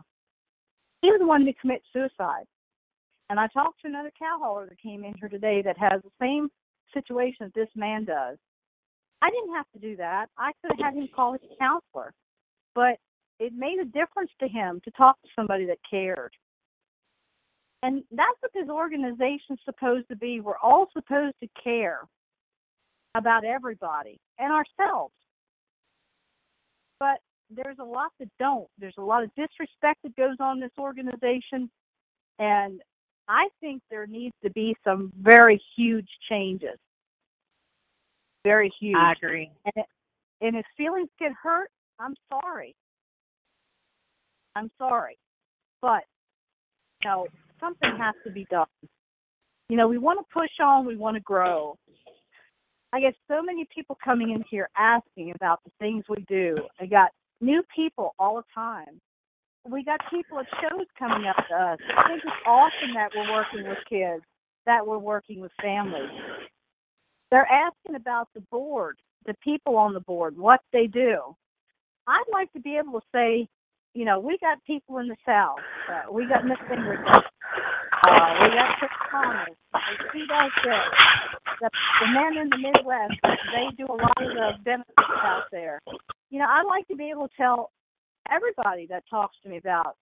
He 1.03 1.09
was 1.09 1.21
wanting 1.23 1.53
to 1.53 1.61
commit 1.61 1.83
suicide. 1.93 2.45
And 3.29 3.41
I 3.41 3.49
talked 3.49 3.83
to 3.83 3.89
another 3.89 4.13
cow 4.17 4.39
hauler 4.41 4.67
that 4.67 4.81
came 4.81 5.05
in 5.05 5.15
here 5.19 5.29
today 5.29 5.61
that 5.63 5.77
has 5.77 6.01
the 6.03 6.11
same 6.21 6.49
situation 6.95 7.47
that 7.47 7.55
this 7.55 7.69
man 7.75 8.05
does. 8.05 8.39
I 9.21 9.31
didn't 9.31 9.55
have 9.55 9.67
to 9.75 9.81
do 9.81 9.97
that. 9.97 10.27
I 10.39 10.53
could 10.63 10.71
have 10.77 10.93
had 10.93 10.95
him 10.95 11.09
call 11.15 11.33
his 11.33 11.43
counselor. 11.59 12.13
But 12.75 12.99
it 13.41 13.53
made 13.53 13.79
a 13.81 13.85
difference 13.85 14.31
to 14.41 14.49
him 14.49 14.81
to 14.85 14.91
talk 14.93 15.21
to 15.23 15.29
somebody 15.35 15.67
that 15.67 15.79
cared. 15.91 16.33
And 17.83 18.05
that's 18.13 18.39
what 18.41 18.53
this 18.55 18.69
organization's 18.69 19.59
supposed 19.65 20.09
to 20.09 20.17
be. 20.17 20.41
We're 20.41 20.59
all 20.59 20.87
supposed 20.93 21.35
to 21.41 21.49
care 21.63 22.01
about 23.15 23.45
everybody 23.45 24.19
and 24.39 24.53
ourselves. 24.53 25.15
But 26.99 27.19
there's 27.51 27.79
a 27.81 27.85
lot 27.85 28.11
that 28.19 28.29
don't. 28.39 28.69
There's 28.79 28.95
a 28.99 29.03
lot 29.03 29.23
of 29.23 29.31
disrespect 29.35 30.01
that 30.03 30.17
goes 30.17 30.37
on 30.41 30.57
in 30.57 30.61
this 30.61 30.71
organization. 30.79 31.71
And 32.39 32.81
I 33.29 33.49
think 33.61 33.83
there 33.91 34.07
needs 34.07 34.35
to 34.43 34.51
be 34.51 34.75
some 34.85 35.13
very 35.21 35.61
huge 35.77 36.09
changes. 36.29 36.79
Very 38.45 38.71
huge. 38.81 38.97
I 38.97 39.13
agree. 39.13 39.51
And, 39.65 39.73
it, 39.77 39.87
and 40.41 40.57
if 40.57 40.65
feelings 40.77 41.09
get 41.19 41.33
hurt, 41.41 41.71
I'm 41.99 42.15
sorry. 42.29 42.75
I'm 44.57 44.71
sorry. 44.79 45.17
But, 45.81 46.03
you 47.03 47.11
know, 47.11 47.27
something 47.61 47.97
has 47.99 48.15
to 48.25 48.33
be 48.33 48.47
done. 48.51 48.67
You 49.69 49.77
know, 49.77 49.89
we 49.89 49.99
want 49.99 50.19
to 50.21 50.25
push 50.33 50.51
on, 50.63 50.87
we 50.87 50.97
want 50.97 51.17
to 51.17 51.21
grow. 51.21 51.77
I 52.95 53.01
get 53.01 53.17
so 53.27 53.43
many 53.43 53.67
people 53.75 53.99
coming 54.05 54.31
in 54.31 54.45
here 54.49 54.69
asking 54.77 55.33
about 55.35 55.59
the 55.65 55.73
things 55.81 56.05
we 56.09 56.25
do. 56.29 56.55
I 56.81 56.87
got 56.87 57.11
new 57.41 57.65
people 57.75 58.15
all 58.21 58.37
the 58.37 58.45
time. 58.55 59.01
We 59.69 59.83
got 59.83 59.99
people 60.11 60.39
at 60.39 60.47
shows 60.63 60.87
coming 60.97 61.27
up 61.27 61.35
to 61.49 61.55
us. 61.57 61.79
I 61.97 62.07
think 62.07 62.23
it's 62.23 62.37
awesome 62.47 62.95
that 62.95 63.11
we're 63.17 63.33
working 63.33 63.69
with 63.69 63.79
kids, 63.89 64.23
that 64.67 64.87
we're 64.87 64.99
working 64.99 65.41
with 65.41 65.51
families. 65.61 66.09
They're 67.33 67.51
asking 67.51 67.97
about 67.97 68.29
the 68.33 68.43
board, 68.43 68.97
the 69.27 69.35
people 69.43 69.77
on 69.77 69.93
the 69.93 70.01
board, 70.01 70.39
what 70.39 70.61
they 70.73 70.87
do. 70.87 71.35
I'd 72.07 72.31
like 72.33 72.53
to 72.53 72.61
be 72.61 72.77
able 72.77 73.01
to 73.01 73.07
say, 73.13 73.49
you 73.95 74.05
know, 74.05 74.19
we 74.19 74.37
got 74.39 74.63
people 74.65 74.99
in 74.99 75.09
the 75.09 75.17
South. 75.25 75.59
Uh, 75.89 76.13
we 76.13 76.27
got 76.27 76.45
Miss 76.45 76.59
Ingrid. 76.71 76.99
Uh, 77.07 78.35
we 78.43 78.49
got 78.49 78.77
Chris 78.79 78.91
Thomas. 79.11 79.49
He 80.13 80.27
does 80.27 80.51
this. 80.65 80.75
The, 81.61 81.71
the 82.01 82.07
men 82.13 82.37
in 82.43 82.51
the 82.51 82.59
Midwest, 82.59 83.15
they 83.23 83.69
do 83.79 83.87
a 83.87 83.95
lot 83.95 84.21
of 84.21 84.29
the 84.35 84.51
benefits 84.65 84.99
out 84.99 85.45
there. 85.53 85.81
You 86.31 86.41
know, 86.41 86.47
I'd 86.47 86.67
like 86.67 86.87
to 86.89 86.97
be 86.97 87.11
able 87.11 87.29
to 87.29 87.35
tell 87.37 87.71
everybody 88.31 88.87
that 88.89 89.05
talks 89.09 89.37
to 89.45 89.49
me 89.49 89.59
about 89.59 89.97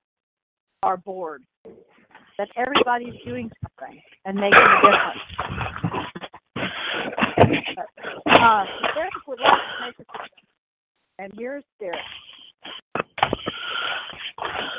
our 0.82 0.96
board 0.96 1.42
that 2.38 2.48
everybody's 2.56 3.14
doing 3.26 3.50
something 3.62 4.00
and 4.24 4.36
making 4.36 4.58
a 4.58 4.80
difference. 4.82 5.20
Uh, 8.26 8.64
Derek 8.94 9.12
would 9.28 9.38
like 9.38 9.50
to 9.50 9.86
make 9.86 9.94
a 9.98 11.22
and 11.22 11.32
here's 11.38 11.62
Derek. 11.78 12.00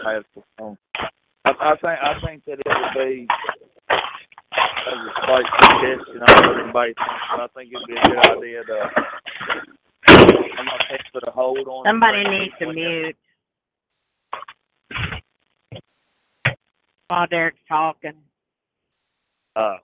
I. 0.06 0.22
I, 1.46 1.52
I 1.52 1.76
think 1.78 1.86
I 1.86 2.14
think 2.26 2.46
that 2.46 2.60
it 2.60 2.68
would 2.68 2.94
be 3.08 3.28
as 4.72 5.00
a 5.00 5.12
slight 5.26 5.46
suggestion. 5.64 6.22
I 6.24 6.28
don't 6.36 6.44
know 6.44 6.52
what 6.52 6.60
everybody 6.62 6.94
thinks, 6.96 7.26
but 7.32 7.42
I 7.42 7.48
think 7.56 7.74
it'd 7.74 7.88
be 7.88 7.96
a 7.96 8.04
good 8.04 8.38
idea 8.38 8.64
to. 8.66 8.92
I'm 10.58 10.66
not 10.66 10.82
saying 10.90 11.02
put 11.14 11.28
a 11.28 11.32
hold 11.32 11.68
on. 11.68 11.88
Somebody 11.88 12.24
needs 12.26 12.54
to 12.60 12.68
mute 12.68 13.18
while 17.10 17.28
Derek's 17.28 17.60
talking. 17.70 18.14
Uh, 19.56 19.78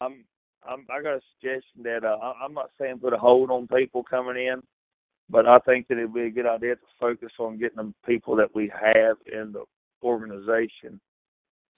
I'm 0.00 0.24
I'm 0.68 0.86
I 0.90 1.02
got 1.02 1.16
a 1.16 1.20
suggestion 1.40 1.84
that 1.84 2.04
uh, 2.04 2.18
I- 2.22 2.44
I'm 2.44 2.54
not 2.54 2.70
saying 2.80 3.00
put 3.00 3.14
a 3.14 3.18
hold 3.18 3.50
on 3.50 3.68
people 3.68 4.04
coming 4.04 4.36
in, 4.36 4.62
but 5.30 5.46
I 5.46 5.56
think 5.66 5.88
that 5.88 5.98
it'd 5.98 6.14
be 6.14 6.26
a 6.26 6.30
good 6.30 6.46
idea 6.46 6.76
to 6.76 6.82
focus 7.00 7.32
on 7.38 7.58
getting 7.58 7.76
the 7.76 7.94
people 8.06 8.36
that 8.36 8.54
we 8.54 8.70
have 8.74 9.16
in 9.26 9.52
the 9.52 9.64
organization 10.02 11.00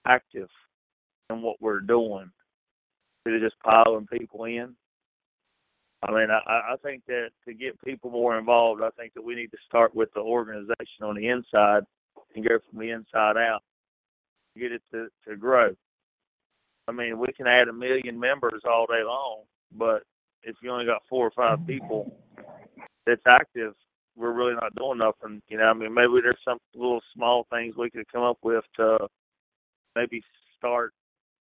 active 0.05 0.49
in 1.29 1.41
what 1.41 1.61
we're 1.61 1.79
doing. 1.79 2.29
Instead 3.25 3.43
of 3.43 3.49
just 3.49 3.61
piling 3.63 4.07
people 4.07 4.45
in. 4.45 4.75
I 6.07 6.11
mean, 6.11 6.27
I, 6.29 6.73
I 6.73 6.75
think 6.83 7.03
that 7.07 7.29
to 7.45 7.53
get 7.53 7.81
people 7.83 8.11
more 8.11 8.37
involved, 8.37 8.81
I 8.81 8.89
think 8.91 9.13
that 9.15 9.23
we 9.23 9.35
need 9.35 9.51
to 9.51 9.57
start 9.67 9.95
with 9.95 10.13
the 10.13 10.21
organization 10.21 11.03
on 11.03 11.15
the 11.15 11.27
inside 11.27 11.83
and 12.35 12.47
go 12.47 12.59
from 12.69 12.79
the 12.79 12.91
inside 12.91 13.35
out, 13.37 13.63
to 14.53 14.59
get 14.59 14.71
it 14.71 14.81
to, 14.91 15.07
to 15.27 15.35
grow. 15.35 15.71
I 16.87 16.91
mean, 16.91 17.17
we 17.19 17.27
can 17.35 17.47
add 17.47 17.67
a 17.67 17.73
million 17.73 18.19
members 18.19 18.61
all 18.65 18.85
day 18.85 19.03
long, 19.03 19.41
but 19.75 20.03
if 20.43 20.55
you 20.61 20.71
only 20.71 20.85
got 20.85 21.01
four 21.09 21.25
or 21.27 21.31
five 21.31 21.65
people 21.65 22.15
that's 23.07 23.21
active, 23.27 23.73
we're 24.15 24.33
really 24.33 24.53
not 24.53 24.75
doing 24.75 24.99
nothing. 24.99 25.41
You 25.47 25.57
know, 25.57 25.65
I 25.65 25.73
mean, 25.73 25.93
maybe 25.93 26.19
there's 26.21 26.37
some 26.43 26.59
little 26.75 27.01
small 27.15 27.47
things 27.51 27.75
we 27.75 27.89
could 27.89 28.11
come 28.11 28.23
up 28.23 28.37
with 28.43 28.63
to 28.75 28.97
maybe 29.95 30.21
start 30.57 30.93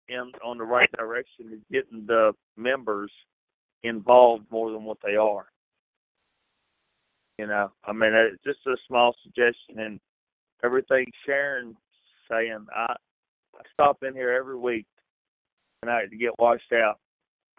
in 0.09 0.33
on 0.45 0.59
the 0.59 0.65
right 0.65 0.91
direction 0.93 1.47
and 1.53 1.63
getting 1.71 2.07
the 2.07 2.33
members 2.57 3.13
involved 3.83 4.45
more 4.51 4.73
than 4.73 4.85
what 4.85 4.99
they 5.05 5.17
are. 5.17 5.47
You 7.39 7.47
know, 7.47 7.71
I 7.85 7.93
mean, 7.93 8.13
it's 8.13 8.43
just 8.45 8.67
a 8.67 8.77
small 8.87 9.15
suggestion, 9.23 9.79
and 9.79 10.01
everything 10.63 11.07
Sharon's 11.25 11.77
saying, 12.31 12.67
I 12.75 12.95
I 13.55 13.63
stop 13.73 14.03
in 14.03 14.15
here 14.15 14.33
every 14.33 14.57
week 14.57 14.87
tonight 15.83 16.11
to 16.11 16.17
get 16.17 16.39
washed 16.39 16.73
out, 16.73 16.99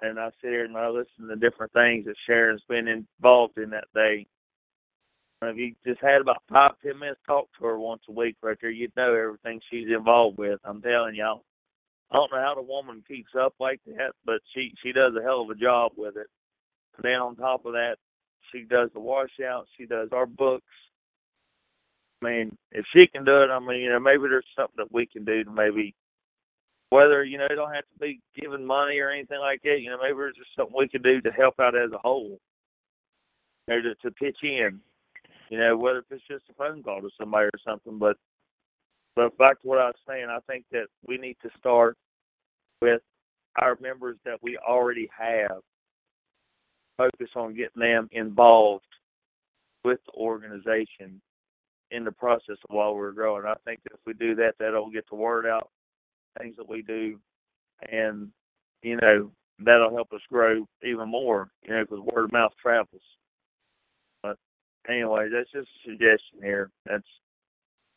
and 0.02 0.20
I 0.20 0.30
sit 0.42 0.50
here 0.50 0.66
and 0.66 0.78
I 0.78 0.90
listen 0.90 1.28
to 1.28 1.36
different 1.36 1.74
things 1.74 2.06
that 2.06 2.16
Sharon's 2.26 2.64
been 2.68 2.88
involved 2.88 3.58
in 3.58 3.70
that 3.72 3.86
day. 3.94 4.26
If 5.44 5.58
you 5.58 5.74
just 5.86 6.02
had 6.02 6.22
about 6.22 6.44
five 6.50 6.74
ten 6.84 7.00
minutes 7.00 7.22
talk 7.26 7.48
to 7.58 7.66
her 7.66 7.80
once 7.80 8.04
a 8.08 8.12
week 8.12 8.36
right 8.44 8.58
there, 8.62 8.70
you'd 8.70 8.96
know 8.96 9.16
everything 9.16 9.60
she's 9.70 9.88
involved 9.90 10.38
with. 10.38 10.60
I'm 10.64 10.82
telling 10.82 11.16
y'all. 11.16 11.44
I 12.12 12.16
don't 12.16 12.32
know 12.32 12.42
how 12.42 12.56
the 12.56 12.62
woman 12.62 13.04
keeps 13.08 13.32
up 13.40 13.54
like 13.60 13.80
that, 13.88 14.12
but 14.26 14.42
she 14.54 14.74
she 14.84 14.92
does 14.92 15.14
a 15.20 15.24
hell 15.24 15.42
of 15.42 15.50
a 15.50 15.56
job 15.56 15.94
with 15.96 16.18
it. 16.18 16.28
And 16.98 17.04
then 17.04 17.14
on 17.14 17.36
top 17.36 17.66
of 17.66 17.74
that, 17.74 17.96
she 18.52 18.64
does 18.64 18.90
the 18.94 19.00
washout. 19.00 19.66
She 19.78 19.86
does 19.86 20.10
our 20.12 20.26
books. 20.26 20.66
I 22.22 22.26
mean, 22.28 22.58
if 22.72 22.86
she 22.96 23.08
can 23.08 23.26
do 23.26 23.42
it, 23.42 23.50
I 23.50 23.60
mean, 23.60 23.80
you 23.80 23.90
know, 23.90 24.00
maybe 24.00 24.24
there's 24.30 24.46
something 24.56 24.76
that 24.78 24.92
we 24.92 25.08
can 25.08 25.26
do 25.26 25.44
to 25.44 25.52
maybe, 25.52 25.96
whether 26.92 27.24
you 27.24 27.38
know, 27.38 27.48
it 27.50 27.56
don't 27.56 27.74
have 27.74 27.86
to 27.86 28.00
be 28.00 28.22
giving 28.40 28.66
money 28.66 29.00
or 29.00 29.10
anything 29.10 29.40
like 29.40 29.62
that. 29.64 29.80
You 29.80 29.90
know, 29.90 29.98
maybe 30.02 30.16
there's 30.18 30.36
just 30.36 30.56
something 30.56 30.76
we 30.78 30.88
can 30.88 31.02
do 31.02 31.22
to 31.22 31.32
help 31.32 31.60
out 31.60 31.76
as 31.76 31.92
a 31.92 31.98
whole. 31.98 32.38
You 33.68 33.76
know, 33.76 33.82
to, 33.82 33.96
to 33.96 34.12
pitch 34.12 34.38
in. 34.44 34.80
You 35.50 35.58
know, 35.58 35.78
whether 35.78 36.04
it's 36.12 36.24
just 36.30 36.44
a 36.50 36.54
phone 36.54 36.84
call 36.84 37.02
to 37.02 37.10
somebody 37.20 37.46
or 37.46 37.60
something, 37.66 37.98
but 37.98 38.18
but 39.16 39.38
back 39.38 39.62
to 39.62 39.68
what 39.68 39.80
I 39.80 39.88
was 39.88 39.96
saying, 40.08 40.28
I 40.30 40.40
think 40.48 40.66
that 40.72 40.88
we 41.06 41.18
need 41.18 41.38
to 41.42 41.50
start 41.58 41.98
with 42.82 43.02
our 43.58 43.78
members 43.82 44.18
that 44.26 44.42
we 44.42 44.58
already 44.58 45.10
have. 45.18 45.60
Focus 46.98 47.30
on 47.36 47.56
getting 47.56 47.82
them 47.82 48.10
involved 48.12 48.86
with 49.84 50.00
the 50.06 50.14
organization 50.14 51.22
in 51.90 52.04
the 52.06 52.12
process 52.12 52.58
of 52.70 52.76
while 52.76 52.96
we're 52.96 53.12
growing. 53.12 53.46
I 53.46 53.56
think 53.66 53.82
that 53.84 53.94
if 53.94 54.00
we 54.06 54.14
do 54.14 54.36
that, 54.36 54.56
that'll 54.60 54.92
get 54.92 55.10
the 55.10 55.16
word 55.16 55.46
out, 55.48 55.70
things 56.40 56.56
that 56.58 56.70
we 56.70 56.82
do, 56.82 57.20
and 57.92 58.30
you 58.84 58.98
know 58.98 59.32
that'll 59.60 59.94
help 59.94 60.12
us 60.14 60.22
grow 60.30 60.68
even 60.84 61.10
more. 61.10 61.50
You 61.64 61.76
know, 61.76 61.84
because 61.84 62.00
word 62.14 62.26
of 62.26 62.32
mouth 62.32 62.54
travels. 62.62 63.02
But 64.24 64.38
anyway, 64.90 65.30
that's 65.32 65.52
just 65.52 65.68
a 65.68 65.90
suggestion 65.90 66.40
here. 66.42 66.72
That's 66.86 67.04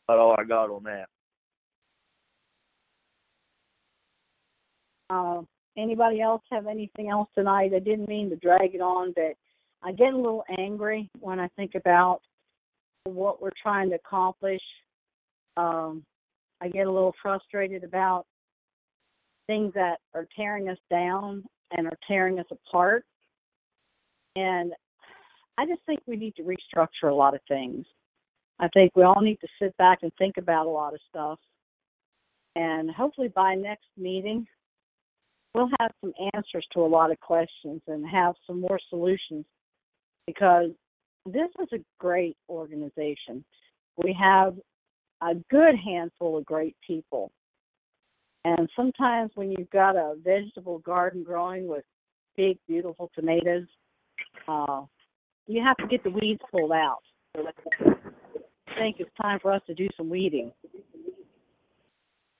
about 0.07 0.19
all 0.19 0.35
I 0.37 0.43
got 0.43 0.69
on 0.69 0.83
that. 0.83 1.07
Uh, 5.09 5.41
anybody 5.77 6.21
else 6.21 6.41
have 6.51 6.67
anything 6.67 7.09
else 7.09 7.29
tonight? 7.35 7.71
I 7.75 7.79
didn't 7.79 8.09
mean 8.09 8.29
to 8.29 8.35
drag 8.35 8.73
it 8.73 8.81
on, 8.81 9.13
but 9.15 9.35
I 9.83 9.91
get 9.91 10.13
a 10.13 10.17
little 10.17 10.43
angry 10.57 11.09
when 11.19 11.39
I 11.39 11.47
think 11.49 11.75
about 11.75 12.21
what 13.03 13.41
we're 13.41 13.51
trying 13.61 13.89
to 13.89 13.95
accomplish. 13.95 14.61
Um, 15.57 16.03
I 16.65 16.69
get 16.69 16.87
a 16.87 16.91
little 16.91 17.13
frustrated 17.21 17.83
about 17.83 18.25
things 19.45 19.71
that 19.75 19.99
are 20.15 20.27
tearing 20.35 20.67
us 20.67 20.79
down 20.89 21.43
and 21.77 21.85
are 21.85 21.97
tearing 22.07 22.39
us 22.39 22.47
apart. 22.49 23.05
And 24.35 24.73
I 25.59 25.67
just 25.67 25.81
think 25.85 25.99
we 26.07 26.15
need 26.15 26.35
to 26.37 26.41
restructure 26.41 27.11
a 27.11 27.13
lot 27.13 27.35
of 27.35 27.41
things. 27.47 27.85
I 28.59 28.67
think 28.69 28.93
we 28.95 29.03
all 29.03 29.21
need 29.21 29.39
to 29.41 29.47
sit 29.61 29.77
back 29.77 29.99
and 30.01 30.11
think 30.17 30.37
about 30.37 30.65
a 30.65 30.69
lot 30.69 30.95
of 30.95 30.99
stuff. 31.07 31.37
And 32.55 32.89
hopefully 32.89 33.27
by 33.27 33.53
next 33.53 33.85
meeting, 33.95 34.47
we'll 35.53 35.69
have 35.79 35.91
some 36.01 36.13
answers 36.33 36.65
to 36.73 36.79
a 36.79 36.87
lot 36.87 37.11
of 37.11 37.19
questions 37.19 37.81
and 37.87 38.07
have 38.09 38.33
some 38.47 38.61
more 38.61 38.79
solutions 38.89 39.45
because 40.25 40.71
this 41.27 41.49
is 41.61 41.67
a 41.73 41.83
great 41.99 42.37
organization. 42.49 43.45
We 44.03 44.17
have 44.19 44.55
a 45.21 45.35
good 45.49 45.75
handful 45.75 46.37
of 46.37 46.45
great 46.45 46.75
people. 46.85 47.31
And 48.43 48.69
sometimes 48.75 49.31
when 49.35 49.51
you've 49.51 49.69
got 49.71 49.95
a 49.95 50.15
vegetable 50.23 50.79
garden 50.79 51.23
growing 51.23 51.67
with 51.67 51.83
big, 52.37 52.57
beautiful 52.67 53.09
tomatoes, 53.15 53.65
uh, 54.47 54.83
you 55.47 55.63
have 55.63 55.77
to 55.77 55.87
get 55.87 56.03
the 56.03 56.11
weeds 56.11 56.41
pulled 56.51 56.71
out. 56.71 56.99
I 57.35 57.41
think 58.77 58.97
it's 58.99 59.09
time 59.19 59.39
for 59.41 59.51
us 59.51 59.61
to 59.67 59.73
do 59.73 59.87
some 59.97 60.09
weeding. 60.09 60.51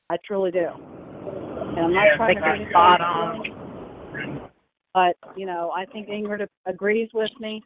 I 0.10 0.18
truly 0.26 0.52
do. 0.52 0.68
And 0.68 1.80
I'm 1.80 1.94
not 1.94 2.06
Yeah, 2.06 2.18
trying 2.18 2.36
to 2.36 2.66
be 2.66 2.70
spot 2.70 3.02
on. 3.02 4.50
But, 4.94 5.18
you 5.36 5.46
know, 5.46 5.72
I 5.72 5.86
think 5.86 6.08
Ingrid 6.08 6.48
agrees 6.66 7.10
with 7.14 7.32
me. 7.40 7.64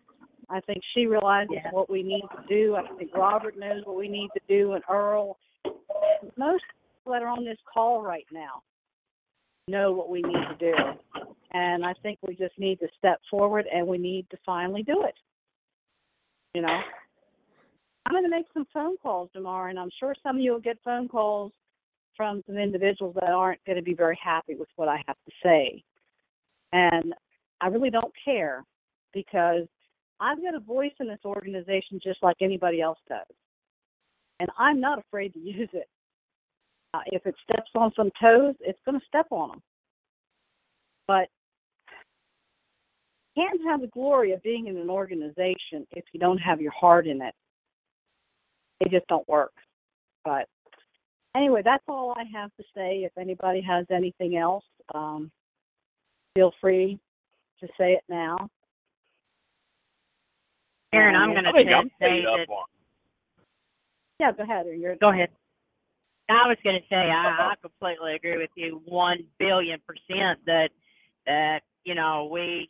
I 0.49 0.59
think 0.61 0.83
she 0.93 1.05
realizes 1.05 1.51
Yeah. 1.53 1.71
what 1.71 1.89
we 1.89 2.03
need 2.03 2.23
to 2.35 2.43
do. 2.47 2.75
I 2.75 2.87
think 2.97 3.15
Robert 3.15 3.57
knows 3.57 3.85
what 3.85 3.95
we 3.95 4.07
need 4.07 4.29
to 4.33 4.41
do, 4.47 4.73
and 4.73 4.83
Earl. 4.89 5.37
Most 6.37 6.63
people 6.97 7.13
that 7.13 7.21
are 7.21 7.29
on 7.29 7.45
this 7.45 7.59
call 7.71 8.01
right 8.01 8.25
now 8.31 8.63
know 9.67 9.91
what 9.91 10.09
we 10.09 10.21
need 10.21 10.47
to 10.47 10.55
do. 10.55 10.75
And 11.51 11.85
I 11.85 11.93
think 11.93 12.19
we 12.27 12.35
just 12.35 12.57
need 12.57 12.79
to 12.79 12.87
step 12.97 13.21
forward 13.29 13.65
and 13.67 13.87
we 13.87 13.97
need 13.97 14.29
to 14.29 14.37
finally 14.45 14.83
do 14.83 15.03
it. 15.03 15.15
You 16.53 16.61
know? 16.61 16.81
I'm 18.05 18.13
going 18.13 18.23
to 18.23 18.29
make 18.29 18.45
some 18.53 18.65
phone 18.73 18.97
calls 18.97 19.29
tomorrow, 19.33 19.69
and 19.69 19.79
I'm 19.79 19.91
sure 19.99 20.15
some 20.23 20.37
of 20.37 20.41
you 20.41 20.53
will 20.53 20.59
get 20.59 20.79
phone 20.83 21.07
calls 21.07 21.51
from 22.17 22.43
some 22.47 22.57
individuals 22.57 23.15
that 23.19 23.29
aren't 23.29 23.63
going 23.65 23.77
to 23.77 23.83
be 23.83 23.93
very 23.93 24.17
happy 24.21 24.55
with 24.55 24.69
what 24.75 24.87
I 24.87 25.01
have 25.07 25.15
to 25.27 25.31
say. 25.43 25.83
And 26.73 27.13
I 27.61 27.67
really 27.67 27.89
don't 27.91 28.13
care 28.25 28.63
because 29.13 29.67
I've 30.19 30.41
got 30.41 30.55
a 30.55 30.59
voice 30.59 30.91
in 30.99 31.07
this 31.07 31.19
organization 31.25 31.99
just 32.03 32.21
like 32.21 32.37
anybody 32.41 32.81
else 32.81 32.99
does. 33.07 33.25
And 34.39 34.49
I'm 34.57 34.79
not 34.79 34.99
afraid 34.99 35.33
to 35.33 35.39
use 35.43 35.69
it. 35.73 35.87
Uh, 36.93 37.01
if 37.07 37.25
it 37.25 37.35
steps 37.43 37.69
on 37.75 37.91
some 37.95 38.09
toes, 38.19 38.55
it's 38.61 38.79
going 38.85 38.99
to 38.99 39.05
step 39.05 39.27
on 39.31 39.49
them. 39.49 39.61
But 41.07 41.27
you 43.35 43.43
can't 43.43 43.61
have 43.67 43.81
the 43.81 43.87
glory 43.87 44.31
of 44.31 44.41
being 44.41 44.67
in 44.67 44.77
an 44.77 44.89
organization 44.89 45.85
if 45.91 46.03
you 46.13 46.19
don't 46.19 46.39
have 46.39 46.61
your 46.61 46.71
heart 46.71 47.05
in 47.07 47.21
it. 47.21 47.33
It 48.79 48.91
just 48.91 49.07
don't 49.07 49.27
work. 49.27 49.51
But 50.25 50.47
anyway, 51.35 51.61
that's 51.63 51.83
all 51.87 52.15
I 52.17 52.23
have 52.33 52.51
to 52.57 52.63
say. 52.75 53.03
If 53.03 53.11
anybody 53.17 53.61
has 53.61 53.85
anything 53.91 54.37
else, 54.37 54.63
um, 54.95 55.31
feel 56.35 56.53
free 56.59 56.99
to 57.59 57.67
say 57.77 57.93
it 57.93 58.03
now. 58.09 58.49
Aaron, 60.93 61.15
I'm 61.15 61.31
going 61.31 61.43
to 61.43 61.49
I 61.49 61.53
think 61.53 61.69
I'm 61.69 61.89
say 61.99 62.21
that 62.23 62.51
up. 62.51 62.69
Yeah, 64.19 64.31
go 64.31 64.43
ahead. 64.43 64.65
Or 64.65 64.73
you're, 64.73 64.95
Go 64.95 65.11
ahead. 65.11 65.29
I 66.29 66.47
was 66.47 66.57
going 66.63 66.75
to 66.75 66.87
say 66.89 66.95
I, 66.95 67.51
I 67.51 67.53
completely 67.61 68.15
agree 68.15 68.37
with 68.37 68.51
you 68.55 68.81
one 68.85 69.25
billion 69.39 69.79
percent 69.85 70.39
that 70.45 70.69
that 71.25 71.61
you 71.83 71.95
know 71.95 72.29
we 72.31 72.69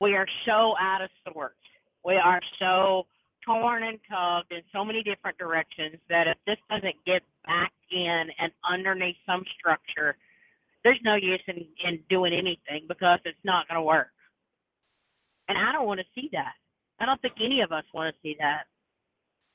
we 0.00 0.14
are 0.14 0.26
so 0.46 0.74
out 0.80 1.02
of 1.02 1.10
sorts. 1.32 1.56
We 2.04 2.14
are 2.14 2.40
so 2.58 3.06
torn 3.44 3.82
and 3.82 3.98
tugged 4.10 4.52
in 4.52 4.62
so 4.72 4.84
many 4.84 5.02
different 5.02 5.38
directions 5.38 5.96
that 6.08 6.26
if 6.26 6.36
this 6.46 6.56
doesn't 6.70 6.96
get 7.04 7.22
back 7.46 7.72
in 7.90 8.24
and 8.38 8.52
underneath 8.68 9.16
some 9.26 9.44
structure, 9.58 10.16
there's 10.82 11.00
no 11.04 11.14
use 11.14 11.42
in, 11.46 11.66
in 11.84 12.00
doing 12.08 12.32
anything 12.32 12.86
because 12.88 13.18
it's 13.24 13.38
not 13.44 13.68
going 13.68 13.78
to 13.78 13.82
work. 13.82 14.08
And 15.48 15.56
I 15.56 15.72
don't 15.72 15.86
want 15.86 16.00
to 16.00 16.06
see 16.14 16.28
that. 16.32 16.54
I 17.00 17.06
don't 17.06 17.20
think 17.20 17.34
any 17.44 17.60
of 17.60 17.72
us 17.72 17.84
want 17.92 18.14
to 18.14 18.20
see 18.22 18.36
that. 18.38 18.64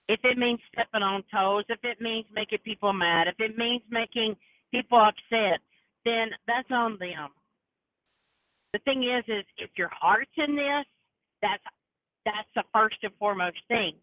If 0.07 0.19
it 0.23 0.37
means 0.37 0.59
stepping 0.73 1.03
on 1.03 1.23
toes, 1.33 1.63
if 1.69 1.79
it 1.83 2.01
means 2.01 2.25
making 2.33 2.59
people 2.63 2.93
mad, 2.93 3.27
if 3.27 3.39
it 3.39 3.57
means 3.57 3.81
making 3.89 4.35
people 4.71 4.99
upset, 4.99 5.59
then 6.05 6.29
that's 6.47 6.69
on 6.71 6.97
them. 6.99 7.29
The 8.73 8.79
thing 8.79 9.03
is, 9.03 9.23
is 9.27 9.45
if 9.57 9.69
your 9.77 9.89
heart's 9.93 10.31
in 10.37 10.55
this, 10.55 10.85
that's 11.41 11.63
that's 12.25 12.47
the 12.55 12.63
first 12.73 12.97
and 13.03 13.11
foremost 13.17 13.57
thing. 13.67 13.93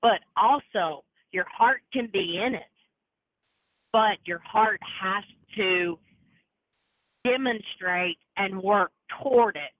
But 0.00 0.20
also, 0.36 1.04
your 1.32 1.46
heart 1.50 1.80
can 1.92 2.08
be 2.12 2.40
in 2.44 2.54
it, 2.54 2.62
but 3.92 4.18
your 4.24 4.40
heart 4.40 4.80
has 5.00 5.24
to 5.56 5.98
demonstrate 7.24 8.18
and 8.36 8.60
work 8.62 8.90
toward 9.22 9.56
it, 9.56 9.72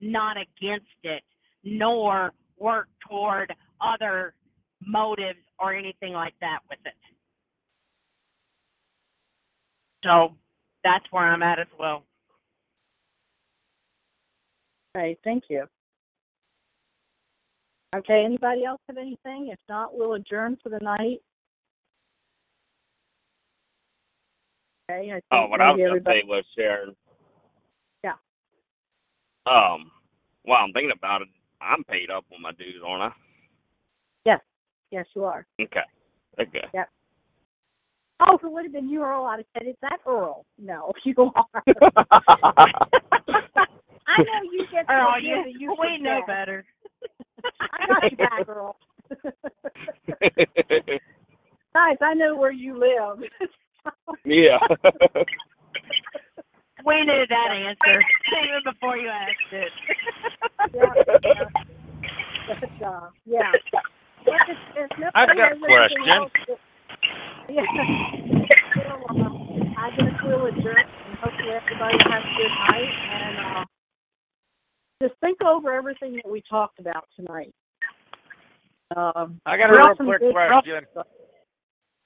not 0.00 0.36
against 0.36 0.86
it, 1.02 1.22
nor 1.64 2.32
work 2.60 2.88
toward 3.08 3.52
other 3.80 4.34
motives 4.84 5.38
or 5.58 5.74
anything 5.74 6.12
like 6.12 6.34
that 6.40 6.60
with 6.68 6.78
it. 6.84 6.92
So 10.04 10.34
that's 10.84 11.04
where 11.10 11.24
I'm 11.24 11.42
at 11.42 11.58
as 11.58 11.66
well. 11.78 12.04
Okay, 14.96 15.16
thank 15.24 15.44
you. 15.48 15.64
Okay, 17.96 18.22
anybody 18.24 18.64
else 18.64 18.80
have 18.88 18.98
anything? 18.98 19.48
If 19.52 19.58
not, 19.68 19.96
we'll 19.96 20.14
adjourn 20.14 20.58
for 20.62 20.68
the 20.68 20.78
night. 20.80 21.20
Okay, 24.90 25.10
I 25.10 25.14
think 25.14 25.24
Oh, 25.32 25.46
what 25.46 25.60
I 25.60 25.70
was 25.72 25.80
gonna 25.80 26.00
say 26.04 26.22
was 26.26 26.44
Sharon. 26.56 26.94
Yeah. 28.04 28.12
Um, 29.46 29.90
well, 30.44 30.58
I'm 30.62 30.72
thinking 30.72 30.92
about 30.96 31.22
it. 31.22 31.28
I'm 31.60 31.84
paid 31.84 32.10
up 32.10 32.24
on 32.34 32.42
my 32.42 32.52
dues, 32.52 32.82
aren't 32.86 33.12
I? 33.12 33.16
Yes, 34.24 34.40
yes, 34.90 35.06
you 35.14 35.24
are. 35.24 35.46
Okay. 35.60 35.80
Okay. 36.40 36.64
Yep. 36.72 36.88
Oh, 38.20 38.34
if 38.36 38.44
it 38.44 38.50
would 38.50 38.64
have 38.64 38.72
been 38.72 38.88
you, 38.88 39.02
Earl, 39.02 39.24
I'd 39.24 39.38
have 39.38 39.46
said, 39.56 39.68
"Is 39.68 39.76
that 39.82 39.98
Earl?" 40.06 40.44
No, 40.58 40.92
you 41.04 41.14
are. 41.18 41.44
I 44.08 44.22
know 44.22 44.42
you 44.50 44.66
get 44.72 44.86
the 44.86 44.92
Earl, 44.92 45.10
idea 45.10 45.36
you, 45.36 45.44
that 45.44 45.60
you 45.60 45.76
we 45.80 45.88
should 45.94 46.02
know 46.02 46.20
guess. 46.26 46.26
better. 46.26 46.64
I 47.60 47.86
got 47.86 48.10
you 48.10 48.16
back, 48.16 48.48
Earl. 48.48 48.76
Guys, 51.74 51.96
I 52.00 52.14
know 52.14 52.36
where 52.36 52.50
you 52.52 52.78
live. 52.78 53.22
yeah. 54.24 54.58
We 56.84 57.04
knew 57.04 57.24
that 57.28 57.50
answer 57.50 58.00
even 58.44 58.62
before 58.72 58.96
you 58.96 59.08
asked 59.08 59.52
it. 59.52 59.72
yeah, 60.74 60.92
yeah. 61.24 61.44
But, 62.48 62.86
uh, 62.86 63.10
yeah. 63.26 63.52
If 64.26 64.40
it's, 64.48 64.92
if 65.02 65.10
I've 65.14 65.28
got 65.36 65.52
a 65.56 65.58
question. 65.58 66.08
else 66.08 66.32
Yeah. 67.48 67.62
Well, 68.76 69.04
uh, 69.10 69.80
I 69.80 69.90
guess 69.96 70.20
we'll 70.24 70.46
adjourn 70.46 70.76
and 70.78 71.18
hopefully 71.18 71.50
everybody 71.50 71.96
will 72.04 72.12
have 72.12 72.22
a 72.22 72.36
good 72.36 72.54
night 72.70 72.94
and 73.10 73.38
uh, 73.58 73.64
just 75.02 75.14
think 75.20 75.42
over 75.44 75.72
everything 75.72 76.14
that 76.16 76.30
we 76.30 76.42
talked 76.48 76.78
about 76.78 77.04
tonight. 77.16 77.52
Um, 78.96 79.40
I 79.44 79.56
got 79.58 79.70
a 79.70 79.72
real 79.72 79.86
real 79.88 79.96
quick 79.96 80.20
good- 80.20 80.32
question. 80.32 80.86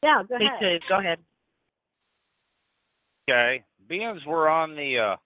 Yeah, 0.05 0.23
go 0.29 0.37
Me 0.39 0.47
ahead. 0.47 0.59
too. 0.61 0.79
Go 0.89 0.99
ahead. 0.99 1.19
Okay, 3.31 3.63
being 3.93 4.19
we're 4.27 4.49
on 4.49 4.75
the 4.75 4.99
uh, 4.99 5.17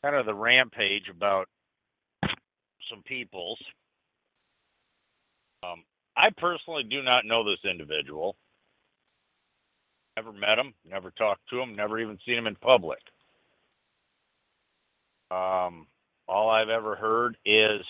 kind 0.00 0.14
of 0.14 0.26
the 0.26 0.34
rampage 0.34 1.08
about 1.10 1.48
some 2.88 3.02
peoples. 3.04 3.58
Um, 5.64 5.82
I 6.16 6.28
personally 6.38 6.84
do 6.88 7.02
not 7.02 7.26
know 7.26 7.42
this 7.42 7.68
individual. 7.68 8.36
Never 10.16 10.32
met 10.32 10.56
him, 10.56 10.72
never 10.88 11.10
talked 11.10 11.40
to 11.50 11.60
him, 11.60 11.74
never 11.74 11.98
even 11.98 12.16
seen 12.24 12.38
him 12.38 12.46
in 12.46 12.54
public. 12.54 13.00
Um, 15.32 15.88
all 16.28 16.48
I've 16.48 16.68
ever 16.68 16.94
heard 16.94 17.36
is, 17.44 17.80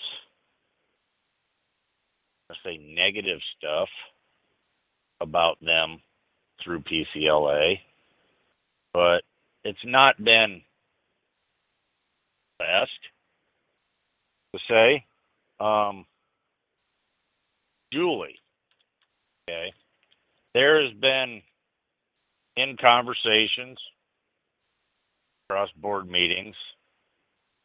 I 2.49 2.55
say, 2.63 2.77
negative 2.77 3.39
stuff 3.55 3.89
about 5.21 5.63
them 5.63 6.01
through 6.63 6.81
PCLA, 6.81 7.77
but 8.95 9.23
it's 9.65 9.83
not 9.83 10.15
been 10.23 10.61
best 12.57 12.91
to 14.53 14.59
say. 14.69 15.03
Um, 15.59 16.05
Julie, 17.91 18.39
okay, 19.49 19.73
there 20.53 20.81
has 20.81 20.93
been 20.93 21.41
in 22.55 22.77
conversations, 22.79 23.77
cross 25.49 25.69
board 25.81 26.09
meetings, 26.09 26.55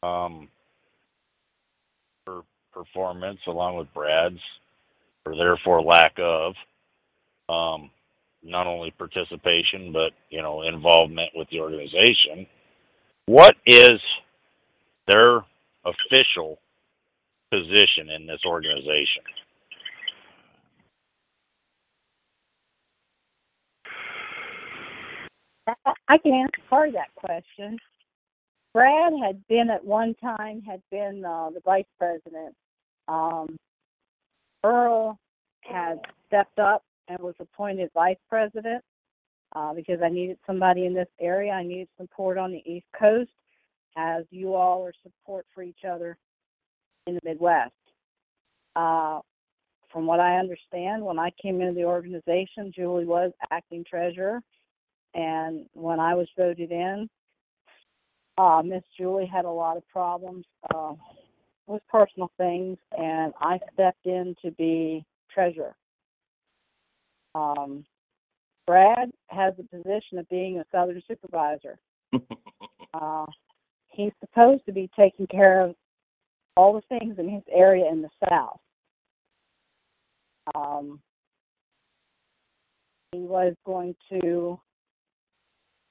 um, 0.03 0.49
for 2.27 2.43
performance 2.73 3.39
along 3.47 3.77
with 3.77 3.87
Brad's, 3.95 4.41
or 5.25 5.37
therefore 5.37 5.81
lack 5.81 6.15
of, 6.19 6.55
um, 7.49 7.89
not 8.43 8.67
only 8.67 8.91
participation 8.93 9.93
but 9.93 10.13
you 10.31 10.43
know 10.43 10.63
involvement 10.63 11.31
with 11.35 11.49
the 11.51 11.61
organization. 11.61 12.47
What 13.27 13.57
is 13.67 14.01
their 15.07 15.45
official 15.85 16.59
position 17.51 18.11
in 18.11 18.27
this 18.27 18.41
organization? 18.47 19.23
I- 26.09 26.19
can 26.19 26.33
answer 26.35 26.63
part 26.69 26.89
of 26.89 26.95
that 26.95 27.15
question. 27.15 27.79
Brad 28.75 29.13
had 29.23 29.47
been 29.49 29.71
at 29.71 29.85
one 29.85 30.15
time 30.15 30.63
had 30.63 30.83
been 30.91 31.25
uh, 31.25 31.51
the 31.51 31.61
vice 31.65 31.85
president. 31.99 32.55
Um, 33.09 33.57
Earl 34.65 35.19
had 35.63 36.01
stepped 36.27 36.59
up 36.59 36.83
and 37.11 37.19
was 37.19 37.35
appointed 37.41 37.91
vice 37.93 38.17
president 38.29 38.83
uh, 39.57 39.75
because 39.75 40.01
I 40.03 40.09
needed 40.09 40.39
somebody 40.47 40.87
in 40.87 40.95
this 40.95 41.09
area. 41.21 41.53
I 41.53 41.65
needed 41.65 41.89
support 42.01 42.39
on 42.39 42.53
the 42.53 42.63
East 42.65 42.87
Coast, 42.99 43.31
as 43.97 44.25
you 44.31 44.55
all 44.55 44.85
are 44.87 44.93
support 45.03 45.45
for 45.53 45.63
each 45.63 45.85
other 45.89 46.17
in 47.07 47.15
the 47.15 47.21
Midwest. 47.25 47.73
Uh, 48.77 49.21
from 49.93 50.07
what 50.07 50.21
I 50.21 50.39
understand, 50.39 51.05
when 51.05 51.19
I 51.19 51.31
came 51.43 51.61
into 51.61 51.75
the 51.75 51.85
organization, 51.85 52.73
Julie 52.73 53.07
was 53.07 53.33
acting 53.51 53.85
treasurer. 53.85 54.41
And 55.15 55.67
when 55.73 55.99
I 55.99 56.15
was 56.15 56.29
voted 56.39 56.71
in, 56.71 57.11
uh, 58.39 58.63
Miss 58.65 58.85
Julie 58.97 59.27
had 59.27 59.45
a 59.45 59.51
lot 59.51 59.77
of 59.77 59.87
problems 59.89 60.45
uh, 60.73 60.95
with 61.67 61.83
personal 61.89 62.31
things, 62.39 62.79
and 62.97 63.33
I 63.41 63.59
stepped 63.75 64.07
in 64.07 64.37
to 64.45 64.53
be 64.53 65.05
treasurer. 65.35 65.75
Um, 67.35 67.85
Brad 68.67 69.11
has 69.29 69.55
the 69.57 69.65
position 69.65 70.19
of 70.19 70.29
being 70.29 70.59
a 70.59 70.65
southern 70.73 71.03
supervisor. 71.09 71.79
uh, 72.95 73.27
he's 73.89 74.13
supposed 74.21 74.65
to 74.67 74.73
be 74.73 74.89
taking 74.99 75.27
care 75.27 75.61
of 75.63 75.75
all 76.57 76.75
the 76.75 76.99
things 76.99 77.19
in 77.19 77.29
his 77.29 77.43
area 77.53 77.91
in 77.91 78.03
the 78.03 78.11
south. 78.29 78.61
Um, 80.55 81.01
he 83.13 83.19
was 83.19 83.55
going 83.65 83.95
to 84.11 84.61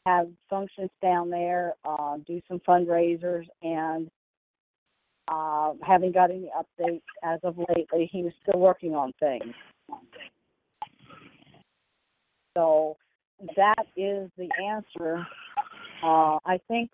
have 0.05 0.27
functions 0.49 0.89
down 1.01 1.29
there, 1.29 1.73
uh, 1.85 2.17
do 2.25 2.41
some 2.47 2.59
fundraisers, 2.67 3.45
and 3.61 4.09
uh, 5.29 5.73
haven't 5.83 6.13
got 6.13 6.31
any 6.31 6.49
updates 6.57 7.01
as 7.23 7.39
of 7.43 7.57
lately. 7.75 8.09
He 8.11 8.23
was 8.23 8.33
still 8.41 8.59
working 8.59 8.95
on 8.95 9.13
things. 9.19 9.53
So 12.59 12.97
that 13.55 13.85
is 13.95 14.29
the 14.37 14.49
answer. 14.61 15.25
Uh, 16.03 16.37
I 16.45 16.59
think 16.67 16.89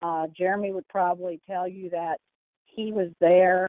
uh, 0.00 0.28
Jeremy 0.36 0.72
would 0.72 0.86
probably 0.86 1.40
tell 1.44 1.66
you 1.66 1.90
that 1.90 2.18
he 2.66 2.92
was 2.92 3.08
there. 3.20 3.68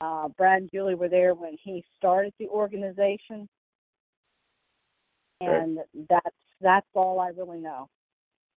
Uh, 0.00 0.28
Brad 0.36 0.62
and 0.62 0.70
Julie 0.72 0.96
were 0.96 1.08
there 1.08 1.34
when 1.34 1.56
he 1.62 1.84
started 1.96 2.32
the 2.38 2.48
organization, 2.48 3.48
Right. 5.40 5.62
and 5.62 5.78
that's 6.08 6.36
that's 6.60 6.86
all 6.94 7.20
I 7.20 7.28
really 7.28 7.60
know. 7.60 7.88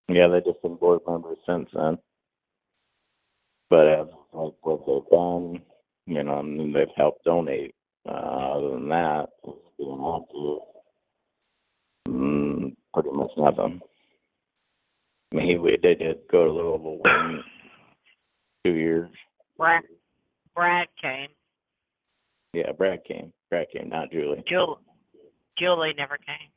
Yeah, 0.09 0.28
they've 0.28 0.43
just 0.43 0.61
been 0.64 0.76
board 0.76 1.01
members 1.07 1.38
since 1.45 1.70
then. 1.74 1.97
But 3.70 3.88
as 3.88 4.07
like 4.34 4.53
what 4.61 4.86
they've 4.88 5.11
done, 5.11 5.61
you 6.07 6.24
know, 6.24 6.39
and 6.39 6.74
they've 6.74 6.88
helped 6.97 7.24
donate. 7.24 7.76
Uh, 8.07 8.11
other 8.11 8.70
than 8.72 8.89
that, 8.89 9.28
it's 9.43 9.78
been 9.78 10.22
active. 10.22 10.72
Mm, 12.07 12.75
pretty 12.93 13.09
much 13.11 13.31
nothing. 13.37 13.81
I 15.31 15.35
mean, 15.35 15.47
he, 15.47 15.57
we- 15.57 15.77
they 15.81 15.95
did 15.95 16.19
go 16.31 16.45
to 16.45 16.51
Louisville 16.51 16.97
one, 16.99 17.43
two 18.65 18.73
years. 18.73 19.09
Brad, 19.57 19.83
Brad 20.55 20.87
came. 21.01 21.29
Yeah, 22.53 22.71
Brad 22.71 23.03
came. 23.05 23.33
Brad 23.49 23.67
came, 23.71 23.89
not 23.89 24.11
Julie. 24.11 24.43
Jul, 24.47 24.79
Julie 25.57 25.93
never 25.97 26.17
came. 26.17 26.49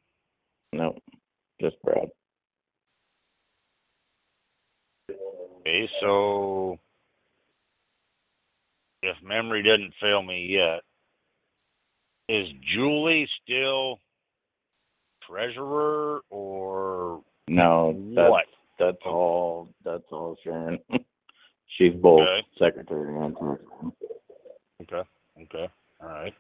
No, 0.78 0.94
just 1.60 1.76
Brad. 1.82 2.08
Okay, 5.10 5.88
so 6.00 6.78
if 9.02 9.16
memory 9.22 9.62
doesn't 9.62 9.94
fail 10.00 10.22
me 10.22 10.46
yet, 10.50 10.82
is 12.28 12.46
Julie 12.74 13.28
still 13.42 14.00
treasurer 15.28 16.20
or 16.30 17.22
No, 17.48 18.00
that's 18.14 18.30
what? 18.30 18.44
that's 18.78 19.02
all. 19.04 19.68
That's 19.84 20.04
all 20.10 20.36
Sharon. 20.42 20.78
She's 21.76 21.94
both 21.94 22.22
Okay. 22.22 22.46
secretary 22.58 23.16
and 23.16 23.36
treasurer. 23.36 23.92
Okay, 24.82 25.08
okay, 25.42 25.68
all 26.02 26.08
right. 26.08 26.34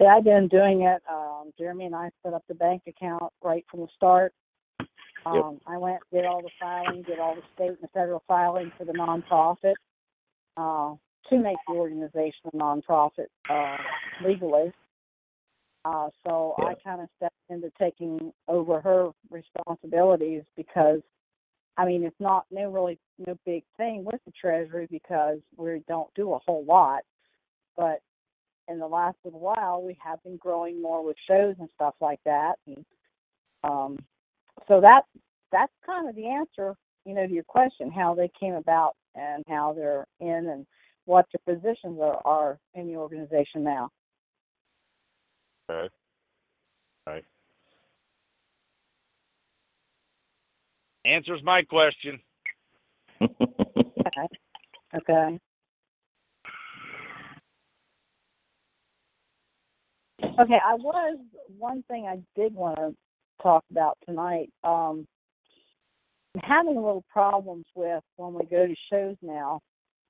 Yeah, 0.00 0.16
I've 0.16 0.24
been 0.24 0.48
doing 0.48 0.82
it. 0.82 1.02
Um, 1.10 1.52
Jeremy 1.58 1.86
and 1.86 1.94
I 1.94 2.10
set 2.22 2.34
up 2.34 2.44
the 2.48 2.54
bank 2.54 2.82
account 2.86 3.32
right 3.42 3.64
from 3.70 3.80
the 3.80 3.88
start. 3.96 4.34
Um, 5.24 5.58
I 5.66 5.76
went, 5.78 6.00
did 6.12 6.24
all 6.24 6.42
the 6.42 6.50
filing, 6.60 7.02
did 7.02 7.18
all 7.18 7.34
the 7.34 7.42
state 7.54 7.70
and 7.70 7.78
the 7.82 7.88
federal 7.88 8.22
filing 8.28 8.70
for 8.78 8.84
the 8.84 8.92
nonprofit 8.92 9.74
uh, 10.56 10.94
to 11.30 11.38
make 11.38 11.56
the 11.66 11.74
organization 11.74 12.50
a 12.52 12.56
nonprofit 12.56 13.26
uh, 13.48 13.76
legally. 14.24 14.72
Uh, 15.86 16.08
so 16.26 16.54
I 16.58 16.74
kind 16.82 17.00
of 17.00 17.08
stepped 17.16 17.36
into 17.48 17.70
taking 17.78 18.32
over 18.48 18.80
her 18.80 19.10
responsibilities 19.30 20.42
because, 20.56 20.98
I 21.76 21.86
mean, 21.86 22.02
it's 22.02 22.18
not 22.18 22.44
no 22.50 22.72
really 22.72 22.98
no 23.24 23.38
big 23.46 23.62
thing 23.76 24.04
with 24.04 24.20
the 24.26 24.32
treasury 24.32 24.88
because 24.90 25.38
we 25.56 25.80
don't 25.86 26.12
do 26.16 26.32
a 26.32 26.40
whole 26.44 26.64
lot, 26.64 27.02
but 27.76 28.00
in 28.66 28.80
the 28.80 28.86
last 28.86 29.16
little 29.24 29.38
while, 29.38 29.80
we 29.80 29.96
have 30.02 30.20
been 30.24 30.36
growing 30.38 30.82
more 30.82 31.04
with 31.04 31.16
shows 31.28 31.54
and 31.60 31.68
stuff 31.76 31.94
like 32.00 32.18
that. 32.24 32.54
And 32.66 32.84
um, 33.62 33.96
so 34.66 34.80
that 34.80 35.02
that's 35.52 35.72
kind 35.84 36.08
of 36.08 36.16
the 36.16 36.26
answer, 36.26 36.74
you 37.04 37.14
know, 37.14 37.28
to 37.28 37.32
your 37.32 37.44
question, 37.44 37.92
how 37.92 38.12
they 38.12 38.30
came 38.40 38.54
about 38.54 38.96
and 39.14 39.44
how 39.46 39.72
they're 39.72 40.04
in 40.18 40.48
and 40.48 40.66
what 41.04 41.26
their 41.32 41.54
positions 41.54 42.00
are, 42.02 42.20
are 42.24 42.58
in 42.74 42.88
the 42.88 42.96
organization 42.96 43.62
now. 43.62 43.88
Okay. 45.70 45.88
Right. 47.06 47.24
Answers 51.04 51.42
my 51.42 51.62
question. 51.62 52.20
Okay. 54.06 54.28
Okay. 54.94 55.38
Okay, 60.22 60.58
I 60.64 60.74
was 60.74 61.18
one 61.58 61.82
thing 61.88 62.06
I 62.06 62.18
did 62.40 62.54
want 62.54 62.76
to 62.76 62.94
talk 63.42 63.64
about 63.70 63.98
tonight. 64.06 64.50
Um, 64.64 65.06
I'm 66.34 66.40
having 66.42 66.76
a 66.76 66.80
little 66.80 67.04
problems 67.10 67.66
with 67.74 68.02
when 68.16 68.34
we 68.34 68.44
go 68.46 68.66
to 68.66 68.74
shows 68.90 69.16
now 69.22 69.60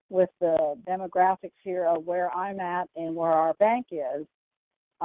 with 0.09 0.31
the 0.41 0.75
demographics 0.89 1.53
here 1.63 1.87
of 1.87 2.05
where 2.05 2.31
I'm 2.33 2.61
at 2.61 2.89
and 2.97 3.17
where 3.17 3.33
our 3.33 3.55
bank 3.55 3.87
is. 3.91 4.27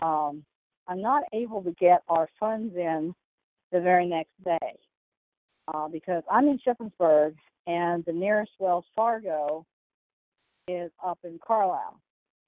Um, 0.02 0.44
I'm 0.88 1.02
not 1.02 1.24
able 1.34 1.64
to 1.64 1.72
get 1.72 2.04
our 2.10 2.28
funds 2.40 2.76
in 2.76 3.14
the 3.72 3.80
very 3.80 4.06
next 4.06 4.32
day 4.44 4.78
uh, 5.74 5.88
because 5.88 6.24
I'm 6.30 6.48
in 6.48 6.60
Shippensburg 6.60 7.36
and 7.68 8.04
the 8.06 8.14
nearest 8.14 8.52
Wells 8.60 8.86
Fargo 8.96 9.66
is 10.68 10.92
up 11.06 11.20
in 11.24 11.40
Carlisle. 11.46 12.00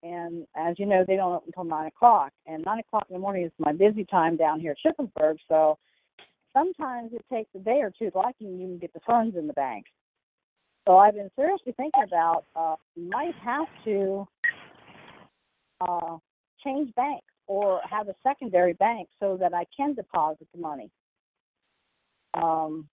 And 0.01 0.45
as 0.55 0.77
you 0.77 0.85
know, 0.85 1.05
they 1.07 1.15
don't 1.15 1.33
open 1.33 1.47
until 1.47 1.63
nine 1.63 1.87
o'clock. 1.87 2.33
And 2.45 2.63
nine 2.65 2.79
o'clock 2.79 3.05
in 3.09 3.13
the 3.13 3.19
morning 3.19 3.45
is 3.45 3.51
my 3.57 3.71
busy 3.71 4.03
time 4.05 4.35
down 4.35 4.59
here 4.59 4.75
at 4.75 4.77
Shippensburg. 4.85 5.37
So 5.47 5.77
sometimes 6.53 7.13
it 7.13 7.23
takes 7.31 7.49
a 7.55 7.59
day 7.59 7.79
or 7.81 7.91
two 7.97 8.11
till 8.11 8.21
I 8.21 8.33
can 8.33 8.47
even 8.47 8.77
get 8.79 8.93
the 8.93 8.99
funds 9.05 9.37
in 9.37 9.47
the 9.47 9.53
bank. 9.53 9.85
So 10.85 10.97
I've 10.97 11.13
been 11.13 11.31
seriously 11.37 11.73
thinking 11.77 12.03
about 12.03 12.45
uh, 12.55 12.75
might 12.97 13.35
have 13.35 13.67
to 13.85 14.27
uh, 15.79 16.17
change 16.61 16.93
banks 16.95 17.32
or 17.47 17.81
have 17.89 18.07
a 18.07 18.15
secondary 18.23 18.73
bank 18.73 19.09
so 19.19 19.37
that 19.37 19.53
I 19.53 19.65
can 19.75 19.93
deposit 19.93 20.47
the 20.53 20.61
money. 20.61 20.89
Um, 22.33 22.87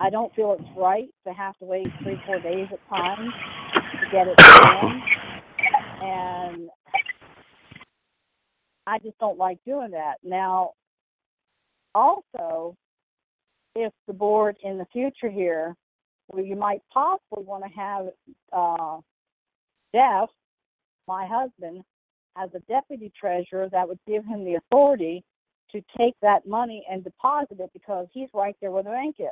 I 0.00 0.10
don't 0.10 0.34
feel 0.34 0.56
it's 0.58 0.68
right 0.76 1.08
to 1.26 1.32
have 1.32 1.56
to 1.58 1.64
wait 1.64 1.88
three, 2.02 2.20
four 2.26 2.38
days 2.40 2.68
at 2.72 2.88
times 2.88 3.32
to 3.74 4.10
get 4.10 4.28
it 4.28 4.38
in. 4.40 5.02
And 6.02 6.70
I 8.86 8.98
just 8.98 9.18
don't 9.18 9.38
like 9.38 9.58
doing 9.64 9.92
that. 9.92 10.16
Now, 10.22 10.72
also, 11.94 12.76
if 13.74 13.92
the 14.06 14.12
board 14.12 14.56
in 14.62 14.78
the 14.78 14.86
future 14.92 15.30
here, 15.30 15.74
well, 16.28 16.44
you 16.44 16.56
might 16.56 16.82
possibly 16.92 17.44
want 17.44 17.64
to 17.64 17.70
have 17.70 18.06
uh, 18.52 19.00
Jeff, 19.94 20.28
my 21.08 21.26
husband, 21.26 21.82
as 22.36 22.50
a 22.54 22.60
deputy 22.60 23.12
treasurer, 23.18 23.68
that 23.70 23.88
would 23.88 23.98
give 24.06 24.24
him 24.24 24.44
the 24.44 24.54
authority 24.54 25.24
to 25.72 25.82
take 26.00 26.14
that 26.22 26.46
money 26.46 26.84
and 26.90 27.02
deposit 27.02 27.58
it 27.60 27.70
because 27.72 28.06
he's 28.12 28.28
right 28.34 28.56
there 28.60 28.70
where 28.70 28.82
the 28.82 28.90
bank 28.90 29.16
is. 29.18 29.26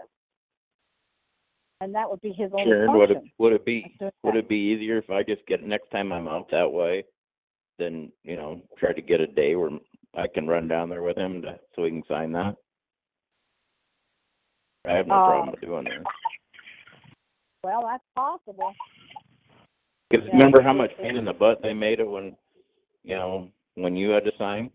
And 1.81 1.95
that 1.95 2.09
would 2.09 2.21
be 2.21 2.33
his 2.33 2.51
only 2.53 2.65
Sharon, 2.65 2.97
would 2.97 3.11
it 3.11 3.15
function. 3.15 3.33
would 3.39 3.53
it 3.53 3.65
be 3.65 3.97
would 4.23 4.37
it 4.37 4.49
be 4.49 4.57
easier 4.57 4.99
if 4.99 5.11
I 5.11 5.23
just 5.23 5.47
get 5.47 5.63
next 5.63 5.91
time 5.91 6.13
I'm 6.13 6.29
out 6.29 6.51
that 6.51 6.71
way, 6.71 7.05
then 7.79 8.11
you 8.23 8.37
know 8.37 8.63
try 8.79 8.93
to 8.93 9.03
get 9.03 9.21
a 9.21 9.27
day 9.27 9.55
where 9.55 9.71
I 10.17 10.27
can 10.33 10.47
run 10.47 10.69
down 10.69 10.89
there 10.89 11.03
with 11.03 11.19
him 11.19 11.43
to, 11.43 11.59
so 11.75 11.85
he 11.85 11.91
can 11.91 12.03
sign 12.09 12.33
that. 12.33 12.55
I 14.87 14.93
have 14.93 15.07
no 15.07 15.17
Uh, 15.17 15.27
problem 15.27 15.51
with 15.51 15.61
doing 15.61 15.85
that. 15.85 16.05
Well, 17.65 17.83
that's 17.83 18.05
possible. 18.15 18.73
Because 20.11 20.27
yeah, 20.27 20.35
remember 20.35 20.63
how 20.63 20.73
much 20.73 20.91
pain 20.99 21.17
in 21.17 21.25
the 21.25 21.33
butt 21.33 21.61
they 21.63 21.73
made 21.73 21.99
it 21.99 22.09
when, 22.09 22.37
you 23.05 23.15
know, 23.15 23.51
when 23.75 23.95
you 23.95 24.11
had 24.11 24.25
to 24.25 24.33
sign. 24.39 24.71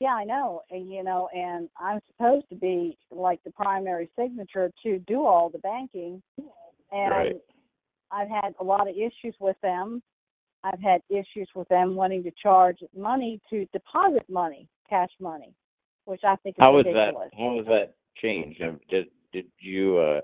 Yeah, 0.00 0.14
I 0.14 0.24
know. 0.24 0.62
And 0.70 0.90
you 0.90 1.02
know, 1.02 1.28
and 1.34 1.70
I'm 1.80 2.00
supposed 2.08 2.48
to 2.50 2.56
be 2.56 2.98
like 3.10 3.42
the 3.44 3.52
primary 3.52 4.10
signature 4.18 4.70
to 4.82 4.98
do 5.00 5.24
all 5.24 5.48
the 5.48 5.58
banking. 5.58 6.22
And 6.92 7.10
Right. 7.10 7.36
I've 8.10 8.28
had 8.28 8.54
a 8.60 8.64
lot 8.64 8.88
of 8.88 8.94
issues 8.94 9.34
with 9.40 9.56
them. 9.62 10.02
I've 10.62 10.80
had 10.80 11.00
issues 11.08 11.48
with 11.54 11.68
them 11.68 11.96
wanting 11.96 12.22
to 12.24 12.30
charge 12.42 12.78
money 12.96 13.40
to 13.50 13.66
deposit 13.72 14.28
money, 14.28 14.68
cash 14.88 15.10
money, 15.20 15.54
which 16.04 16.22
I 16.24 16.36
think 16.36 16.56
is 16.58 16.64
How 16.64 16.72
was 16.74 16.84
that? 16.84 17.14
How 17.36 17.54
was 17.54 17.66
that 17.66 17.94
changed? 18.16 18.60
Um, 18.62 18.80
Did 18.90 19.06
did 19.32 19.46
you 19.60 19.98
uh 19.98 20.20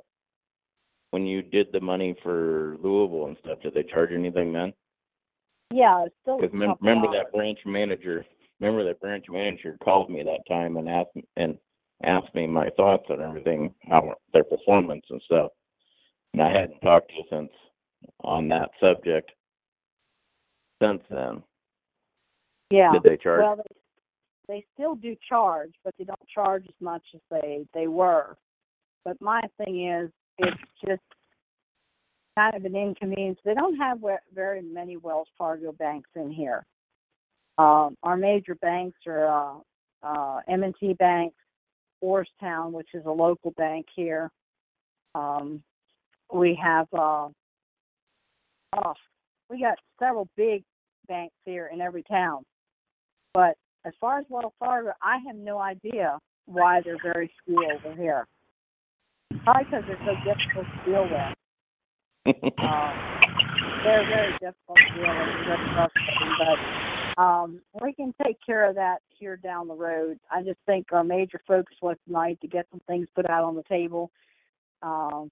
when 1.10 1.26
you 1.26 1.42
did 1.42 1.68
the 1.72 1.80
money 1.80 2.14
for 2.22 2.76
Louisville 2.82 3.26
and 3.26 3.36
stuff? 3.40 3.60
Did 3.62 3.74
they 3.74 3.82
charge 3.84 4.10
anything 4.12 4.52
then? 4.52 4.72
Yeah, 5.72 6.04
it's 6.04 6.14
still 6.22 6.34
a 6.34 6.42
Because 6.42 6.52
couple 6.52 6.76
remember 6.80 7.08
that 7.12 7.32
branch 7.32 7.58
manager. 7.66 8.24
Remember 8.60 8.84
that 8.84 9.00
branch 9.00 9.26
manager 9.28 9.76
called 9.82 10.10
me 10.10 10.22
that 10.22 10.40
time 10.48 10.76
and 10.76 10.88
asked 10.88 11.14
me, 11.14 11.24
and 11.36 11.58
asked 12.04 12.34
me 12.34 12.46
my 12.46 12.68
thoughts 12.76 13.04
on 13.10 13.20
everything, 13.20 13.74
how 13.88 14.14
their 14.32 14.44
performance 14.44 15.04
and 15.10 15.22
stuff. 15.24 15.50
And 16.32 16.42
I 16.42 16.50
hadn't 16.50 16.80
talked 16.80 17.08
to 17.08 17.14
you 17.16 17.24
since 17.30 17.50
on 18.20 18.48
that 18.48 18.70
subject 18.80 19.30
since 20.82 21.02
then. 21.10 21.42
Yeah. 22.70 22.92
Did 22.92 23.02
they 23.02 23.16
charge? 23.16 23.40
Well, 23.40 23.56
they, 23.56 24.54
they 24.54 24.66
still 24.74 24.94
do 24.94 25.16
charge, 25.28 25.72
but 25.84 25.94
they 25.98 26.04
don't 26.04 26.28
charge 26.32 26.64
as 26.66 26.74
much 26.80 27.02
as 27.14 27.20
they 27.30 27.66
they 27.74 27.86
were. 27.86 28.36
But 29.04 29.20
my 29.20 29.40
thing 29.58 29.88
is, 29.88 30.10
it's 30.38 30.60
just 30.86 31.02
kind 32.36 32.54
of 32.54 32.64
an 32.64 32.76
inconvenience. 32.76 33.38
They 33.44 33.54
don't 33.54 33.76
have 33.76 33.98
very 34.34 34.62
many 34.62 34.96
Wells 34.96 35.28
Fargo 35.36 35.72
banks 35.72 36.10
in 36.14 36.30
here. 36.30 36.64
Um, 37.58 37.96
our 38.02 38.16
major 38.16 38.54
banks 38.56 38.98
are 39.06 39.26
uh, 39.26 39.58
uh, 40.02 40.40
M&T 40.48 40.94
Bank, 40.94 41.34
Orrstown, 42.02 42.72
which 42.72 42.88
is 42.94 43.04
a 43.06 43.10
local 43.10 43.52
bank 43.52 43.86
here. 43.94 44.30
Um, 45.14 45.62
we 46.32 46.58
have 46.62 46.88
uh, 46.94 47.28
oh, 48.76 48.94
we 49.50 49.60
got 49.60 49.78
several 49.98 50.28
big 50.36 50.64
banks 51.06 51.34
here 51.44 51.70
in 51.72 51.80
every 51.80 52.02
town. 52.04 52.44
But 53.34 53.56
as 53.84 53.92
far 54.00 54.18
as 54.18 54.24
Wells 54.28 54.52
Fargo, 54.58 54.92
I 55.02 55.18
have 55.26 55.36
no 55.36 55.58
idea 55.58 56.18
why 56.46 56.80
they're 56.82 56.96
very 57.02 57.30
few 57.44 57.62
over 57.64 57.94
here. 57.94 58.26
Probably 59.44 59.64
because 59.64 59.84
they're 59.86 59.98
so 60.06 60.14
difficult 60.24 60.66
to 60.66 60.90
deal 60.90 61.02
with. 61.04 61.36
Um, 62.26 62.34
they're 63.84 64.06
very 64.06 64.32
difficult 64.34 64.78
to 64.78 64.94
deal 64.94 65.14
with 65.14 65.60
frustrating, 65.74 66.34
but 66.38 67.22
um, 67.22 67.60
we 67.82 67.92
can 67.92 68.14
take 68.24 68.36
care 68.44 68.68
of 68.68 68.76
that 68.76 68.98
here 69.18 69.36
down 69.36 69.66
the 69.66 69.74
road. 69.74 70.18
I 70.30 70.42
just 70.42 70.58
think 70.66 70.86
our 70.92 71.02
major 71.02 71.40
focus 71.46 71.76
was 71.82 71.96
tonight 72.06 72.38
to 72.42 72.48
get 72.48 72.66
some 72.70 72.80
things 72.86 73.08
put 73.14 73.28
out 73.28 73.44
on 73.44 73.56
the 73.56 73.64
table. 73.64 74.10
Um, 74.82 75.30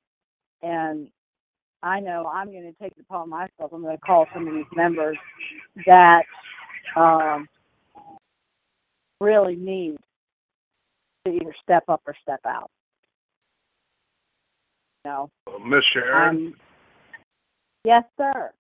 and 0.63 1.09
I 1.83 2.01
know 2.01 2.27
I'm 2.27 2.51
going 2.51 2.65
to 2.65 2.83
take 2.83 2.93
it 2.93 3.05
upon 3.09 3.29
myself. 3.31 3.73
I'm 3.73 3.83
going 3.83 3.97
to 3.97 4.03
call 4.03 4.27
some 4.35 4.49
of 4.49 4.55
these 4.55 4.65
members 4.75 5.17
that 5.87 6.25
um, 6.97 7.49
really 9.21 9.57
need 9.57 9.97
to 11.25 11.33
either 11.33 11.55
step 11.63 11.85
up 11.89 12.03
or 12.07 12.15
step 12.21 12.41
out. 12.45 12.71
You 15.05 15.11
know, 15.11 15.31
Miss 15.65 15.85
Sharon, 15.85 16.37
um, 16.37 16.55
yes, 17.85 18.05
sir. 18.17 18.53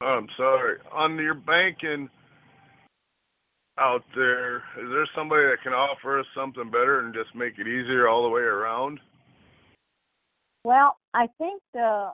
I'm 0.00 0.28
sorry. 0.36 0.78
On 0.92 1.16
your 1.16 1.34
banking 1.34 2.08
out 3.78 4.04
there, 4.14 4.56
is 4.56 4.88
there 4.90 5.08
somebody 5.14 5.42
that 5.44 5.62
can 5.62 5.72
offer 5.72 6.20
us 6.20 6.26
something 6.34 6.70
better 6.70 7.00
and 7.00 7.14
just 7.14 7.34
make 7.34 7.58
it 7.58 7.66
easier 7.66 8.08
all 8.08 8.22
the 8.22 8.28
way 8.28 8.42
around? 8.42 9.00
Well, 10.64 10.96
I 11.14 11.28
think 11.38 11.62
the 11.72 12.10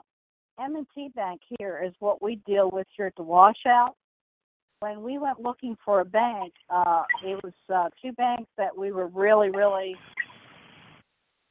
M&T 0.61 1.09
Bank 1.15 1.41
here 1.57 1.81
is 1.85 1.93
what 1.99 2.21
we 2.21 2.35
deal 2.45 2.69
with 2.71 2.87
here 2.95 3.07
at 3.07 3.15
the 3.15 3.23
washout. 3.23 3.95
When 4.79 5.01
we 5.01 5.17
went 5.17 5.39
looking 5.41 5.75
for 5.83 6.01
a 6.01 6.05
bank, 6.05 6.53
uh, 6.69 7.03
it 7.23 7.41
was 7.43 7.53
uh, 7.73 7.89
two 8.01 8.11
banks 8.13 8.51
that 8.57 8.77
we 8.77 8.91
were 8.91 9.07
really, 9.07 9.49
really 9.49 9.95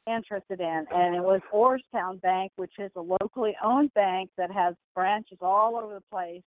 interested 0.07 0.61
in, 0.61 0.87
and 0.93 1.15
it 1.15 1.23
was 1.23 1.41
Orrstown 1.53 2.21
Bank, 2.21 2.53
which 2.57 2.73
is 2.79 2.91
a 2.97 3.01
locally 3.01 3.57
owned 3.63 3.93
bank 3.95 4.31
that 4.37 4.51
has 4.51 4.75
branches 4.95 5.39
all 5.41 5.77
over 5.77 5.95
the 5.95 6.03
place. 6.11 6.43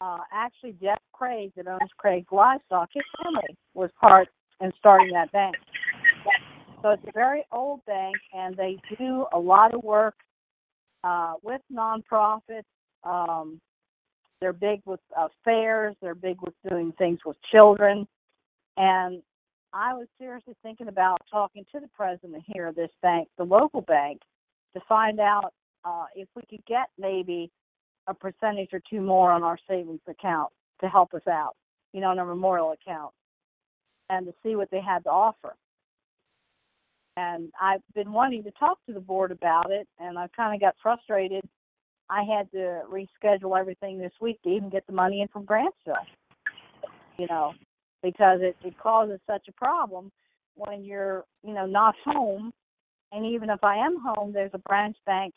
Uh, 0.00 0.18
actually, 0.32 0.76
Jeff 0.80 1.00
Craig, 1.12 1.52
that 1.56 1.66
owns 1.66 1.90
Craig 1.96 2.26
Livestock, 2.30 2.90
his 2.92 3.02
family 3.22 3.56
was 3.74 3.90
part 4.00 4.28
in 4.60 4.72
starting 4.78 5.12
that 5.12 5.32
bank. 5.32 5.56
So 6.82 6.90
it's 6.90 7.02
a 7.08 7.12
very 7.12 7.44
old 7.50 7.84
bank, 7.86 8.16
and 8.32 8.56
they 8.56 8.78
do 8.96 9.26
a 9.32 9.38
lot 9.38 9.74
of 9.74 9.82
work 9.82 10.14
uh, 11.02 11.34
with 11.42 11.60
nonprofits. 11.72 12.62
Um, 13.02 13.60
they're 14.40 14.52
big 14.52 14.82
with 14.84 15.00
uh, 15.16 15.28
fairs. 15.44 15.96
They're 16.00 16.14
big 16.14 16.40
with 16.42 16.54
doing 16.68 16.92
things 16.98 17.18
with 17.26 17.36
children. 17.52 18.06
And 18.76 19.22
I 19.72 19.94
was 19.94 20.06
seriously 20.18 20.54
thinking 20.62 20.88
about 20.88 21.18
talking 21.30 21.64
to 21.72 21.80
the 21.80 21.88
president 21.88 22.42
here 22.46 22.66
of 22.66 22.74
this 22.74 22.90
bank, 23.02 23.28
the 23.36 23.44
local 23.44 23.82
bank, 23.82 24.20
to 24.74 24.80
find 24.88 25.20
out 25.20 25.52
uh, 25.84 26.06
if 26.14 26.28
we 26.34 26.42
could 26.48 26.64
get 26.66 26.88
maybe 26.98 27.50
a 28.06 28.14
percentage 28.14 28.70
or 28.72 28.80
two 28.88 29.00
more 29.00 29.30
on 29.30 29.42
our 29.42 29.58
savings 29.68 30.00
account 30.08 30.50
to 30.80 30.88
help 30.88 31.12
us 31.12 31.26
out, 31.28 31.54
you 31.92 32.00
know, 32.00 32.08
on 32.08 32.18
our 32.18 32.26
memorial 32.26 32.72
account, 32.72 33.12
and 34.08 34.26
to 34.26 34.32
see 34.42 34.56
what 34.56 34.70
they 34.70 34.80
had 34.80 35.04
to 35.04 35.10
offer. 35.10 35.54
And 37.16 37.50
I've 37.60 37.82
been 37.94 38.12
wanting 38.12 38.44
to 38.44 38.50
talk 38.52 38.78
to 38.86 38.94
the 38.94 39.00
board 39.00 39.32
about 39.32 39.70
it, 39.70 39.86
and 39.98 40.18
I 40.18 40.28
kind 40.28 40.54
of 40.54 40.60
got 40.60 40.76
frustrated. 40.82 41.42
I 42.08 42.22
had 42.22 42.50
to 42.52 42.82
reschedule 42.90 43.58
everything 43.58 43.98
this 43.98 44.12
week 44.20 44.40
to 44.42 44.48
even 44.48 44.70
get 44.70 44.86
the 44.86 44.92
money 44.94 45.20
in 45.20 45.28
from 45.28 45.44
Grantsville, 45.44 46.06
you 47.18 47.26
know, 47.26 47.52
because 48.02 48.40
it, 48.42 48.56
it 48.64 48.78
causes 48.78 49.20
such 49.26 49.48
a 49.48 49.52
problem 49.52 50.10
when 50.54 50.84
you're, 50.84 51.24
you 51.44 51.54
know, 51.54 51.66
not 51.66 51.94
home. 52.04 52.52
And 53.12 53.24
even 53.24 53.50
if 53.50 53.62
I 53.64 53.76
am 53.76 53.96
home, 54.00 54.32
there's 54.32 54.50
a 54.54 54.58
branch 54.58 54.96
bank 55.06 55.34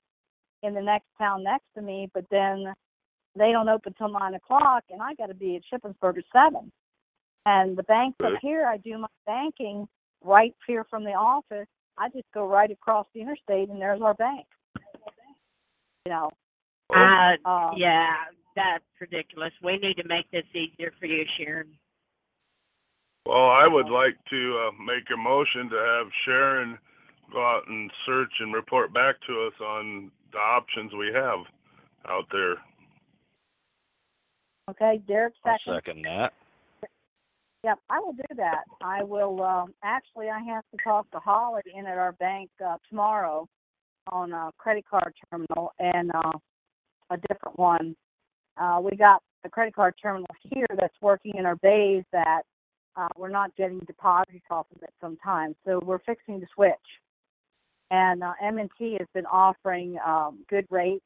in 0.64 0.74
the 0.74 0.82
next 0.82 1.07
town 1.18 1.43
next 1.43 1.66
to 1.76 1.82
me, 1.82 2.09
but 2.14 2.26
then 2.30 2.74
they 3.36 3.51
don't 3.51 3.70
open 3.70 3.93
till 3.97 4.09
nine 4.09 4.34
o'clock, 4.34 4.84
and 4.89 5.01
I 5.01 5.14
got 5.14 5.28
to 5.28 5.34
be 5.34 5.55
at 5.55 5.64
Shippensburg 5.72 6.18
at 6.18 6.26
seven. 6.34 6.72
And 7.45 7.78
the 7.78 7.84
banks 7.84 8.18
up 8.24 8.34
here, 8.41 8.66
I 8.66 8.78
do 8.78 8.97
my 8.97 9.07
banking 9.26 9.88
right 10.24 10.53
here 10.68 10.86
from 10.89 11.03
the 11.03 11.12
office. 11.12 11.68
I 11.97 12.09
just 12.09 12.26
go 12.34 12.45
right 12.45 12.70
across 12.70 13.07
the 13.14 13.22
interstate, 13.22 13.70
and 13.70 13.82
there's 13.82 14.01
our 14.01 14.14
bank. 14.14 14.45
You 16.05 16.12
know, 16.12 16.30
Uh, 16.93 17.49
um, 17.49 17.74
yeah, 17.78 18.16
that's 18.55 18.84
ridiculous. 18.99 19.53
We 19.64 19.78
need 19.78 19.95
to 19.95 20.07
make 20.07 20.30
this 20.32 20.43
easier 20.53 20.91
for 20.99 21.05
you, 21.05 21.26
Sharon. 21.38 21.70
Well, 23.26 23.49
I 23.49 23.67
would 23.67 23.89
like 23.89 24.17
to 24.30 24.67
uh, 24.67 24.84
make 24.84 25.05
a 25.13 25.17
motion 25.17 25.69
to 25.69 25.76
have 25.76 26.07
Sharon 26.26 26.78
go 27.32 27.39
out 27.39 27.67
and 27.67 27.89
search 28.05 28.32
and 28.39 28.53
report 28.53 28.93
back 28.93 29.15
to 29.28 29.47
us 29.47 29.53
on 29.61 30.11
the 30.32 30.38
options 30.38 30.91
we 30.93 31.11
have 31.13 31.39
out 32.09 32.26
there. 32.32 32.55
okay, 34.69 35.01
Derek 35.07 35.34
I'll 35.45 35.57
second. 35.57 35.76
second 35.76 36.05
that. 36.05 36.34
Yep, 37.63 37.78
I 37.91 37.99
will 37.99 38.13
do 38.13 38.36
that. 38.38 38.63
I 38.82 39.03
will, 39.03 39.43
um, 39.43 39.74
actually, 39.84 40.30
I 40.30 40.39
have 40.39 40.63
to 40.72 40.84
talk 40.84 41.09
to 41.11 41.19
Holly 41.19 41.61
in 41.76 41.86
at 41.86 41.97
our 41.97 42.13
bank, 42.13 42.49
uh, 42.65 42.78
tomorrow 42.89 43.47
on 44.11 44.34
a 44.34 44.49
credit 44.57 44.84
card 44.89 45.13
terminal 45.30 45.72
and, 45.78 46.11
uh, 46.11 46.32
a 47.11 47.17
different 47.30 47.59
one. 47.59 47.95
Uh, 48.57 48.82
we 48.84 48.97
got 48.97 49.22
a 49.43 49.49
credit 49.49 49.76
card 49.76 49.93
terminal 50.01 50.28
here 50.49 50.65
that's 50.76 50.95
working 51.01 51.36
in 51.36 51.45
our 51.45 51.55
bays 51.57 52.03
that, 52.11 52.41
uh, 52.96 53.08
we're 53.18 53.30
not 53.30 53.56
getting 53.56 53.80
deposits 53.80 54.46
off 54.50 54.68
of 54.76 54.84
it 54.84 54.94
sometimes, 55.00 55.56
so 55.66 55.80
we're 55.84 56.00
fixing 56.00 56.39
to 56.39 56.48
switch. 56.54 56.76
And, 57.89 58.24
uh, 58.24 58.34
M&T 58.42 58.98
has 59.00 59.08
been 59.14 59.26
offering, 59.26 59.98
um, 60.06 60.46
good 60.50 60.66
rates 60.70 61.04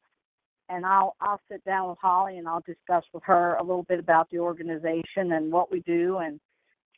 and 0.70 0.86
I'll 0.86 1.16
I'll 1.22 1.42
sit 1.50 1.64
down 1.66 1.90
with 1.90 2.00
Holly 2.02 2.38
and 2.38 2.48
I'll 2.48 2.64
discuss 2.66 3.04
with 3.14 3.24
her 3.26 3.56
a 3.56 3.62
little 3.64 3.84
bit 3.84 4.00
about 4.00 4.30
the 4.30 4.40
organization 4.40 5.34
and 5.34 5.52
what 5.52 5.72
we 5.72 5.82
do 5.82 6.18
and 6.18 6.40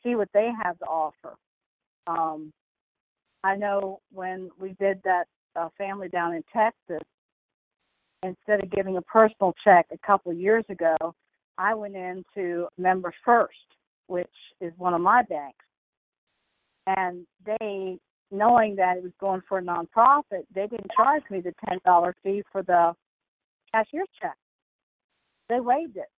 see 0.02 0.14
what 0.14 0.28
they 0.32 0.50
have 0.62 0.78
to 0.78 0.84
offer. 0.86 1.36
Um, 2.06 2.52
I 3.44 3.56
know 3.56 4.00
when 4.12 4.50
we 4.58 4.74
did 4.80 5.00
that 5.04 5.26
uh, 5.54 5.68
family 5.76 6.08
down 6.08 6.34
in 6.34 6.42
Texas, 6.52 7.06
instead 8.22 8.62
of 8.62 8.70
giving 8.70 8.96
a 8.96 9.02
personal 9.02 9.54
check 9.62 9.86
a 9.92 10.06
couple 10.06 10.32
years 10.32 10.64
ago, 10.68 10.96
I 11.56 11.74
went 11.74 11.96
into 11.96 12.68
Members 12.78 13.14
First, 13.24 13.56
which 14.08 14.26
is 14.60 14.72
one 14.76 14.94
of 14.94 15.00
my 15.00 15.22
banks, 15.22 15.64
and 16.86 17.26
they, 17.46 17.98
knowing 18.30 18.74
that 18.76 18.96
it 18.96 19.02
was 19.02 19.12
going 19.20 19.42
for 19.48 19.58
a 19.58 19.62
nonprofit, 19.62 20.44
they 20.54 20.66
didn't 20.66 20.90
charge 20.96 21.22
me 21.30 21.40
the 21.40 21.54
ten 21.68 21.78
dollar 21.84 22.14
fee 22.22 22.42
for 22.50 22.62
the 22.62 22.92
cashier's 23.72 24.08
check. 24.20 24.36
They 25.48 25.60
waived 25.60 25.96
it. 25.96 26.10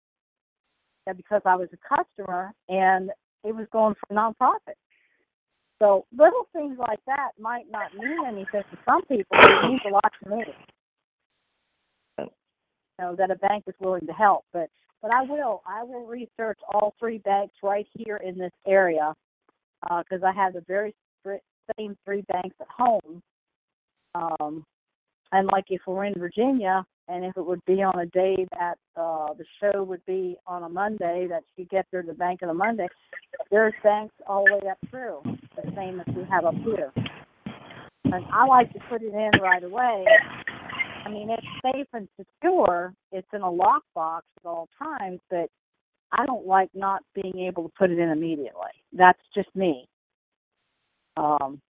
Yeah, 1.07 1.13
because 1.13 1.41
I 1.45 1.55
was 1.55 1.69
a 1.73 1.95
customer 1.95 2.53
and 2.67 3.11
it 3.43 3.55
was 3.55 3.67
going 3.71 3.95
for 3.95 4.15
nonprofit. 4.15 4.75
So 5.81 6.05
little 6.15 6.47
things 6.53 6.77
like 6.77 6.99
that 7.07 7.29
might 7.39 7.65
not 7.71 7.93
mean 7.95 8.25
anything 8.27 8.63
to 8.69 8.77
some 8.85 9.01
people, 9.03 9.25
but 9.31 9.49
it 9.49 9.67
means 9.67 9.81
a 9.87 9.93
lot 9.93 10.11
to 10.23 10.29
me. 10.29 10.43
Know, 12.99 13.15
that 13.15 13.31
a 13.31 13.35
bank 13.35 13.63
is 13.65 13.75
willing 13.79 14.05
to 14.07 14.13
help. 14.13 14.43
But 14.51 14.69
but 15.01 15.13
I 15.13 15.23
will 15.23 15.61
I 15.65 15.83
will 15.83 16.05
research 16.05 16.59
all 16.73 16.93
three 16.99 17.19
banks 17.19 17.55
right 17.63 17.87
here 17.93 18.17
in 18.17 18.37
this 18.37 18.51
area 18.67 19.13
because 19.81 20.23
I 20.23 20.31
have 20.33 20.53
the 20.53 20.63
very 20.67 20.93
same 21.77 21.97
three 22.05 22.23
banks 22.31 22.55
at 22.59 22.67
home. 22.67 23.21
Um, 24.15 24.65
and 25.31 25.47
like 25.51 25.65
if 25.69 25.81
we're 25.85 26.05
in 26.05 26.15
Virginia, 26.17 26.83
and 27.07 27.25
if 27.25 27.35
it 27.37 27.45
would 27.45 27.63
be 27.65 27.81
on 27.81 27.99
a 27.99 28.05
day 28.07 28.47
that 28.57 28.77
uh, 28.95 29.33
the 29.33 29.45
show 29.59 29.83
would 29.83 30.05
be 30.05 30.37
on 30.45 30.63
a 30.63 30.69
Monday, 30.69 31.27
that 31.27 31.43
you 31.57 31.65
get 31.65 31.85
there 31.91 32.01
to 32.01 32.07
the 32.07 32.13
bank 32.13 32.41
on 32.43 32.49
a 32.49 32.53
Monday, 32.53 32.87
there's 33.49 33.73
banks 33.83 34.13
all 34.27 34.45
the 34.45 34.53
way 34.53 34.71
up 34.71 34.77
through, 34.89 35.21
the 35.55 35.71
same 35.75 35.99
as 35.99 36.15
we 36.15 36.23
have 36.29 36.45
up 36.45 36.55
here. 36.63 36.91
And 38.05 38.25
I 38.31 38.45
like 38.45 38.71
to 38.73 38.79
put 38.89 39.01
it 39.01 39.13
in 39.13 39.41
right 39.41 39.63
away. 39.63 40.05
I 41.05 41.09
mean, 41.09 41.29
it's 41.29 41.47
safe 41.63 41.87
and 41.93 42.07
secure. 42.17 42.93
It's 43.11 43.27
in 43.33 43.41
a 43.41 43.51
lockbox 43.51 44.21
at 44.37 44.45
all 44.45 44.67
times, 44.81 45.19
but 45.29 45.49
I 46.11 46.25
don't 46.25 46.45
like 46.45 46.69
not 46.73 47.03
being 47.13 47.39
able 47.47 47.63
to 47.63 47.71
put 47.77 47.91
it 47.91 47.99
in 47.99 48.09
immediately. 48.09 48.71
That's 48.93 49.19
just 49.33 49.49
me. 49.55 49.87
Um, 51.17 51.61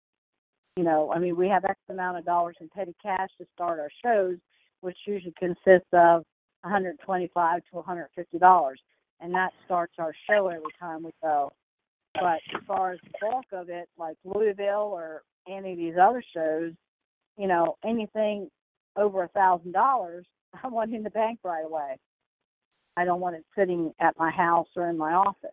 you 0.77 0.85
know, 0.85 1.13
I 1.13 1.19
mean, 1.19 1.37
we 1.37 1.49
have 1.49 1.65
X 1.65 1.79
amount 1.89 2.19
of 2.19 2.25
dollars 2.25 2.57
in 2.61 2.69
petty 2.69 2.95
cash 3.03 3.29
to 3.39 3.47
start 3.55 3.81
our 3.81 3.91
shows, 4.05 4.37
which 4.81 4.97
usually 5.07 5.35
consists 5.39 5.89
of 5.93 6.23
125 6.63 7.61
to 7.71 7.77
150 7.77 8.39
dollars, 8.39 8.81
and 9.21 9.35
that 9.35 9.53
starts 9.65 9.95
our 9.99 10.13
show 10.29 10.49
every 10.49 10.73
time 10.79 11.03
we 11.03 11.11
go. 11.23 11.51
But 12.15 12.41
as 12.55 12.63
far 12.67 12.93
as 12.93 12.99
the 13.05 13.11
bulk 13.21 13.47
of 13.53 13.69
it, 13.69 13.89
like 13.99 14.17
Louisville 14.25 14.91
or 14.93 15.23
any 15.49 15.73
of 15.73 15.79
these 15.79 15.95
other 16.01 16.23
shows, 16.35 16.73
you 17.37 17.47
know, 17.47 17.77
anything 17.85 18.49
over 18.99 19.23
a 19.25 19.29
thousand 19.29 19.73
dollars, 19.73 20.27
I 20.63 20.69
want 20.69 20.95
in 20.95 21.03
the 21.03 21.11
bank 21.11 21.39
right 21.45 21.65
away. 21.65 21.97
I 22.97 23.05
don't 23.05 23.21
want 23.21 23.37
it 23.37 23.45
sitting 23.57 23.95
at 24.01 24.19
my 24.19 24.31
house 24.31 24.67
or 24.77 24.91
in 24.91 24.99
my 24.99 25.13
office. 25.15 25.51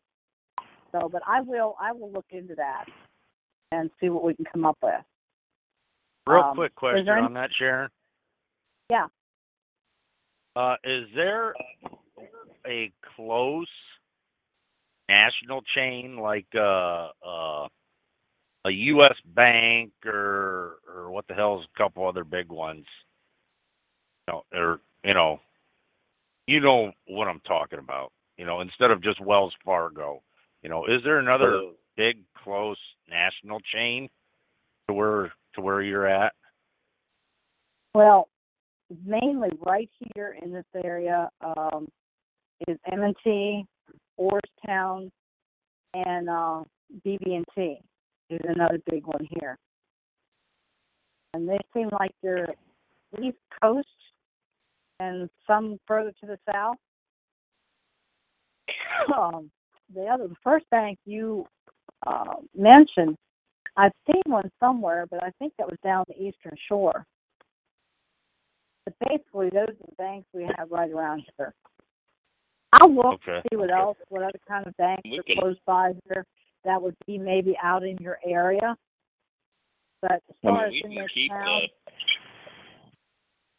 So, 0.92 1.10
but 1.10 1.22
I 1.28 1.42
will, 1.42 1.76
I 1.80 1.92
will 1.92 2.12
look 2.12 2.26
into 2.32 2.56
that 2.56 2.86
and 3.72 3.92
see 4.00 4.10
what 4.10 4.24
we 4.24 4.34
can 4.34 4.46
come 4.46 4.66
up 4.66 4.78
with. 4.82 4.94
Real 6.26 6.42
Um, 6.42 6.56
quick 6.56 6.74
question 6.74 7.08
any- 7.08 7.22
on 7.22 7.34
that, 7.34 7.52
Sharon. 7.54 7.90
Yeah. 8.90 9.08
Uh, 10.56 10.78
is 10.84 11.08
there 11.14 11.54
a 12.66 12.92
close 13.16 13.68
national 15.10 15.62
chain 15.76 16.18
like 16.18 16.48
uh, 16.56 17.10
uh, 17.24 17.68
a 18.66 18.72
U.S. 18.72 19.16
Bank 19.26 19.92
or 20.06 20.78
or 20.88 21.12
what 21.12 21.28
the 21.28 21.34
hell's 21.34 21.66
a 21.66 21.78
couple 21.78 22.08
other 22.08 22.24
big 22.24 22.50
ones? 22.50 22.86
You 24.28 24.34
know, 24.34 24.44
or 24.54 24.80
you 25.04 25.14
know, 25.14 25.40
you 26.48 26.60
know 26.60 26.92
what 27.08 27.28
I'm 27.28 27.42
talking 27.42 27.80
about. 27.80 28.12
You 28.38 28.46
know, 28.46 28.62
instead 28.62 28.92
of 28.92 29.02
just 29.04 29.22
Wells 29.22 29.54
Fargo. 29.64 30.22
You 30.62 30.70
know, 30.70 30.86
is 30.86 31.04
there 31.04 31.20
another 31.20 31.62
big 31.96 32.18
close 32.44 32.80
national 33.08 33.60
chain 33.72 34.10
to 34.88 34.94
where 34.94 35.32
to 35.54 35.62
where 35.62 35.82
you're 35.82 36.08
at? 36.08 36.34
Well, 37.94 38.28
mainly 39.06 39.50
right 39.66 39.90
here 40.14 40.36
in 40.42 40.52
this 40.52 40.66
area 40.84 41.30
um, 41.42 41.88
is 42.68 42.78
M&T, 42.92 43.66
Orrstown, 44.20 45.12
and 45.94 46.30
uh, 46.30 46.64
BB&T 47.06 47.80
is 48.30 48.42
another 48.44 48.80
big 48.90 49.06
one 49.06 49.28
here. 49.40 49.58
And 51.34 51.48
they 51.48 51.60
seem 51.74 51.90
like 52.00 52.12
they're 52.22 52.48
East 53.22 53.38
Coast 53.62 53.88
and 55.00 55.30
some 55.46 55.80
further 55.88 56.12
to 56.22 56.26
the 56.26 56.40
south. 56.52 56.78
um, 59.16 59.50
the 59.94 60.06
other, 60.06 60.28
the 60.28 60.36
first 60.44 60.66
bank 60.72 60.98
you 61.06 61.46
uh, 62.08 62.36
mentioned, 62.56 63.16
I've 63.78 63.92
seen 64.08 64.22
one 64.26 64.50
somewhere, 64.60 65.06
but 65.10 65.24
I 65.24 65.32
think 65.38 65.54
that 65.58 65.68
was 65.68 65.78
down 65.84 66.06
the 66.08 66.16
Eastern 66.16 66.56
Shore. 66.68 67.06
But 68.86 68.94
basically, 69.10 69.50
those 69.50 69.70
are 69.70 69.88
the 69.88 69.96
banks 69.98 70.28
we 70.34 70.44
have 70.58 70.72
right 70.72 70.92
around 70.92 71.24
here. 71.38 71.54
I'll 72.74 72.94
look 72.94 73.22
Okay. 73.28 73.42
see 73.50 73.56
what 73.56 73.72
else, 73.72 73.98
what 74.10 74.22
other 74.24 74.40
kind 74.48 74.66
of 74.68 74.76
banks 74.78 75.10
are 75.10 75.40
close 75.40 75.58
by 75.66 75.94
here 76.08 76.26
that 76.66 76.82
would 76.82 76.96
be 77.06 77.18
maybe 77.18 77.56
out 77.62 77.84
in 77.84 77.98
your 77.98 78.20
area. 78.26 78.76
But 80.02 80.22
as 80.30 80.36
I 80.44 80.48
far 80.48 80.70
mean, 80.70 80.86
as 80.86 80.92
in 80.92 80.96
this 80.96 81.12
keep 81.14 81.32
town, 81.32 81.62
the, 81.62 81.92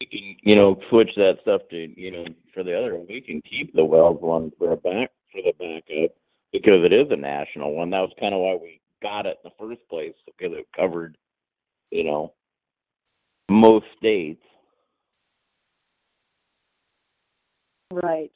we 0.00 0.06
can, 0.06 0.36
you 0.42 0.54
know, 0.54 0.78
switch 0.90 1.10
that 1.16 1.38
stuff 1.42 1.62
to, 1.70 2.00
you 2.00 2.10
know, 2.10 2.24
for 2.52 2.62
the 2.62 2.76
other, 2.76 2.96
we 2.96 3.20
can 3.20 3.40
keep 3.42 3.74
the 3.74 3.84
Wells 3.84 4.18
one 4.20 4.52
for 4.58 4.72
a 4.72 4.76
back, 4.76 5.10
for 5.32 5.42
the 5.42 5.52
backup, 5.58 6.16
because 6.52 6.84
it 6.84 6.92
is 6.92 7.06
a 7.10 7.16
national 7.16 7.74
one. 7.74 7.90
That 7.90 8.00
was 8.00 8.12
kind 8.20 8.34
of 8.34 8.40
why 8.40 8.56
we 8.60 8.80
got 9.02 9.26
it 9.26 9.38
in 9.44 9.50
the 9.50 9.66
first 9.66 9.88
place, 9.88 10.14
because 10.26 10.56
it 10.56 10.66
covered, 10.76 11.16
you 11.90 12.04
know, 12.04 12.34
most 13.50 13.86
states. 13.96 14.42
right. 17.92 18.30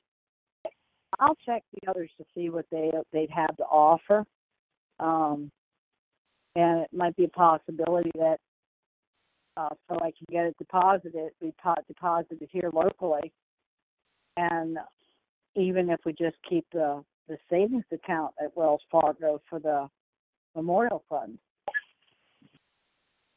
I'll 1.19 1.37
check 1.47 1.63
the 1.75 1.91
others 1.91 2.11
to 2.19 2.25
see 2.35 2.51
what 2.51 2.67
they 2.71 2.91
they'd 3.13 3.31
have 3.31 3.57
to 3.57 3.65
offer. 3.65 4.25
Um, 4.99 5.51
and 6.57 6.81
it 6.81 6.91
might 6.93 7.17
be 7.17 7.25
a 7.25 7.29
possibility 7.29 8.11
that 8.15 8.39
uh, 9.57 9.69
so 9.89 9.97
I 9.97 10.13
can 10.13 10.27
get 10.31 10.47
it 10.47 10.57
deposited, 10.59 11.31
pot 11.63 11.85
deposited 11.87 12.49
here 12.51 12.71
locally. 12.73 13.33
And 14.37 14.79
even 15.57 15.91
if 15.91 16.01
we 16.05 16.13
just 16.13 16.37
keep 16.49 16.67
the, 16.73 17.03
the 17.29 17.37
savings 17.49 17.85
account 17.93 18.33
at 18.43 18.57
Wells 18.57 18.83
Fargo 18.91 19.41
for 19.49 19.59
the 19.59 19.89
memorial 20.55 21.03
fund. 21.09 21.39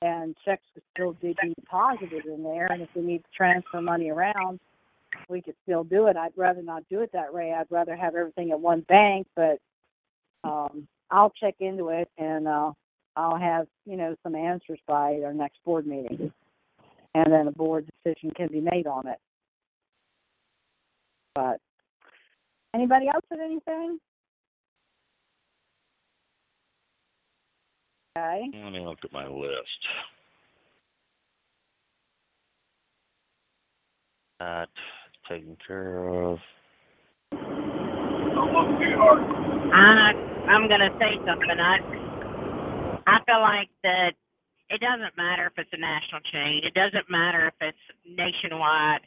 And 0.02 0.36
checks 0.44 0.64
could 0.74 0.84
still 0.94 1.14
be 1.14 1.34
deposited 1.56 2.26
in 2.26 2.44
there, 2.44 2.68
and 2.70 2.82
if 2.82 2.90
we 2.94 3.02
need 3.04 3.20
to 3.20 3.30
transfer 3.34 3.82
money 3.82 4.10
around, 4.10 4.60
we 5.30 5.42
could 5.42 5.56
still 5.64 5.86
do 5.86 6.08
it. 6.08 6.18
I'd 6.18 6.34
rather 6.36 6.62
not 6.62 6.84
do 6.90 7.02
it 7.02 7.12
that 7.14 7.34
way. 7.34 7.54
I'd 7.54 7.72
rather 7.72 7.96
have 7.96 8.16
everything 8.16 8.52
at 8.52 8.60
one 8.60 8.82
bank, 8.82 9.28
but 9.36 9.60
um, 10.44 10.88
I'll 11.10 11.30
check 11.30 11.56
into 11.60 11.90
it 11.90 12.10
and 12.18 12.48
uh, 12.48 12.72
I'll 13.16 13.38
have, 13.38 13.68
you 13.86 13.96
know, 13.96 14.16
some 14.24 14.36
answers 14.36 14.80
by 14.88 15.22
our 15.24 15.34
next 15.34 15.64
board 15.64 15.86
meeting. 15.86 16.32
And 17.16 17.32
then 17.32 17.48
a 17.48 17.52
board 17.52 17.88
decision 18.04 18.32
can 18.32 18.48
be 18.48 18.60
made 18.60 18.88
on 18.88 19.08
it. 19.08 19.20
But 21.36 21.60
anybody 22.74 23.08
else 23.08 23.24
with 23.30 23.40
anything? 23.40 24.00
Okay. 28.18 28.50
Let 28.64 28.74
me 28.74 28.80
look 28.80 29.00
at 29.04 29.12
my 29.12 29.28
list. 29.28 29.88
That 34.40 34.70
taken 35.30 35.58
care 35.66 36.08
of. 36.10 36.38
I 39.74 40.12
I'm 40.48 40.68
gonna 40.68 40.90
say 41.00 41.18
something. 41.26 41.60
I 41.60 42.03
I 43.14 43.22
feel 43.30 43.42
like 43.42 43.70
that 43.84 44.14
it 44.70 44.82
doesn't 44.82 45.16
matter 45.16 45.46
if 45.46 45.54
it's 45.58 45.70
a 45.74 45.78
national 45.78 46.22
chain. 46.34 46.62
It 46.66 46.74
doesn't 46.74 47.06
matter 47.10 47.46
if 47.46 47.54
it's 47.62 47.86
nationwide, 48.10 49.06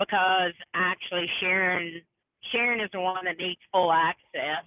because 0.00 0.52
actually 0.74 1.30
Sharon 1.38 2.02
Sharon 2.50 2.80
is 2.80 2.90
the 2.92 3.00
one 3.00 3.24
that 3.24 3.38
needs 3.38 3.60
full 3.70 3.92
access. 3.92 4.66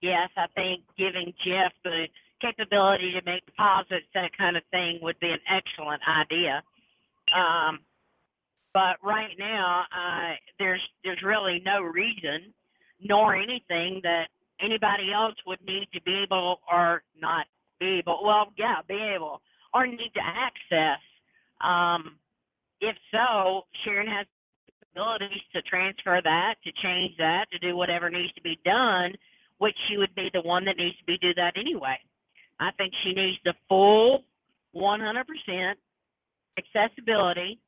Yes, 0.00 0.28
I 0.36 0.46
think 0.54 0.82
giving 0.96 1.32
Jeff 1.44 1.72
the 1.84 2.08
capability 2.40 3.12
to 3.12 3.22
make 3.24 3.44
deposits, 3.46 4.08
that 4.14 4.36
kind 4.36 4.56
of 4.56 4.62
thing, 4.70 4.98
would 5.02 5.18
be 5.20 5.28
an 5.28 5.40
excellent 5.48 6.02
idea. 6.08 6.62
Um, 7.36 7.80
but 8.72 8.96
right 9.02 9.32
now, 9.38 9.84
uh, 9.92 10.32
there's 10.58 10.82
there's 11.04 11.22
really 11.22 11.62
no 11.64 11.82
reason 11.82 12.52
nor 13.02 13.36
anything 13.36 14.00
that 14.02 14.28
anybody 14.60 15.12
else 15.12 15.34
would 15.46 15.60
need 15.66 15.88
to 15.92 16.00
be 16.02 16.22
able 16.24 16.60
or 16.70 17.02
not 17.20 17.46
be 17.80 17.98
able 17.98 18.20
well 18.24 18.52
yeah 18.56 18.76
be 18.88 18.98
able 19.14 19.40
or 19.72 19.86
need 19.86 20.12
to 20.14 20.20
access 20.22 21.00
um 21.60 22.16
if 22.80 22.96
so 23.10 23.62
sharon 23.84 24.06
has 24.06 24.26
abilities 24.92 25.42
to 25.52 25.60
transfer 25.62 26.20
that 26.22 26.54
to 26.64 26.70
change 26.82 27.12
that 27.18 27.46
to 27.50 27.58
do 27.58 27.76
whatever 27.76 28.10
needs 28.10 28.32
to 28.34 28.42
be 28.42 28.58
done 28.64 29.12
which 29.58 29.74
she 29.88 29.96
would 29.96 30.14
be 30.14 30.30
the 30.32 30.40
one 30.42 30.64
that 30.64 30.76
needs 30.76 30.96
to 30.98 31.04
be 31.04 31.18
do 31.18 31.32
that 31.34 31.54
anyway. 31.56 31.96
I 32.60 32.70
think 32.76 32.92
she 33.02 33.12
needs 33.12 33.38
the 33.44 33.54
full 33.68 34.24
100% 34.76 35.74
accessibility 36.58 37.58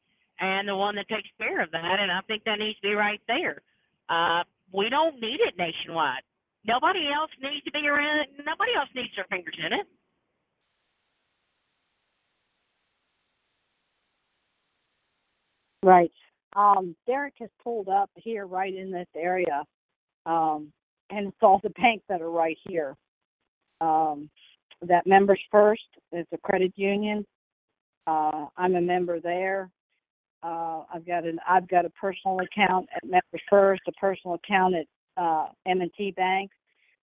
and 0.40 0.68
the 0.68 0.76
one 0.76 0.94
that 0.96 1.08
takes 1.08 1.28
care 1.38 1.62
of 1.62 1.70
that 1.72 1.96
and 1.98 2.12
i 2.12 2.20
think 2.28 2.44
that 2.44 2.58
needs 2.58 2.76
to 2.76 2.88
be 2.88 2.94
right 2.94 3.20
there. 3.26 3.62
Uh 4.08 4.42
we 4.72 4.88
don't 4.88 5.20
need 5.20 5.38
it 5.40 5.54
nationwide 5.56 6.22
nobody 6.66 7.08
else 7.12 7.30
needs 7.40 7.64
to 7.64 7.72
be 7.72 7.86
around 7.88 8.26
nobody 8.44 8.72
else 8.76 8.88
needs 8.94 9.14
their 9.16 9.26
fingers 9.30 9.56
in 9.64 9.72
it 9.72 9.86
Right. 15.86 16.10
Um, 16.56 16.96
Derek 17.06 17.34
has 17.38 17.48
pulled 17.62 17.88
up 17.88 18.10
here 18.16 18.46
right 18.46 18.74
in 18.74 18.90
this 18.90 19.06
area. 19.14 19.62
Um, 20.26 20.72
and 21.10 21.28
it's 21.28 21.36
all 21.42 21.60
the 21.62 21.70
banks 21.70 22.04
that 22.08 22.20
are 22.20 22.30
right 22.30 22.58
here. 22.66 22.96
Um, 23.80 24.28
that 24.82 25.06
Members 25.06 25.40
First 25.52 25.84
is 26.12 26.26
a 26.32 26.38
credit 26.38 26.72
union. 26.74 27.24
Uh, 28.08 28.46
I'm 28.56 28.74
a 28.74 28.80
member 28.80 29.20
there. 29.20 29.70
Uh, 30.42 30.82
I've 30.92 31.06
got 31.06 31.24
an 31.24 31.38
I've 31.48 31.68
got 31.68 31.84
a 31.84 31.90
personal 31.90 32.40
account 32.40 32.88
at 32.96 33.04
Members 33.04 33.42
First, 33.48 33.82
a 33.86 33.92
personal 33.92 34.34
account 34.34 34.74
at 34.74 34.86
uh, 35.16 35.46
M&T 35.66 36.12
Bank. 36.12 36.50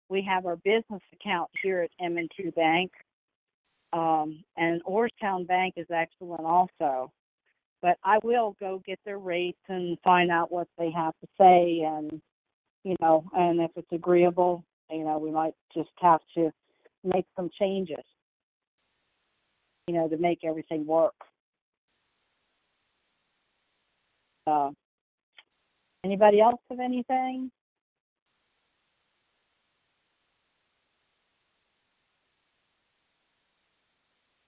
We 0.09 0.21
have 0.23 0.45
our 0.45 0.57
business 0.57 1.01
account 1.13 1.49
here 1.61 1.81
at 1.81 1.89
M&T 1.99 2.51
Bank, 2.55 2.91
um, 3.93 4.43
and 4.57 4.83
Orrstown 4.83 5.47
Bank 5.47 5.75
is 5.77 5.87
excellent 5.89 6.45
also. 6.45 7.11
But 7.81 7.97
I 8.03 8.19
will 8.23 8.55
go 8.59 8.81
get 8.85 8.99
their 9.05 9.19
rates 9.19 9.59
and 9.67 9.97
find 10.03 10.31
out 10.31 10.51
what 10.51 10.67
they 10.77 10.91
have 10.91 11.13
to 11.21 11.27
say, 11.37 11.81
and 11.85 12.21
you 12.83 12.95
know, 13.01 13.25
and 13.33 13.59
if 13.61 13.71
it's 13.75 13.91
agreeable, 13.91 14.63
you 14.89 15.03
know, 15.03 15.17
we 15.17 15.31
might 15.31 15.53
just 15.73 15.89
have 16.01 16.21
to 16.35 16.51
make 17.03 17.25
some 17.35 17.49
changes, 17.59 18.03
you 19.87 19.95
know, 19.95 20.07
to 20.07 20.17
make 20.17 20.39
everything 20.43 20.85
work. 20.85 21.15
Uh, 24.45 24.71
anybody 26.03 26.41
else 26.41 26.59
have 26.69 26.79
anything? 26.79 27.49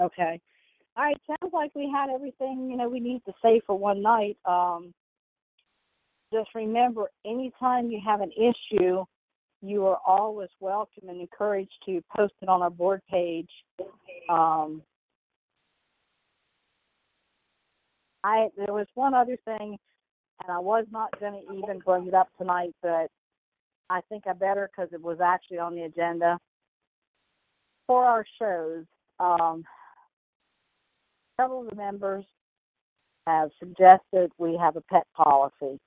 Okay. 0.01 0.41
All 0.97 1.03
right, 1.03 1.17
sounds 1.27 1.53
like 1.53 1.71
we 1.75 1.91
had 1.93 2.09
everything, 2.09 2.69
you 2.71 2.77
know, 2.77 2.87
we 2.87 3.01
need 3.01 3.21
to 3.25 3.33
say 3.41 3.61
for 3.65 3.77
one 3.77 4.01
night. 4.01 4.37
Um, 4.45 4.93
just 6.31 6.49
remember, 6.55 7.09
anytime 7.25 7.89
you 7.89 7.99
have 8.05 8.21
an 8.21 8.31
issue, 8.31 9.03
you 9.61 9.85
are 9.85 9.99
always 10.05 10.49
welcome 10.59 11.09
and 11.09 11.19
encouraged 11.19 11.73
to 11.85 12.01
post 12.15 12.33
it 12.41 12.49
on 12.49 12.61
our 12.61 12.69
board 12.69 13.01
page. 13.09 13.49
Um, 14.29 14.81
I 18.23 18.49
there 18.57 18.73
was 18.73 18.87
one 18.95 19.13
other 19.13 19.37
thing, 19.45 19.77
and 20.41 20.51
I 20.51 20.59
was 20.59 20.85
not 20.91 21.17
going 21.19 21.33
to 21.33 21.53
even 21.53 21.79
bring 21.79 22.07
it 22.07 22.13
up 22.13 22.29
tonight, 22.37 22.73
but 22.81 23.09
I 23.89 24.01
think 24.09 24.23
I 24.27 24.33
better 24.33 24.69
because 24.69 24.91
it 24.93 25.01
was 25.01 25.19
actually 25.23 25.59
on 25.59 25.75
the 25.75 25.83
agenda 25.83 26.39
for 27.87 28.03
our 28.05 28.25
shows. 28.39 28.85
Um, 29.19 29.63
several 31.39 31.61
of 31.61 31.69
the 31.69 31.75
members 31.75 32.25
have 33.27 33.49
suggested 33.59 34.31
we 34.37 34.57
have 34.57 34.75
a 34.75 34.81
pet 34.81 35.05
policy 35.15 35.79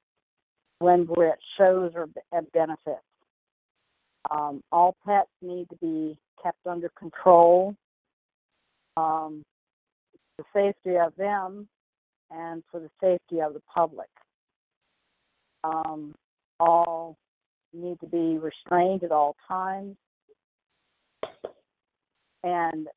when 0.79 1.07
we're 1.07 1.29
at 1.29 1.39
shows 1.57 1.93
or 1.95 2.09
at 2.33 2.51
benefits. 2.53 3.03
Um, 4.31 4.63
all 4.73 4.97
pets 5.07 5.31
need 5.41 5.69
to 5.71 5.77
be 5.77 6.19
kept 6.43 6.67
under 6.67 6.91
control. 6.91 7.75
Um, 8.97 9.45
the 10.37 10.45
safety 10.53 10.97
of 10.97 11.15
them 11.17 11.69
and 12.31 12.63
for 12.71 12.81
the 12.81 12.91
safety 13.01 13.41
of 13.41 13.55
the 13.55 13.63
public. 13.73 14.09
Um, 15.65 16.15
all 16.61 17.17
need 17.73 18.01
to 18.01 18.07
be 18.07 18.39
restrained 18.39 19.05
at 19.05 19.13
all 19.13 19.37
times 19.47 19.97
and 22.43 22.89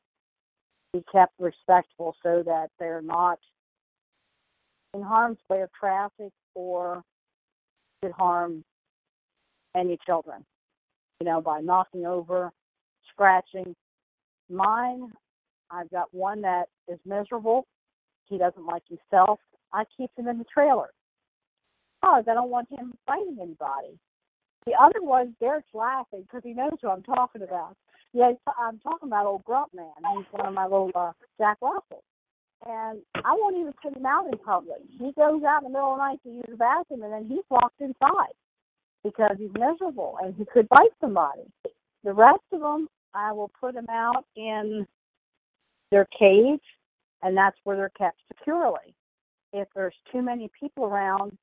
be 0.94 1.04
kept 1.12 1.34
respectful 1.40 2.16
so 2.22 2.44
that 2.46 2.70
they're 2.80 3.02
not 3.02 3.40
in 4.94 5.02
harm's 5.02 5.38
way 5.50 5.62
of 5.62 5.70
traffic 5.72 6.32
or 6.54 7.04
could 8.02 8.12
harm 8.12 8.64
any 9.76 9.98
children, 10.06 10.44
you 11.20 11.26
know, 11.26 11.40
by 11.40 11.62
knocking 11.62 12.06
over, 12.06 12.52
scratching. 13.10 13.76
Mine, 14.50 15.12
I've 15.70 15.90
got 15.92 16.14
one 16.14 16.42
that 16.42 16.66
is 16.88 17.00
miserable. 17.06 17.66
He 18.26 18.38
doesn't 18.38 18.66
like 18.66 18.84
himself. 18.88 19.40
I 19.74 19.84
keep 19.96 20.10
him 20.18 20.28
in 20.28 20.38
the 20.38 20.46
trailer. 20.46 20.90
Because 22.02 22.26
I 22.28 22.34
don't 22.34 22.50
want 22.50 22.68
him 22.70 22.94
fighting 23.06 23.38
anybody. 23.42 23.98
The 24.66 24.74
other 24.80 25.02
one, 25.02 25.36
Derek's 25.40 25.74
laughing 25.74 26.24
because 26.24 26.42
he 26.44 26.54
knows 26.54 26.74
who 26.82 26.90
I'm 26.90 27.04
talking 27.04 27.44
about. 27.44 27.78
Yeah, 28.14 28.32
I'm 28.60 28.80
talking 28.80 29.08
about 29.08 29.26
old 29.26 29.44
Grump 29.46 29.74
Man. 29.74 29.86
He's 30.18 30.26
one 30.32 30.48
of 30.48 30.54
my 30.54 30.66
little 30.66 30.92
uh, 30.94 31.12
Jack 31.40 31.58
Russells. 31.62 32.04
And 32.68 33.02
I 33.16 33.34
won't 33.34 33.58
even 33.58 33.74
put 33.82 33.96
him 33.96 34.06
out 34.06 34.28
in 34.28 34.38
public. 34.38 34.78
He 34.92 35.12
goes 35.14 35.42
out 35.44 35.64
in 35.64 35.64
the 35.64 35.70
middle 35.70 35.94
of 35.94 35.98
the 35.98 36.06
night 36.06 36.20
to 36.24 36.30
use 36.30 36.46
the 36.48 36.58
bathroom, 36.58 37.02
and 37.04 37.14
then 37.14 37.26
he's 37.28 37.46
locked 37.50 37.80
inside 37.80 38.36
because 39.04 39.36
he's 39.40 39.50
miserable 39.58 40.18
and 40.22 40.36
he 40.36 40.46
could 40.46 40.70
bite 40.70 40.92
somebody. 41.00 41.42
The 42.04 42.14
rest 42.14 42.42
of 42.52 42.62
them, 42.62 42.88
I 43.14 43.32
will 43.32 43.52
put 43.60 43.74
them 43.74 43.88
out 43.90 44.26
in 44.36 44.86
their 45.90 46.06
cage, 46.18 46.62
and 47.24 47.36
that's 47.36 47.58
where 47.64 47.78
they're 47.78 47.90
kept 47.90 48.18
securely. 48.28 48.94
If 49.54 49.68
there's 49.76 49.96
too 50.12 50.22
many 50.22 50.50
people 50.60 50.86
around, 50.86 51.38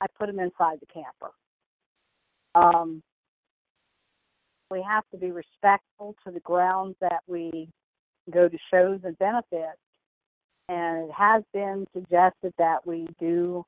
I 0.00 0.06
put 0.18 0.26
them 0.26 0.38
inside 0.38 0.78
the 0.80 0.86
camper. 0.86 1.32
Um, 2.54 3.02
we 4.70 4.82
have 4.82 5.04
to 5.12 5.18
be 5.18 5.30
respectful 5.30 6.14
to 6.24 6.32
the 6.32 6.40
grounds 6.40 6.96
that 7.00 7.20
we 7.26 7.68
go 8.30 8.48
to 8.48 8.58
shows 8.72 9.00
and 9.04 9.18
benefits. 9.18 9.78
And 10.68 11.08
it 11.08 11.12
has 11.16 11.44
been 11.52 11.86
suggested 11.94 12.52
that 12.58 12.84
we 12.84 13.06
do 13.20 13.64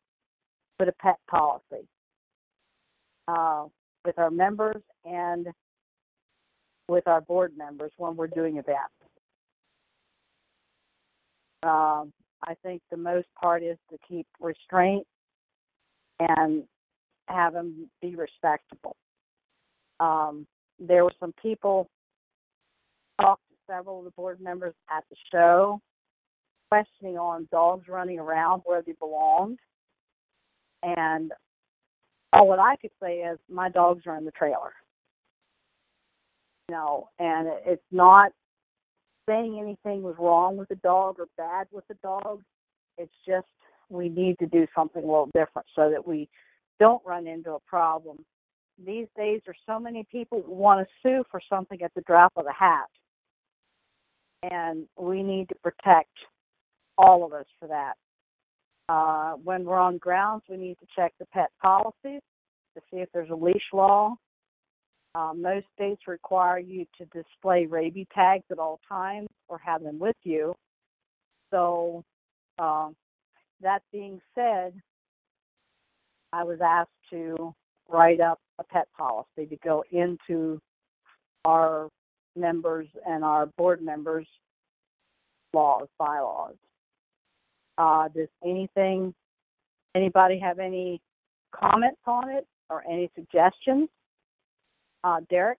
put 0.79 0.89
a 0.89 0.93
pet 1.01 1.17
policy 1.31 1.87
uh, 3.29 3.67
with 4.05 4.19
our 4.19 4.31
members 4.31 4.83
and 5.05 5.47
with 6.89 7.07
our 7.07 7.21
board 7.21 7.53
members 7.57 7.93
when 7.99 8.17
we're 8.17 8.27
doing 8.27 8.57
events. 8.57 8.93
Um, 11.63 12.13
I 12.43 12.55
think 12.63 12.83
the 12.91 12.97
most 12.97 13.27
part 13.41 13.63
is 13.63 13.77
to 13.91 13.99
keep 14.09 14.27
restraint 14.41 15.07
and 16.21 16.65
have 17.29 17.53
them 17.53 17.89
be 18.01 18.17
respectable. 18.17 18.97
Um, 20.01 20.47
there 20.79 21.05
were 21.05 21.13
some 21.19 21.35
people 21.41 21.89
talked 23.21 23.43
to 23.49 23.55
several 23.67 24.01
of 24.01 24.05
the 24.05 24.11
board 24.13 24.41
members 24.41 24.75
at 24.91 25.05
the 25.11 25.17
show 25.33 25.81
questioning 26.71 27.17
on 27.17 27.49
dogs 27.51 27.89
running 27.89 28.19
around 28.19 28.63
where 28.65 28.83
they 28.83 28.93
belonged. 28.99 29.59
And 30.83 31.33
all 32.33 32.47
what 32.47 32.59
i 32.59 32.77
could 32.77 32.91
say 33.03 33.21
is 33.21 33.39
my 33.51 33.71
dogs 33.71 34.05
are 34.07 34.17
in 34.17 34.25
the 34.25 34.31
trailer. 34.33 34.73
You 36.69 36.77
know 36.77 37.09
and 37.19 37.49
it's 37.67 37.83
not 37.91 38.33
saying 39.29 39.59
anything 39.61 40.03
was 40.03 40.17
wrong 40.19 40.57
with 40.57 40.69
the 40.69 40.77
dog 40.77 41.17
or 41.19 41.27
bad 41.37 41.67
with 41.71 41.87
the 41.89 41.97
dog. 42.03 42.43
It's 42.97 43.13
just 43.27 43.47
we 43.91 44.09
need 44.09 44.39
to 44.39 44.47
do 44.47 44.67
something 44.75 45.03
a 45.03 45.07
little 45.07 45.31
different 45.35 45.67
so 45.75 45.91
that 45.91 46.07
we 46.07 46.29
don't 46.79 47.03
run 47.05 47.27
into 47.27 47.53
a 47.53 47.61
problem 47.61 48.25
these 48.85 49.07
days 49.17 49.41
there's 49.45 49.59
so 49.67 49.79
many 49.79 50.07
people 50.11 50.43
who 50.45 50.53
want 50.53 50.87
to 50.87 51.09
sue 51.09 51.25
for 51.31 51.41
something 51.49 51.83
at 51.83 51.93
the 51.95 52.03
drop 52.03 52.33
of 52.37 52.47
a 52.47 52.53
hat. 52.53 52.89
And 54.43 54.87
we 54.97 55.23
need 55.23 55.49
to 55.49 55.55
protect 55.57 56.13
all 56.97 57.25
of 57.25 57.33
us 57.33 57.47
for 57.59 57.69
that. 57.69 57.95
Uh, 58.89 59.33
when 59.43 59.65
we're 59.65 59.79
on 59.79 59.99
grounds, 59.99 60.43
we 60.49 60.57
need 60.57 60.77
to 60.81 60.87
check 60.97 61.13
the 61.19 61.27
pet 61.27 61.51
policies 61.65 62.23
to 62.75 62.81
see 62.91 62.99
if 62.99 63.09
there's 63.13 63.31
a 63.31 63.35
leash 63.35 63.57
law. 63.73 64.15
Uh, 65.15 65.33
most 65.35 65.67
states 65.75 66.03
require 66.07 66.59
you 66.59 66.87
to 66.97 67.05
display 67.07 67.67
rabies 67.67 68.07
tags 68.15 68.45
at 68.51 68.59
all 68.59 68.79
times 68.89 69.29
or 69.49 69.59
have 69.59 69.83
them 69.83 69.99
with 69.99 70.17
you. 70.23 70.55
So, 71.51 72.05
um, 72.59 72.95
that 73.61 73.83
being 73.93 74.21
said, 74.35 74.73
I 76.33 76.45
was 76.45 76.61
asked 76.63 76.91
to 77.11 77.55
write 77.89 78.21
up 78.21 78.39
a 78.59 78.65
pet 78.65 78.89
policy 78.97 79.47
to 79.49 79.57
go 79.65 79.85
into 79.91 80.61
our 81.47 81.89
members 82.37 82.87
and 83.07 83.25
our 83.25 83.47
board 83.57 83.83
members' 83.83 84.27
laws, 85.53 85.89
bylaws. 85.99 86.57
Uh, 87.77 88.09
does 88.09 88.29
anything, 88.45 89.15
anybody 89.95 90.39
have 90.39 90.59
any 90.59 91.01
comments 91.53 92.01
on 92.07 92.29
it 92.31 92.47
or 92.69 92.85
any 92.89 93.11
suggestions? 93.15 93.89
Uh, 95.05 95.21
Derek? 95.31 95.59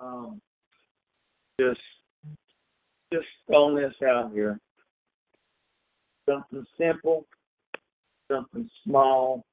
um, 0.00 0.40
just 1.60 1.80
just 3.12 3.26
throwing 3.46 3.76
this 3.76 3.94
out 4.06 4.32
here. 4.32 4.58
Something 6.28 6.64
simple, 6.78 7.26
something 8.30 8.68
small, 8.84 9.44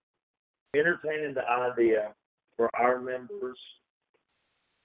entertaining 0.75 1.33
the 1.33 1.47
idea 1.47 2.13
for 2.55 2.69
our 2.75 2.99
members 2.99 3.57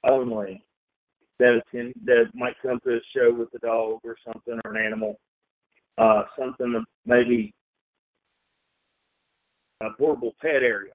only 0.05 0.63
that 1.39 1.61
attend 1.67 1.95
that 2.05 2.27
might 2.35 2.55
come 2.63 2.79
to 2.85 2.97
a 2.97 3.01
show 3.15 3.35
with 3.35 3.49
a 3.55 3.59
dog 3.59 4.01
or 4.05 4.17
something 4.25 4.61
or 4.65 4.77
an 4.77 4.85
animal. 4.85 5.19
Uh, 5.97 6.25
something 6.39 6.73
that 6.73 6.85
maybe 7.07 7.55
a 9.81 9.91
portable 9.97 10.35
pet 10.41 10.63
area. 10.63 10.93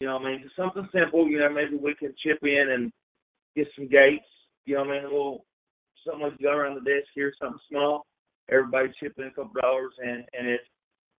You 0.00 0.06
know 0.06 0.14
what 0.14 0.26
I 0.26 0.30
mean? 0.30 0.42
Just 0.42 0.56
something 0.56 0.88
simple, 0.92 1.28
you 1.28 1.38
know, 1.38 1.50
maybe 1.50 1.76
we 1.76 1.94
can 1.94 2.14
chip 2.22 2.38
in 2.42 2.70
and 2.70 2.92
get 3.56 3.68
some 3.76 3.88
gates, 3.88 4.24
you 4.64 4.74
know 4.74 4.82
what 4.82 4.90
I 4.90 4.94
mean? 4.94 5.04
A 5.04 5.08
little 5.08 5.44
something 6.04 6.22
like 6.22 6.40
go 6.40 6.52
around 6.52 6.74
the 6.74 6.80
desk 6.80 7.08
here, 7.14 7.32
something 7.40 7.60
small. 7.68 8.06
everybody 8.50 8.88
chip 9.00 9.14
in 9.18 9.24
a 9.24 9.30
couple 9.30 9.60
dollars, 9.60 9.92
and 10.02 10.24
and 10.38 10.48
it's 10.48 10.64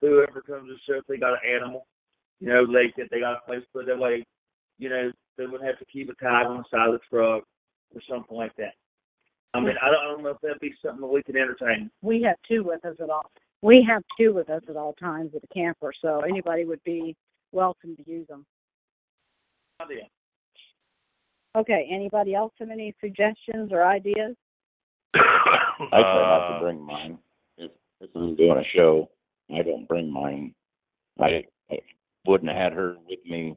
whoever 0.02 0.41
comes 0.41 0.70
to 0.70 0.74
the 0.74 0.80
show, 0.88 0.99
if 0.99 1.07
they 1.07 1.18
got 1.18 1.34
an 1.34 1.49
animal, 1.49 1.86
you 2.40 2.48
know, 2.48 2.61
like 2.61 2.95
get 2.95 3.10
they 3.11 3.20
got 3.20 3.38
a 3.38 3.41
place 3.45 3.61
to 3.61 3.68
put 3.74 3.84
it 3.84 3.88
that 3.88 3.99
way, 3.99 4.26
you 4.78 4.90
know, 4.90 5.11
they 5.38 5.45
wouldn't 5.45 5.68
have 5.68 5.80
to 5.80 5.86
keep 5.86 6.10
a 6.10 6.16
tag 6.16 6.45
on 6.45 6.57
the 6.57 6.64
side 6.72 6.88
of 6.88 6.94
the 6.94 6.99
truck 7.10 7.44
or 7.95 8.02
something 8.10 8.36
like 8.36 8.56
that. 8.57 8.74
I 9.53 9.60
mean, 9.60 9.76
I 9.82 9.88
don't, 9.88 9.99
I 9.99 10.06
don't 10.06 10.24
know 10.24 10.30
if 10.30 10.41
that'd 10.41 10.60
be 10.60 10.74
something 10.84 11.02
that 11.02 11.07
we 11.07 11.24
could 11.24 11.36
entertain. 11.36 11.90
We 12.02 12.22
have 12.24 12.36
two 12.48 12.64
with 12.64 12.86
us 12.86 12.95
at 13.02 13.10
all. 13.10 13.32
We 13.61 13.86
have 13.90 14.03
two 14.18 14.34
with 14.34 14.49
us 14.49 14.61
at 14.70 14.76
all 14.76 14.94
times 14.94 15.32
at 15.36 15.41
the 15.41 15.48
camper, 15.48 15.91
so 16.02 16.22
anybody 16.22 16.66
would 16.66 16.84
be 16.84 17.16
welcome 17.52 17.95
to 17.95 18.10
use 18.10 18.28
them. 18.28 18.45
Idea. 19.82 20.03
Okay, 21.57 21.88
anybody 21.91 22.36
else 22.36 22.53
have 22.60 22.70
any 22.70 22.94
suggestions 23.02 23.72
or 23.72 23.86
ideas? 23.86 24.36
I 25.16 25.22
try 25.90 26.22
not 26.22 26.53
to 26.53 26.64
bring 26.64 26.80
mine. 26.80 27.18
If 27.57 27.72
if 28.02 28.10
I'm 28.16 28.36
doing 28.36 28.57
a 28.57 28.78
show, 28.78 29.10
I 29.53 29.64
don't 29.64 29.88
bring 29.88 30.11
mine. 30.11 30.53
I, 31.20 31.44
I 31.72 31.80
wouldn't 32.26 32.50
have 32.52 32.58
had 32.58 32.74
her 32.74 32.96
with 33.08 33.20
me 33.26 33.56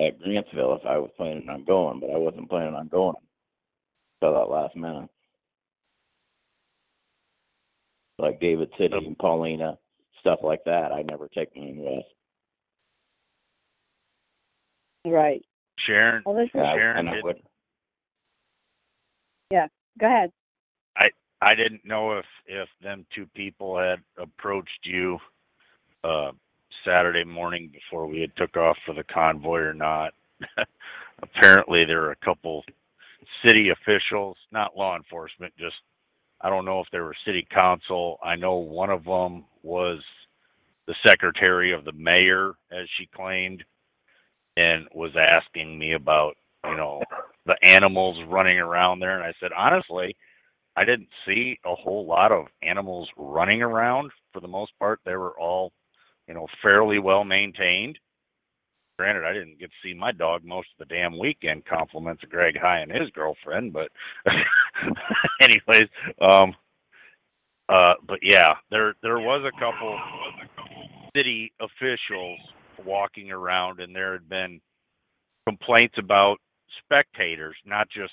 at 0.00 0.18
Grantsville 0.20 0.78
if 0.78 0.86
I 0.86 0.98
was 0.98 1.10
planning 1.16 1.48
on 1.48 1.64
going, 1.64 2.00
but 2.00 2.10
I 2.10 2.16
wasn't 2.16 2.48
planning 2.48 2.74
on 2.74 2.88
going 2.88 3.16
till 4.20 4.32
that 4.34 4.48
last 4.50 4.76
minute. 4.76 5.08
Like 8.18 8.40
David 8.40 8.70
City 8.78 8.96
and 8.96 9.16
Paulina, 9.18 9.78
stuff 10.20 10.40
like 10.42 10.64
that. 10.64 10.92
I 10.92 11.02
never 11.02 11.28
take 11.28 11.54
mine 11.56 11.76
with. 11.78 12.04
Right. 15.12 15.44
Sharon, 15.86 16.22
Well, 16.26 16.34
this 16.34 16.46
is, 16.46 16.50
Yeah, 16.54 16.74
Sharon 16.74 16.98
and 16.98 17.08
I 17.08 17.14
did- 17.14 17.24
would. 17.24 17.42
go 19.98 20.06
ahead. 20.06 20.32
I 21.40 21.54
didn't 21.54 21.84
know 21.84 22.18
if 22.18 22.26
if 22.46 22.68
them 22.80 23.06
two 23.14 23.26
people 23.28 23.78
had 23.78 24.02
approached 24.16 24.80
you 24.84 25.20
uh 26.02 26.32
Saturday 26.88 27.24
morning 27.24 27.70
before 27.72 28.06
we 28.06 28.20
had 28.20 28.34
took 28.36 28.56
off 28.56 28.76
for 28.86 28.94
the 28.94 29.04
convoy 29.04 29.58
or 29.58 29.74
not. 29.74 30.14
Apparently 31.22 31.84
there 31.84 32.00
were 32.00 32.12
a 32.12 32.24
couple 32.24 32.64
city 33.44 33.68
officials, 33.70 34.36
not 34.52 34.76
law 34.76 34.96
enforcement, 34.96 35.52
just 35.58 35.74
I 36.40 36.48
don't 36.48 36.64
know 36.64 36.80
if 36.80 36.86
they 36.92 37.00
were 37.00 37.14
city 37.26 37.46
council. 37.52 38.18
I 38.22 38.36
know 38.36 38.54
one 38.54 38.90
of 38.90 39.04
them 39.04 39.44
was 39.62 39.98
the 40.86 40.94
secretary 41.06 41.72
of 41.72 41.84
the 41.84 41.92
mayor 41.92 42.52
as 42.72 42.86
she 42.96 43.08
claimed 43.14 43.64
and 44.56 44.86
was 44.94 45.10
asking 45.16 45.78
me 45.78 45.94
about, 45.94 46.34
you 46.64 46.76
know, 46.76 47.02
the 47.46 47.56
animals 47.64 48.16
running 48.28 48.58
around 48.58 49.00
there 49.00 49.18
and 49.18 49.24
I 49.24 49.32
said 49.40 49.50
honestly, 49.56 50.16
I 50.76 50.84
didn't 50.84 51.08
see 51.26 51.58
a 51.64 51.74
whole 51.74 52.06
lot 52.06 52.30
of 52.32 52.46
animals 52.62 53.08
running 53.16 53.62
around. 53.62 54.12
For 54.32 54.40
the 54.40 54.46
most 54.46 54.72
part, 54.78 55.00
they 55.04 55.16
were 55.16 55.38
all, 55.38 55.72
you 56.28 56.34
know, 56.34 56.46
fairly 56.62 56.98
well 56.98 57.24
maintained. 57.24 57.98
Granted, 58.98 59.24
I 59.24 59.32
didn't 59.32 59.58
get 59.58 59.70
to 59.70 59.76
see 59.82 59.94
my 59.94 60.12
dog 60.12 60.44
most 60.44 60.68
of 60.78 60.86
the 60.86 60.94
damn 60.94 61.18
weekend. 61.18 61.64
Compliments 61.64 62.22
of 62.22 62.30
Greg 62.30 62.58
High 62.60 62.80
and 62.80 62.90
his 62.90 63.10
girlfriend, 63.10 63.72
but 63.72 63.88
anyways, 65.40 65.88
um, 66.20 66.54
uh, 67.68 67.94
but 68.06 68.18
yeah, 68.22 68.54
there 68.70 68.94
there 69.02 69.18
was 69.18 69.44
a 69.44 69.58
couple 69.58 69.98
city 71.16 71.52
officials 71.60 72.38
walking 72.84 73.30
around, 73.30 73.80
and 73.80 73.94
there 73.94 74.12
had 74.12 74.28
been 74.28 74.60
complaints 75.46 75.94
about 75.98 76.38
spectators, 76.84 77.56
not 77.64 77.88
just 77.88 78.12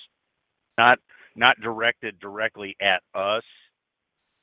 not 0.78 1.00
not 1.36 1.60
directed 1.62 2.20
directly 2.20 2.76
at 2.80 3.02
us 3.14 3.44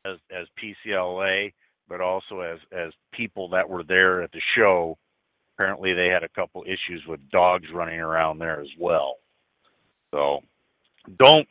as 0.04 0.16
as 0.30 0.46
PCLA, 0.60 1.52
but 1.92 2.00
also 2.00 2.40
as 2.40 2.58
as 2.72 2.90
people 3.12 3.50
that 3.50 3.68
were 3.68 3.84
there 3.84 4.22
at 4.22 4.32
the 4.32 4.40
show. 4.56 4.96
Apparently, 5.58 5.92
they 5.92 6.06
had 6.06 6.24
a 6.24 6.28
couple 6.30 6.64
issues 6.64 7.02
with 7.06 7.20
dogs 7.30 7.66
running 7.72 8.00
around 8.00 8.38
there 8.38 8.62
as 8.62 8.70
well. 8.80 9.16
So, 10.10 10.40
don't 11.18 11.46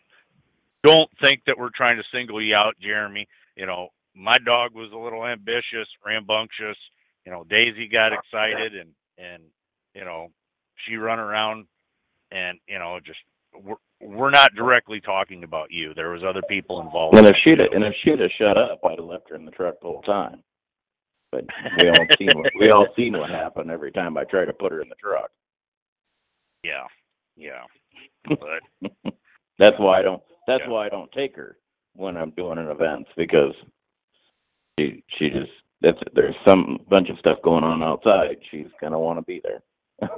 don't 0.84 1.09
think 1.23 1.43
that 1.45 1.59
we're 1.59 1.69
trying 1.69 1.97
to 1.97 2.03
single 2.11 2.41
you 2.41 2.55
out, 2.55 2.73
Jeremy. 2.81 3.27
You 3.55 3.68
know, 3.68 3.89
my 4.15 4.39
dog 4.43 4.73
was 4.73 4.91
a 4.91 4.97
little 4.97 5.23
ambitious, 5.27 5.88
rambunctious. 6.03 6.77
You 7.23 7.31
know, 7.31 7.45
Daisy 7.47 7.88
got 7.88 8.11
excited 8.11 8.73
and 8.76 8.89
and 9.19 9.43
you 9.93 10.03
know, 10.03 10.31
she 10.88 10.95
run 10.95 11.19
around 11.19 11.68
and 12.31 12.57
you 12.68 12.80
know 12.80 12.99
just 13.05 13.19
we're 14.03 14.30
not 14.32 14.53
directly 14.56 14.99
talking 15.02 15.44
about 15.44 15.72
you. 15.72 15.94
There 15.94 16.10
was 16.10 16.23
other 16.23 16.41
people 16.49 16.82
involved. 16.82 17.18
And 17.18 17.28
if 17.28 17.36
she'd 17.44 17.60
have, 17.60 17.72
and 17.73 17.84
if 17.84 17.94
she'd 18.03 18.19
have 18.19 18.32
shut 18.38 18.57
up, 18.57 18.80
I'd 18.86 18.98
have 18.99 19.06
left 19.07 19.30
her 19.30 19.36
in 19.36 19.45
the 19.45 19.52
truck 19.52 19.76
the 19.82 19.88
whole 19.88 20.02
time. 20.02 20.44
But 21.32 21.45
we 21.82 21.90
all 21.90 22.06
seen 22.18 22.30
what 22.36 22.52
we 22.60 22.69
all 22.72 22.88
seen 22.95 23.18
what 23.18 23.30
happened 23.30 23.72
every 23.72 23.91
time 23.91 24.18
I 24.18 24.23
try 24.26 24.45
to 24.45 24.53
put 24.53 24.72
her 24.72 24.82
in 24.82 24.90
the 24.90 24.95
truck. 24.95 25.30
yeah, 26.64 26.86
yeah, 27.38 27.64
but 28.28 29.14
That's 29.60 29.80
why 29.80 29.99
I 29.99 30.02
don't. 30.02 30.22
That's 30.48 30.64
Yeah. 30.65 30.72
why 30.72 30.86
I 30.86 30.90
don't 30.90 31.11
take 31.11 31.36
her 31.36 31.57
when 31.94 32.18
I'm 32.18 32.32
doing 32.32 32.57
an 32.57 32.68
events 32.69 33.10
because 33.15 33.53
she 34.80 35.03
she 35.18 35.30
just 35.30 35.52
that's 35.82 35.99
there's 36.14 36.36
some 36.45 36.80
bunch 36.90 37.10
of 37.10 37.18
stuff 37.19 37.38
going 37.44 37.64
on 37.64 37.82
outside. 37.84 38.38
She's 38.49 38.68
gonna 38.82 38.99
want 38.99 39.19
to 39.19 39.23
be 39.23 39.41
there. 39.44 39.61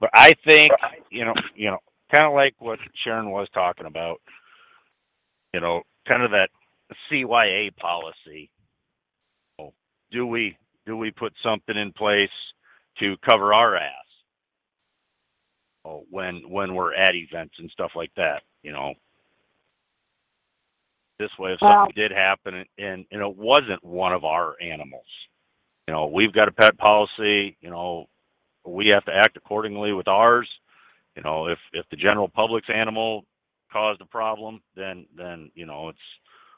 but 0.00 0.10
I 0.14 0.32
think 0.46 0.70
you 1.10 1.24
know 1.24 1.34
you 1.54 1.70
know 1.70 1.78
kind 2.12 2.26
of 2.26 2.32
like 2.32 2.54
what 2.58 2.78
Sharon 3.04 3.30
was 3.30 3.48
talking 3.52 3.86
about. 3.86 4.20
You 5.54 5.60
know, 5.60 5.82
kind 6.06 6.22
of 6.22 6.30
that 6.32 6.50
CYA 7.10 7.74
policy. 7.76 8.50
Do 10.10 10.26
we 10.26 10.56
do 10.86 10.96
we 10.96 11.10
put 11.10 11.32
something 11.42 11.76
in 11.76 11.92
place 11.92 12.30
to 12.98 13.16
cover 13.28 13.52
our 13.52 13.76
ass? 13.76 13.92
Oh, 15.84 16.04
when 16.10 16.42
when 16.48 16.74
we're 16.74 16.94
at 16.94 17.14
events 17.14 17.54
and 17.58 17.70
stuff 17.70 17.92
like 17.94 18.12
that, 18.16 18.42
you 18.62 18.72
know. 18.72 18.94
This 21.18 21.30
way, 21.38 21.52
if 21.52 21.58
something 21.58 21.92
did 21.96 22.12
happen 22.12 22.54
and 22.78 23.04
and 23.10 23.22
it 23.22 23.36
wasn't 23.36 23.82
one 23.82 24.12
of 24.12 24.24
our 24.24 24.54
animals, 24.62 25.06
you 25.86 25.94
know, 25.94 26.06
we've 26.06 26.32
got 26.32 26.48
a 26.48 26.52
pet 26.52 26.78
policy. 26.78 27.56
You 27.60 27.70
know, 27.70 28.06
we 28.68 28.90
have 28.92 29.04
to 29.04 29.12
act 29.14 29.36
accordingly 29.36 29.92
with 29.92 30.08
ours. 30.08 30.48
You 31.16 31.22
know, 31.22 31.46
if 31.46 31.58
if 31.72 31.84
the 31.90 31.96
general 31.96 32.28
public's 32.28 32.68
animal 32.72 33.24
caused 33.72 34.00
a 34.00 34.06
problem, 34.06 34.60
then 34.76 35.06
then 35.16 35.50
you 35.54 35.66
know 35.66 35.88
it's 35.88 35.98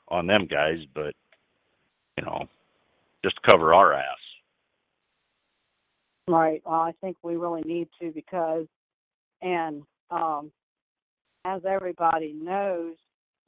on 0.09 0.27
them 0.27 0.47
guys. 0.51 0.79
But 0.95 1.15
you 2.19 2.25
know, 2.25 2.49
just 3.25 3.41
cover 3.49 3.75
our 3.75 3.95
ass. 3.95 4.05
Right. 6.29 6.63
Well, 6.65 6.81
I 6.81 6.93
think 7.01 7.17
we 7.23 7.37
really 7.37 7.63
need 7.65 7.89
to 8.01 8.13
because, 8.13 8.67
and 9.43 9.83
um, 10.11 10.53
as 11.45 11.63
everybody 11.67 12.35
knows, 12.35 12.95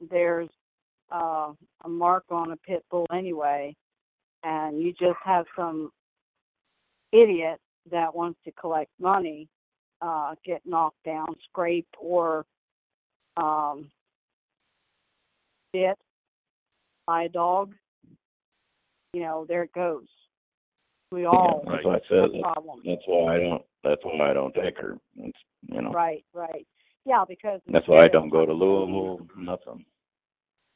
there's 0.09 0.49
uh, 1.11 1.53
a 1.85 1.89
mark 1.89 2.25
on 2.29 2.51
a 2.51 2.57
pit 2.57 2.83
bull 2.89 3.05
anyway, 3.13 3.75
and 4.43 4.81
you 4.81 4.91
just 4.91 5.19
have 5.23 5.45
some 5.55 5.91
idiot 7.11 7.59
that 7.91 8.15
wants 8.15 8.39
to 8.45 8.51
collect 8.51 8.91
money 8.99 9.49
uh, 10.03 10.35
get 10.45 10.61
knocked 10.65 11.03
down, 11.05 11.27
scraped, 11.49 11.95
or 11.99 12.45
um, 13.37 13.89
bit 15.71 15.97
by 17.07 17.23
a 17.23 17.29
dog. 17.29 17.73
You 19.13 19.21
know, 19.21 19.45
there 19.47 19.63
it 19.63 19.73
goes. 19.73 20.07
We 21.11 21.25
all 21.25 21.63
Yeah, 21.65 21.71
that's 21.71 21.85
why 21.85 21.95
I 21.95 21.99
said 22.09 22.29
That's 22.85 23.01
why 23.05 23.35
I 23.35 23.39
don't. 23.39 23.61
That's 23.83 24.01
why 24.03 24.29
I 24.29 24.33
don't 24.33 24.53
take 24.55 24.77
her. 24.79 24.97
It's, 25.17 25.37
you 25.67 25.81
know. 25.81 25.91
Right, 25.91 26.25
right. 26.33 26.65
Yeah, 27.05 27.23
because 27.27 27.61
That's 27.71 27.87
why 27.87 27.99
I 28.03 28.07
don't 28.07 28.29
go 28.29 28.45
to 28.45 28.53
Louisville. 28.53 29.27
Nothing. 29.37 29.85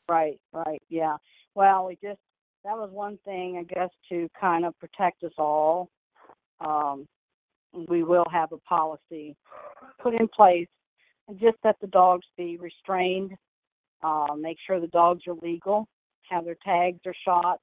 Right, 0.09 0.39
right, 0.53 0.81
yeah. 0.89 1.17
Well, 1.55 1.87
we 1.87 1.95
just 1.95 2.19
that 2.63 2.77
was 2.77 2.91
one 2.91 3.17
thing, 3.25 3.57
I 3.57 3.63
guess, 3.63 3.89
to 4.09 4.29
kind 4.39 4.65
of 4.65 4.77
protect 4.79 5.23
us 5.23 5.33
all. 5.37 5.89
Um, 6.59 7.07
we 7.87 8.03
will 8.03 8.25
have 8.31 8.51
a 8.51 8.57
policy 8.57 9.35
put 9.99 10.13
in 10.13 10.27
place, 10.27 10.67
just 11.39 11.57
that 11.63 11.77
the 11.81 11.87
dogs 11.87 12.25
be 12.37 12.57
restrained. 12.57 13.33
Uh, 14.03 14.35
make 14.37 14.57
sure 14.65 14.79
the 14.79 14.87
dogs 14.87 15.23
are 15.27 15.35
legal, 15.41 15.87
have 16.29 16.45
their 16.45 16.57
tags 16.63 16.99
or 17.05 17.13
shots. 17.25 17.61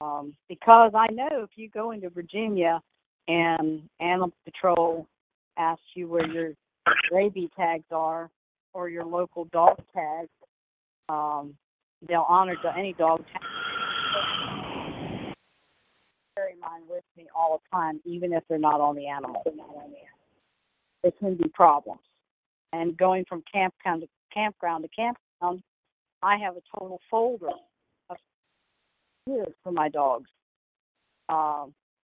Um, 0.00 0.34
because 0.48 0.92
I 0.94 1.06
know 1.12 1.28
if 1.42 1.50
you 1.54 1.68
go 1.68 1.92
into 1.92 2.10
Virginia 2.10 2.80
and 3.28 3.82
Animal 4.00 4.32
Patrol 4.44 5.06
asks 5.56 5.82
you 5.94 6.08
where 6.08 6.26
your 6.26 6.52
rabies 7.10 7.50
tags 7.56 7.84
are 7.92 8.30
or 8.74 8.88
your 8.88 9.04
local 9.04 9.44
dog 9.46 9.76
tag, 9.94 10.28
um, 11.08 11.54
they'll 12.08 12.26
honor 12.28 12.56
any 12.76 12.94
dog 12.94 13.24
tag. 13.32 13.42
Mine 16.62 16.82
with 16.88 17.04
me 17.16 17.26
all 17.34 17.58
the 17.58 17.76
time, 17.76 18.00
even 18.04 18.32
if 18.32 18.42
they're 18.48 18.58
not 18.58 18.80
on 18.80 18.96
the 18.96 19.06
animal. 19.08 19.42
There 21.02 21.12
can 21.18 21.34
be 21.34 21.48
problems. 21.48 22.00
And 22.72 22.96
going 22.96 23.24
from 23.28 23.42
campground 23.52 24.02
to 24.02 24.08
campground 24.32 24.84
to 24.84 25.14
around, 25.42 25.62
I 26.22 26.36
have 26.38 26.56
a 26.56 26.78
total 26.78 27.00
folder 27.10 27.48
of 28.08 28.16
years 29.26 29.52
for 29.62 29.72
my 29.72 29.88
dogs, 29.88 30.30
um, 31.28 31.74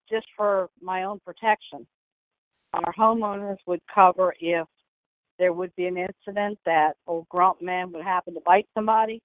just 0.08 0.26
for 0.36 0.70
my 0.80 1.04
own 1.04 1.20
protection. 1.24 1.86
Our 2.72 2.92
homeowners 2.94 3.58
would 3.66 3.80
cover 3.92 4.34
if 4.40 4.66
there 5.38 5.52
would 5.52 5.74
be 5.76 5.86
an 5.86 5.96
incident 5.96 6.58
that 6.64 6.94
old 7.06 7.28
Grump 7.28 7.60
Man 7.60 7.92
would 7.92 8.04
happen 8.04 8.34
to 8.34 8.40
bite 8.40 8.66
somebody. 8.74 9.20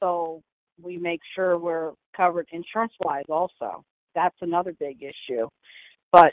So 0.00 0.42
we 0.82 0.96
make 0.96 1.20
sure 1.34 1.58
we're 1.58 1.92
covered 2.16 2.46
insurance 2.52 2.92
wise 3.00 3.24
also. 3.28 3.84
That's 4.14 4.36
another 4.40 4.74
big 4.78 5.02
issue. 5.02 5.48
But 6.12 6.32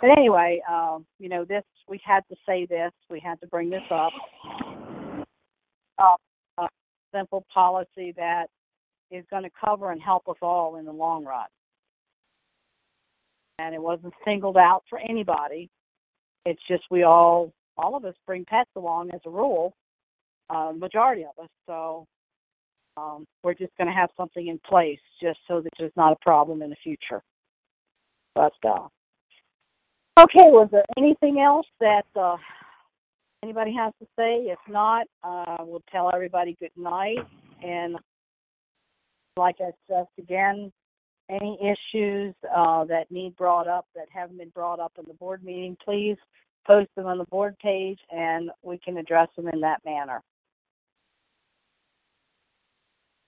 but 0.00 0.10
anyway, 0.10 0.62
um, 0.70 1.06
you 1.18 1.28
know, 1.28 1.44
this 1.44 1.64
we 1.88 2.00
had 2.04 2.22
to 2.30 2.36
say 2.46 2.66
this, 2.66 2.92
we 3.10 3.20
had 3.20 3.40
to 3.40 3.46
bring 3.46 3.70
this 3.70 3.82
up. 3.90 4.12
Uh, 5.98 6.16
a 6.58 6.68
simple 7.12 7.44
policy 7.52 8.14
that 8.16 8.46
is 9.10 9.24
going 9.30 9.42
to 9.42 9.50
cover 9.62 9.90
and 9.90 10.00
help 10.00 10.28
us 10.28 10.36
all 10.40 10.76
in 10.76 10.84
the 10.84 10.92
long 10.92 11.24
run. 11.24 11.46
And 13.58 13.74
it 13.74 13.82
wasn't 13.82 14.14
singled 14.24 14.56
out 14.56 14.84
for 14.88 14.98
anybody. 14.98 15.68
It's 16.46 16.62
just 16.68 16.84
we 16.90 17.02
all, 17.02 17.52
all 17.76 17.96
of 17.96 18.04
us 18.04 18.14
bring 18.26 18.44
pets 18.46 18.70
along 18.76 19.10
as 19.12 19.20
a 19.26 19.30
rule, 19.30 19.74
uh, 20.48 20.72
majority 20.74 21.24
of 21.24 21.42
us. 21.42 21.50
So 21.66 22.06
um, 22.96 23.26
we're 23.42 23.54
just 23.54 23.76
going 23.76 23.88
to 23.88 23.94
have 23.94 24.10
something 24.16 24.48
in 24.48 24.60
place 24.66 24.98
just 25.22 25.38
so 25.48 25.60
that 25.60 25.70
there's 25.78 25.92
not 25.96 26.12
a 26.12 26.16
problem 26.22 26.62
in 26.62 26.70
the 26.70 26.76
future. 26.82 27.22
But 28.34 28.52
uh, 28.64 28.88
okay, 30.18 30.50
was 30.50 30.68
there 30.70 30.84
anything 30.96 31.40
else 31.40 31.66
that 31.80 32.06
uh, 32.14 32.36
anybody 33.42 33.74
has 33.74 33.92
to 34.00 34.06
say? 34.16 34.46
If 34.46 34.58
not, 34.68 35.06
uh, 35.24 35.58
we'll 35.60 35.82
tell 35.90 36.10
everybody 36.14 36.56
good 36.60 36.70
night. 36.76 37.18
And 37.62 37.96
like 39.36 39.56
I 39.60 39.70
stressed 39.84 40.10
again, 40.18 40.72
any 41.28 41.58
issues 41.60 42.34
uh, 42.54 42.84
that 42.84 43.10
need 43.10 43.36
brought 43.36 43.68
up 43.68 43.86
that 43.94 44.06
haven't 44.12 44.38
been 44.38 44.50
brought 44.50 44.80
up 44.80 44.92
in 44.98 45.04
the 45.06 45.14
board 45.14 45.44
meeting, 45.44 45.76
please 45.84 46.16
post 46.66 46.88
them 46.96 47.06
on 47.06 47.18
the 47.18 47.24
board 47.24 47.56
page 47.58 47.98
and 48.10 48.50
we 48.62 48.78
can 48.78 48.98
address 48.98 49.28
them 49.36 49.48
in 49.48 49.60
that 49.60 49.80
manner. 49.84 50.22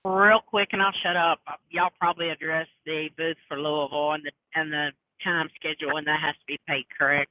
Real 0.05 0.41
quick, 0.45 0.71
and 0.73 0.83
I'll 0.83 0.93
shut 1.03 1.17
up. 1.17 1.39
Y'all 1.71 1.91
probably 1.99 2.31
addressed 2.31 2.71
the 2.85 3.09
booth 3.17 3.37
for 3.47 3.57
Louisville 3.57 4.13
and 4.13 4.25
the 4.25 4.33
and 4.55 4.73
the 4.73 4.89
time 5.23 5.49
schedule, 5.55 5.97
and 5.97 6.07
that 6.09 6.21
has 6.21 6.35
to 6.35 6.47
be 6.47 6.59
paid, 6.67 6.85
correct? 6.99 7.31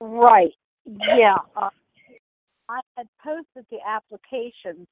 Right. 0.00 0.54
Yeah. 0.86 1.36
Uh, 1.56 1.70
I 2.68 2.80
had 2.96 3.08
posted 3.22 3.66
the 3.70 3.78
application 3.86 4.86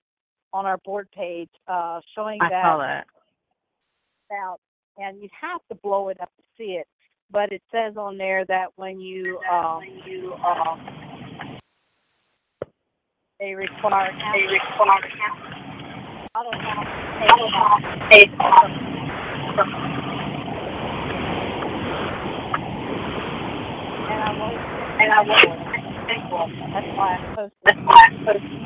on 0.52 0.66
our 0.66 0.78
board 0.78 1.08
page 1.12 1.50
uh, 1.68 2.00
showing 2.14 2.40
I 2.42 2.48
that 2.48 2.62
saw 2.64 2.78
that. 2.78 3.06
out, 4.32 4.60
and 4.96 5.22
you 5.22 5.28
have 5.40 5.60
to 5.70 5.76
blow 5.76 6.08
it 6.08 6.20
up 6.20 6.30
to 6.38 6.42
see 6.56 6.72
it. 6.72 6.88
But 7.30 7.52
it 7.52 7.62
says 7.70 7.96
on 7.96 8.18
there 8.18 8.44
that 8.46 8.68
when 8.76 9.00
you 9.00 9.38
um, 9.50 9.82
you 10.06 10.32
um, 10.34 11.07
they 13.40 13.54
require 13.54 14.10
they 14.34 14.42
require 14.50 15.06
I 16.34 16.42
don't 16.42 16.58
know 16.58 16.82
I 17.20 17.26
don't 17.28 17.52
know 17.52 17.68
and 24.08 24.22
I 24.22 24.30
won't 24.38 24.60
and 25.00 25.12
I 25.12 25.22
won't 26.30 26.52
that's 26.72 26.90
why 26.96 27.14
I 27.14 27.34
posted 27.36 27.60
that's 27.64 27.78
why 27.86 28.06
I 28.06 28.24
posted. 28.24 28.58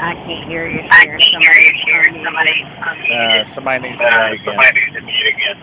I 0.00 0.14
can't 0.26 0.48
hear 0.48 0.70
you. 0.70 0.78
Sharon. 0.92 1.20
Somebody, 1.20 1.74
hearing 1.86 2.22
somebody. 2.24 2.54
Uh, 3.10 3.54
somebody 3.54 3.88
needs 3.90 3.98
to 3.98 4.06
uh, 4.06 4.30
again. 4.30 4.38
Somebody 4.46 4.80
needs 4.80 4.94
to 4.94 5.02
mute 5.02 5.26
again. 5.26 5.58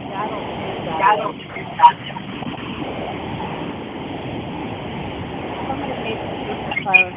I 0.00 0.28
don't 0.28 0.48
do 0.48 0.84
that. 0.88 1.00
I 1.04 1.16
don't 1.16 1.38
do 1.38 1.44
that. 1.76 1.96
Somebody 5.68 5.96
needs 6.04 6.22
to 6.24 6.36
use 6.48 6.62
the 6.72 6.79
phone. 6.94 7.14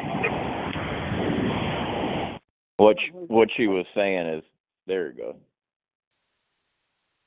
What 2.76 2.96
she, 3.00 3.10
what 3.12 3.48
she 3.56 3.66
was 3.66 3.86
saying 3.94 4.26
is, 4.26 4.44
there 4.86 5.08
you 5.08 5.14
go. 5.16 5.36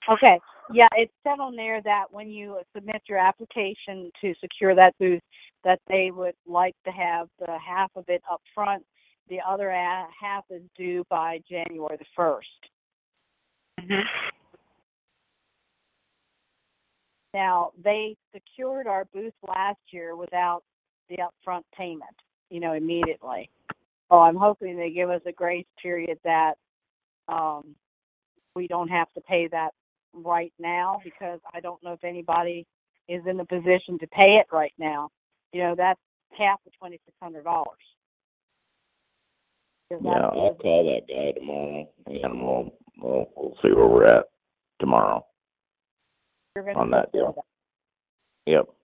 Okay, 0.09 0.39
yeah, 0.71 0.87
it 0.95 1.09
said 1.23 1.39
on 1.39 1.55
there 1.55 1.81
that 1.81 2.05
when 2.11 2.29
you 2.29 2.59
submit 2.75 3.01
your 3.07 3.17
application 3.17 4.11
to 4.21 4.33
secure 4.39 4.75
that 4.75 4.93
booth, 4.99 5.21
that 5.63 5.79
they 5.87 6.11
would 6.11 6.35
like 6.45 6.75
to 6.85 6.91
have 6.91 7.27
the 7.39 7.57
half 7.57 7.91
of 7.95 8.05
it 8.07 8.21
up 8.31 8.41
front. 8.53 8.83
The 9.29 9.39
other 9.45 9.71
half 9.71 10.45
is 10.49 10.61
due 10.77 11.03
by 11.09 11.41
January 11.49 11.97
the 11.97 12.05
first. 12.15 12.47
Mm-hmm. 13.81 14.01
Now, 17.33 17.71
they 17.83 18.15
secured 18.33 18.87
our 18.87 19.05
booth 19.13 19.33
last 19.45 19.79
year 19.91 20.15
without 20.15 20.63
the 21.09 21.17
upfront 21.17 21.63
payment, 21.77 22.15
you 22.49 22.59
know, 22.59 22.73
immediately. 22.73 23.49
Oh, 24.09 24.19
I'm 24.19 24.37
hoping 24.37 24.77
they 24.77 24.91
give 24.91 25.09
us 25.09 25.21
a 25.25 25.31
grace 25.31 25.65
period 25.81 26.17
that, 26.23 26.53
um, 27.27 27.75
we 28.55 28.67
don't 28.67 28.87
have 28.87 29.11
to 29.13 29.21
pay 29.21 29.47
that 29.47 29.71
right 30.13 30.51
now 30.57 30.99
because 31.03 31.39
I 31.53 31.59
don't 31.59 31.81
know 31.83 31.93
if 31.93 32.03
anybody 32.03 32.65
is 33.07 33.21
in 33.27 33.37
the 33.37 33.45
position 33.45 33.99
to 33.99 34.07
pay 34.07 34.39
it 34.41 34.47
right 34.51 34.73
now. 34.79 35.09
You 35.53 35.61
know, 35.61 35.75
that's 35.77 35.99
half 36.37 36.59
of 36.65 36.73
twenty-six 36.79 37.15
hundred 37.21 37.43
dollars. 37.43 37.67
Yeah, 39.91 39.97
I'll 40.07 40.55
call 40.55 40.83
that 40.85 41.07
guy 41.07 41.39
tomorrow, 41.39 41.87
and 42.07 42.41
we'll 42.41 42.73
we'll, 42.97 43.29
we'll 43.35 43.57
see 43.61 43.71
where 43.71 43.87
we're 43.87 44.05
at 44.05 44.25
tomorrow 44.79 45.25
on 46.75 46.91
that 46.91 47.11
deal. 47.11 47.35
Yep, 48.47 48.65
that. 48.65 48.65
Right, 48.65 48.76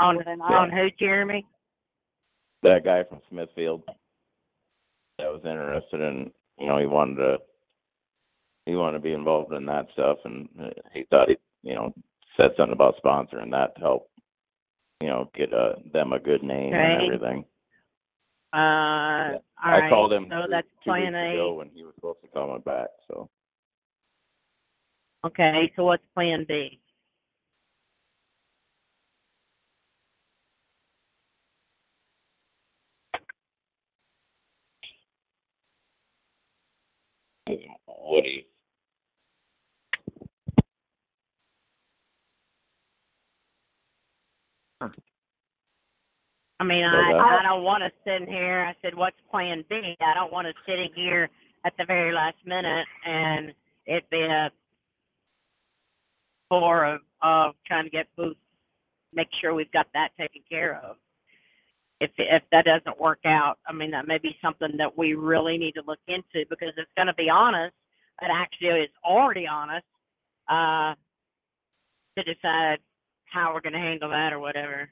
On 0.00 0.16
well 0.16 0.24
then 0.24 0.40
on 0.40 0.70
I, 0.70 0.74
who, 0.74 0.88
Jeremy? 0.98 1.46
that 2.62 2.84
guy 2.84 3.04
from 3.04 3.20
Smithfield 3.30 3.82
that 5.18 5.30
was 5.30 5.42
interested 5.44 6.00
in, 6.00 6.30
you 6.58 6.66
know, 6.66 6.78
he 6.78 6.86
wanted 6.86 7.16
to 7.16 7.36
he 8.66 8.74
wanted 8.74 8.98
to 8.98 9.02
be 9.02 9.12
involved 9.12 9.52
in 9.52 9.66
that 9.66 9.86
stuff, 9.92 10.18
and 10.24 10.48
uh, 10.60 10.70
he 10.92 11.04
thought 11.10 11.28
he, 11.28 11.36
you 11.62 11.74
know, 11.74 11.92
said 12.36 12.50
something 12.56 12.72
about 12.72 12.94
sponsoring 13.04 13.50
that 13.50 13.74
to 13.76 13.80
help, 13.80 14.10
you 15.02 15.08
know, 15.08 15.30
get 15.34 15.52
uh, 15.52 15.74
them 15.92 16.12
a 16.12 16.18
good 16.18 16.42
name 16.42 16.72
and 16.72 17.02
everything. 17.02 17.44
Uh, 18.54 18.56
all 18.56 19.40
I 19.62 19.80
right. 19.80 19.92
called 19.92 20.12
him 20.12 20.30
So 20.30 20.42
two, 20.46 20.50
that's 20.50 20.68
two 20.84 20.90
plan 20.90 21.12
weeks 21.12 21.16
A. 21.16 21.34
ago 21.34 21.54
when 21.54 21.70
he 21.74 21.84
was 21.84 21.94
supposed 21.96 22.22
to 22.22 22.28
call 22.28 22.54
me 22.54 22.60
back. 22.64 22.88
So 23.08 23.28
Okay, 25.24 25.72
so 25.76 25.84
what's 25.84 26.02
plan 26.14 26.44
B? 26.48 26.80
I 46.60 46.64
mean, 46.64 46.84
I 46.84 47.12
I 47.12 47.42
don't 47.42 47.64
want 47.64 47.82
to 47.82 47.90
sit 48.04 48.28
here. 48.28 48.64
I 48.64 48.74
said, 48.82 48.94
what's 48.94 49.16
plan 49.30 49.64
B? 49.68 49.96
I 50.00 50.14
don't 50.14 50.32
want 50.32 50.46
to 50.46 50.54
sit 50.66 50.78
in 50.78 50.88
here 50.94 51.28
at 51.64 51.72
the 51.78 51.84
very 51.84 52.12
last 52.12 52.36
minute 52.46 52.86
and 53.04 53.52
it 53.86 54.08
be 54.10 54.20
a 54.22 54.50
for 56.48 56.84
of 56.84 57.00
of 57.22 57.54
trying 57.66 57.84
to 57.84 57.90
get 57.90 58.06
booths, 58.16 58.38
make 59.12 59.28
sure 59.40 59.54
we've 59.54 59.72
got 59.72 59.86
that 59.94 60.10
taken 60.18 60.42
care 60.48 60.80
of. 60.84 60.96
If 62.00 62.10
if 62.18 62.42
that 62.52 62.66
doesn't 62.66 63.00
work 63.00 63.20
out, 63.24 63.58
I 63.66 63.72
mean, 63.72 63.90
that 63.92 64.06
may 64.06 64.18
be 64.18 64.36
something 64.42 64.76
that 64.78 64.96
we 64.96 65.14
really 65.14 65.58
need 65.58 65.72
to 65.72 65.82
look 65.86 66.00
into 66.06 66.46
because 66.50 66.72
it's 66.76 66.90
going 66.96 67.06
to 67.06 67.14
be 67.14 67.30
on 67.30 67.54
us. 67.54 67.72
It 68.22 68.30
actually 68.32 68.80
is 68.82 68.90
already 69.04 69.46
on 69.46 69.70
us 69.70 69.82
uh, 70.48 70.94
to 72.16 72.24
decide 72.24 72.78
how 73.24 73.52
we're 73.52 73.60
going 73.60 73.72
to 73.72 73.78
handle 73.78 74.10
that 74.10 74.32
or 74.32 74.38
whatever. 74.38 74.88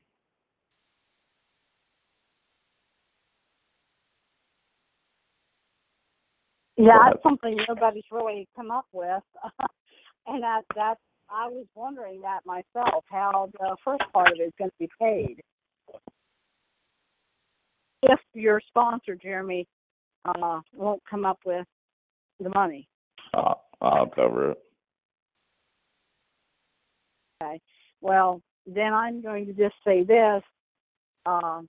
Yeah, 6.76 6.96
that's 7.04 7.22
something 7.22 7.56
nobody's 7.68 8.04
really 8.10 8.48
come 8.56 8.70
up 8.70 8.86
with. 8.92 9.22
and 10.26 10.42
that, 10.42 10.62
that, 10.74 10.96
I 11.30 11.48
was 11.48 11.66
wondering 11.74 12.20
that 12.22 12.40
myself, 12.44 13.04
how 13.10 13.50
the 13.58 13.76
first 13.84 14.02
part 14.12 14.28
of 14.32 14.38
it 14.38 14.42
is 14.42 14.52
gonna 14.58 14.70
be 14.78 14.88
paid. 15.00 15.42
If 18.02 18.20
your 18.34 18.60
sponsor, 18.68 19.14
Jeremy, 19.14 19.66
uh, 20.24 20.60
won't 20.74 21.02
come 21.08 21.24
up 21.24 21.38
with 21.44 21.66
the 22.40 22.50
money. 22.50 22.88
I'll, 23.34 23.62
I'll 23.80 24.06
cover 24.06 24.52
it. 24.52 24.58
Okay. 27.42 27.60
Well, 28.00 28.42
then 28.66 28.92
I'm 28.92 29.22
going 29.22 29.46
to 29.46 29.52
just 29.52 29.74
say 29.84 30.04
this. 30.04 30.42
um, 31.26 31.68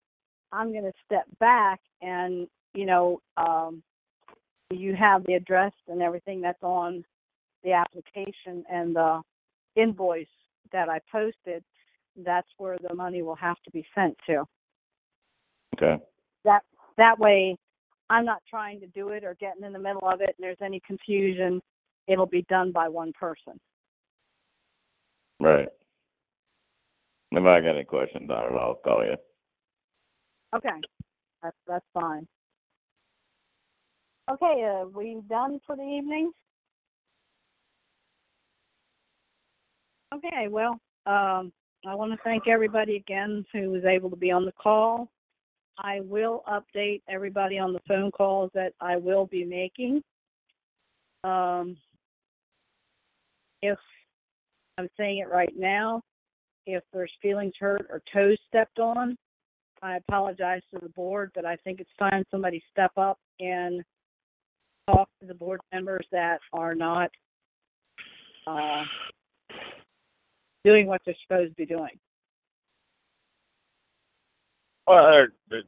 I'm 0.52 0.72
going 0.72 0.84
to 0.84 0.94
step 1.06 1.26
back 1.40 1.80
and, 2.02 2.48
you 2.74 2.86
know, 2.86 3.22
um, 3.38 3.82
you 4.72 4.96
have 4.96 5.26
the 5.26 5.34
address 5.34 5.74
and 5.88 6.02
everything 6.02 6.42
that's 6.42 6.62
on 6.62 7.04
the 7.64 7.72
application 7.72 8.64
and 8.72 8.96
the 8.96 9.22
invoice 9.76 10.28
that 10.72 10.90
I 10.90 11.00
posted. 11.12 11.64
That's 12.16 12.48
where 12.58 12.78
the 12.88 12.94
money 12.94 13.22
will 13.22 13.36
have 13.36 13.58
to 13.64 13.72
be 13.72 13.86
sent 13.96 14.16
to. 14.28 14.44
Okay. 15.76 16.02
That 16.46 16.62
that 16.98 17.18
way, 17.18 17.58
I'm 18.10 18.26
not 18.26 18.44
trying 18.50 18.80
to 18.82 18.88
do 18.88 19.10
it 19.10 19.24
or 19.24 19.36
getting 19.40 19.64
in 19.64 19.74
the 19.74 19.80
middle 19.80 20.08
of 20.08 20.22
it, 20.22 20.36
and 20.38 20.44
there's 20.44 20.58
any 20.62 20.80
confusion. 20.86 21.62
It'll 22.08 22.26
be 22.28 22.46
done 22.50 22.72
by 22.72 22.88
one 22.88 23.14
person. 23.14 23.60
Right. 25.40 25.70
If 27.32 27.44
I 27.44 27.62
got 27.62 27.76
any 27.76 27.84
questions 27.84 28.30
on 28.30 28.54
it, 28.54 28.58
I'll 28.58 28.76
call 28.76 29.04
you. 29.04 29.16
Okay, 30.56 30.70
that's 31.42 31.58
that's 31.68 31.86
fine. 31.94 32.28
Okay, 34.32 34.64
uh, 34.64 34.86
we 34.88 35.22
done 35.30 35.60
for 35.68 35.76
the 35.76 35.84
evening? 35.84 36.32
Okay, 40.16 40.48
well, 40.50 40.80
um, 41.06 41.52
I 41.86 41.94
want 41.96 42.12
to 42.14 42.18
thank 42.24 42.48
everybody 42.48 42.96
again 42.96 43.46
who 43.52 43.72
was 43.72 43.84
able 43.84 44.10
to 44.10 44.16
be 44.16 44.32
on 44.32 44.46
the 44.46 44.54
call. 44.54 45.10
I 45.78 46.00
will 46.02 46.44
update 46.48 47.02
everybody 47.10 47.60
on 47.60 47.74
the 47.74 47.82
phone 47.86 48.12
calls 48.12 48.50
that 48.54 48.74
I 48.80 48.96
will 48.96 49.26
be 49.26 49.44
making. 49.44 50.02
Um, 51.26 51.76
if 53.62 53.80
I'm 54.78 54.88
saying 54.98 55.18
it 55.18 55.30
right 55.30 55.54
now, 55.58 56.02
if 56.66 56.84
there's 56.94 57.12
feelings 57.22 57.54
hurt 57.60 57.88
or 57.90 58.02
toes 58.14 58.38
stepped 58.48 58.80
on, 58.80 59.18
I 59.82 59.98
apologize 59.98 60.62
to 60.74 60.80
the 60.82 60.90
board, 60.90 61.32
but 61.36 61.46
I 61.46 61.58
think 61.58 61.82
it's 61.82 61.90
time 62.00 62.24
somebody 62.32 62.64
step 62.72 62.92
up 62.96 63.20
and 63.42 63.84
talk 64.88 65.10
to 65.22 65.28
the 65.28 65.34
board 65.34 65.62
members 65.72 66.06
that 66.12 66.40
are 66.52 66.76
not 66.76 67.10
uh, 68.48 68.84
doing 70.64 70.88
what 70.88 71.02
they're 71.06 71.16
supposed 71.28 71.52
to 71.52 71.56
be 71.56 71.66
doing. 71.66 72.00
Well, 74.88 75.10
there- 75.12 75.34
there- 75.50 75.64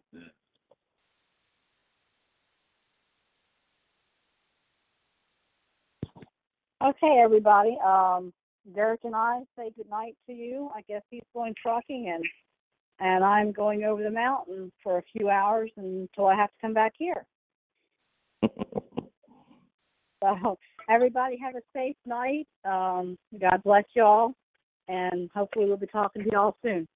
Okay, 6.82 7.20
everybody. 7.20 7.78
Um, 7.80 8.34
Derek 8.74 9.06
and 9.06 9.16
I 9.16 9.44
say 9.58 9.72
goodnight 9.72 10.18
to 10.28 10.34
you. 10.34 10.70
I 10.76 10.82
guess 10.82 11.02
he's 11.10 11.24
going 11.34 11.56
trucking 11.62 12.10
and 12.10 12.24
and 13.00 13.24
I'm 13.26 13.52
going 13.52 13.84
over 13.84 14.02
the 14.04 14.10
mountain 14.12 14.72
for 14.82 14.98
a 15.00 15.04
few 15.04 15.30
hours 15.30 15.70
until 15.76 16.28
I 16.28 16.36
have 16.36 16.50
to 16.50 16.56
come 16.62 16.74
back 16.74 16.94
here. 16.98 17.26
So 20.24 20.58
everybody 20.90 21.38
have 21.38 21.56
a 21.56 21.62
safe 21.74 21.96
night. 22.06 22.48
Um, 22.64 23.18
God 23.40 23.62
bless 23.64 23.84
y'all, 23.96 24.34
and 24.88 25.30
hopefully 25.34 25.66
we'll 25.66 25.78
be 25.78 25.88
talking 25.88 26.24
to 26.24 26.32
y'all 26.32 26.58
soon. 26.64 26.88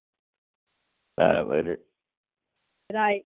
All 1.17 1.27
right, 1.27 1.47
later. 1.47 1.79
Good 2.89 2.95
night. 2.95 3.25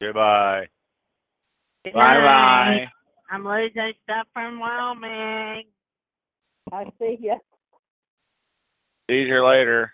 Goodbye. 0.00 0.66
Good 1.84 1.94
bye 1.94 2.14
bye. 2.14 2.88
I'm 3.30 3.44
losing 3.44 3.92
stuff 4.04 4.26
from 4.32 4.60
Wyoming. 4.60 5.64
I 6.72 6.84
see 6.98 7.18
ya. 7.20 7.36
See 9.10 9.22
you 9.22 9.46
later. 9.46 9.93